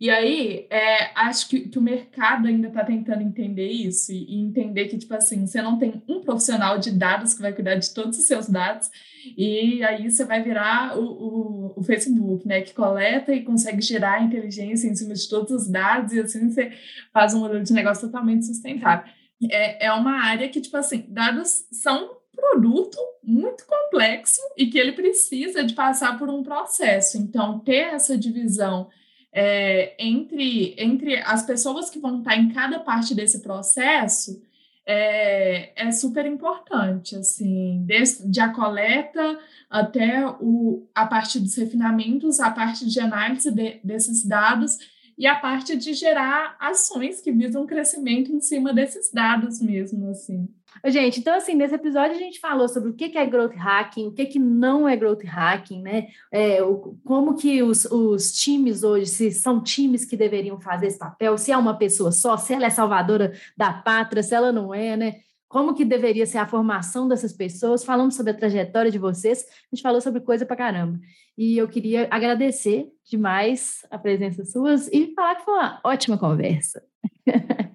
E 0.00 0.08
aí, 0.08 0.66
é, 0.70 1.10
acho 1.14 1.46
que, 1.46 1.68
que, 1.68 1.78
o 1.78 1.82
mercado 1.82 2.48
ainda 2.48 2.68
está 2.68 2.82
tentando 2.82 3.22
entender 3.22 3.68
isso 3.68 4.10
e, 4.10 4.40
entender 4.40 4.86
que, 4.88 4.96
tipo 4.96 5.12
assim, 5.12 5.46
você 5.46 5.60
não 5.60 5.78
tem 5.78 6.02
um 6.08 6.22
profissional 6.22 6.78
de 6.78 6.90
dados 6.90 7.34
que 7.34 7.42
vai 7.42 7.52
cuidar 7.52 7.74
de 7.74 7.92
todos 7.92 8.18
os 8.18 8.26
seus 8.26 8.48
dados, 8.48 8.90
e 9.36 9.84
aí 9.84 10.10
você 10.10 10.24
vai 10.24 10.42
virar 10.42 10.98
o, 10.98 11.04
o, 11.04 11.72
o 11.76 11.82
Facebook, 11.82 12.48
né, 12.48 12.62
que 12.62 12.72
coleta 12.72 13.34
e 13.34 13.42
consegue 13.42 13.82
gerar 13.82 14.22
inteligência 14.22 14.88
em 14.88 14.94
cima 14.94 15.12
de 15.12 15.28
todos 15.28 15.50
os 15.50 15.68
dados, 15.68 16.14
e 16.14 16.20
assim 16.20 16.50
você 16.50 16.72
faz 17.12 17.34
um 17.34 17.40
modelo 17.40 17.62
de 17.62 17.72
negócio 17.74 18.06
totalmente 18.06 18.46
sustentável. 18.46 19.04
É, 19.50 19.86
é 19.86 19.92
uma 19.92 20.24
área 20.24 20.48
que, 20.48 20.62
tipo 20.62 20.78
assim, 20.78 21.04
dados 21.10 21.66
são 21.70 22.16
produto 22.34 22.96
muito 23.22 23.66
complexo 23.66 24.40
e 24.56 24.66
que 24.66 24.78
ele 24.78 24.92
precisa 24.92 25.62
de 25.62 25.74
passar 25.74 26.18
por 26.18 26.30
um 26.30 26.42
processo. 26.42 27.18
Então, 27.18 27.58
ter 27.58 27.92
essa 27.92 28.16
divisão 28.16 28.88
é, 29.32 29.94
entre, 29.98 30.74
entre 30.78 31.16
as 31.18 31.44
pessoas 31.44 31.88
que 31.88 31.98
vão 31.98 32.18
estar 32.18 32.36
em 32.36 32.48
cada 32.48 32.80
parte 32.80 33.14
desse 33.14 33.40
processo 33.40 34.42
é, 34.84 35.86
é 35.86 35.92
super 35.92 36.26
importante, 36.26 37.14
assim, 37.14 37.82
desde 37.86 38.28
de 38.28 38.40
a 38.40 38.48
coleta 38.52 39.38
até 39.68 40.26
o, 40.40 40.88
a 40.94 41.06
parte 41.06 41.38
dos 41.38 41.54
refinamentos, 41.54 42.40
a 42.40 42.50
parte 42.50 42.86
de 42.88 42.98
análise 42.98 43.52
de, 43.52 43.80
desses 43.84 44.26
dados 44.26 44.78
e 45.16 45.26
a 45.26 45.36
parte 45.36 45.76
de 45.76 45.92
gerar 45.92 46.56
ações 46.58 47.20
que 47.20 47.30
visam 47.30 47.66
crescimento 47.66 48.32
em 48.32 48.40
cima 48.40 48.72
desses 48.72 49.12
dados 49.12 49.60
mesmo, 49.60 50.08
assim. 50.08 50.48
Gente, 50.86 51.20
então 51.20 51.34
assim, 51.34 51.54
nesse 51.54 51.74
episódio 51.74 52.16
a 52.16 52.18
gente 52.18 52.40
falou 52.40 52.68
sobre 52.68 52.90
o 52.90 52.94
que 52.94 53.16
é 53.16 53.26
growth 53.26 53.54
hacking, 53.54 54.06
o 54.08 54.12
que 54.12 54.38
não 54.38 54.88
é 54.88 54.96
growth 54.96 55.24
hacking, 55.24 55.82
né? 55.82 56.08
É, 56.32 56.62
o, 56.62 56.96
como 57.04 57.36
que 57.36 57.62
os, 57.62 57.84
os 57.86 58.32
times 58.32 58.82
hoje, 58.82 59.06
se 59.06 59.30
são 59.30 59.62
times 59.62 60.04
que 60.04 60.16
deveriam 60.16 60.60
fazer 60.60 60.86
esse 60.86 60.98
papel, 60.98 61.36
se 61.36 61.52
é 61.52 61.56
uma 61.56 61.76
pessoa 61.76 62.12
só, 62.12 62.36
se 62.36 62.54
ela 62.54 62.66
é 62.66 62.70
salvadora 62.70 63.32
da 63.56 63.72
pátria, 63.72 64.22
se 64.22 64.34
ela 64.34 64.52
não 64.52 64.72
é, 64.72 64.96
né? 64.96 65.16
Como 65.48 65.74
que 65.74 65.84
deveria 65.84 66.24
ser 66.26 66.38
a 66.38 66.46
formação 66.46 67.08
dessas 67.08 67.32
pessoas, 67.32 67.84
falamos 67.84 68.14
sobre 68.14 68.30
a 68.30 68.36
trajetória 68.36 68.90
de 68.90 68.98
vocês, 68.98 69.42
a 69.42 69.74
gente 69.74 69.82
falou 69.82 70.00
sobre 70.00 70.20
coisa 70.20 70.46
pra 70.46 70.54
caramba. 70.54 70.98
E 71.36 71.58
eu 71.58 71.66
queria 71.66 72.06
agradecer 72.10 72.86
demais 73.04 73.84
a 73.90 73.98
presença 73.98 74.44
suas 74.44 74.88
e 74.92 75.12
falar 75.14 75.34
que 75.34 75.44
foi 75.44 75.54
uma 75.54 75.80
ótima 75.84 76.16
conversa. 76.16 76.82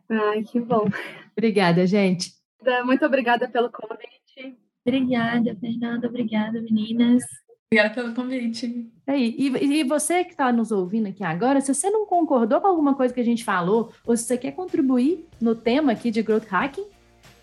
Ai, 0.09 0.43
que 0.43 0.59
bom. 0.59 0.87
Obrigada, 1.35 1.85
gente. 1.85 2.44
Muito 2.85 3.05
obrigada 3.05 3.47
pelo 3.47 3.69
convite. 3.69 4.57
Obrigada, 4.85 5.55
Fernanda. 5.55 6.07
Obrigada, 6.07 6.61
meninas. 6.61 7.23
Obrigada 7.71 7.93
pelo 7.93 8.13
convite. 8.13 8.91
Aí, 9.07 9.35
e, 9.37 9.47
e 9.47 9.83
você 9.83 10.23
que 10.23 10.31
está 10.31 10.51
nos 10.51 10.71
ouvindo 10.71 11.07
aqui 11.07 11.23
agora, 11.23 11.59
se 11.59 11.73
você 11.73 11.89
não 11.89 12.05
concordou 12.05 12.61
com 12.61 12.67
alguma 12.67 12.93
coisa 12.93 13.13
que 13.13 13.19
a 13.19 13.25
gente 13.25 13.43
falou, 13.43 13.91
ou 14.05 14.15
se 14.15 14.23
você 14.23 14.37
quer 14.37 14.51
contribuir 14.51 15.25
no 15.41 15.55
tema 15.55 15.91
aqui 15.91 16.11
de 16.11 16.21
Growth 16.21 16.47
Hacking, 16.47 16.85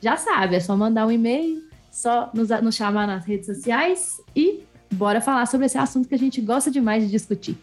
já 0.00 0.16
sabe, 0.16 0.56
é 0.56 0.60
só 0.60 0.76
mandar 0.76 1.06
um 1.06 1.12
e-mail, 1.12 1.62
só 1.90 2.30
nos, 2.32 2.48
nos 2.48 2.74
chamar 2.74 3.06
nas 3.06 3.24
redes 3.24 3.46
sociais 3.46 4.20
e 4.34 4.64
bora 4.92 5.20
falar 5.20 5.46
sobre 5.46 5.66
esse 5.66 5.78
assunto 5.78 6.08
que 6.08 6.14
a 6.14 6.18
gente 6.18 6.40
gosta 6.40 6.70
demais 6.70 7.04
de 7.04 7.10
discutir. 7.10 7.56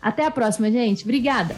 Até 0.00 0.26
a 0.26 0.30
próxima, 0.30 0.70
gente. 0.70 1.04
Obrigada! 1.04 1.54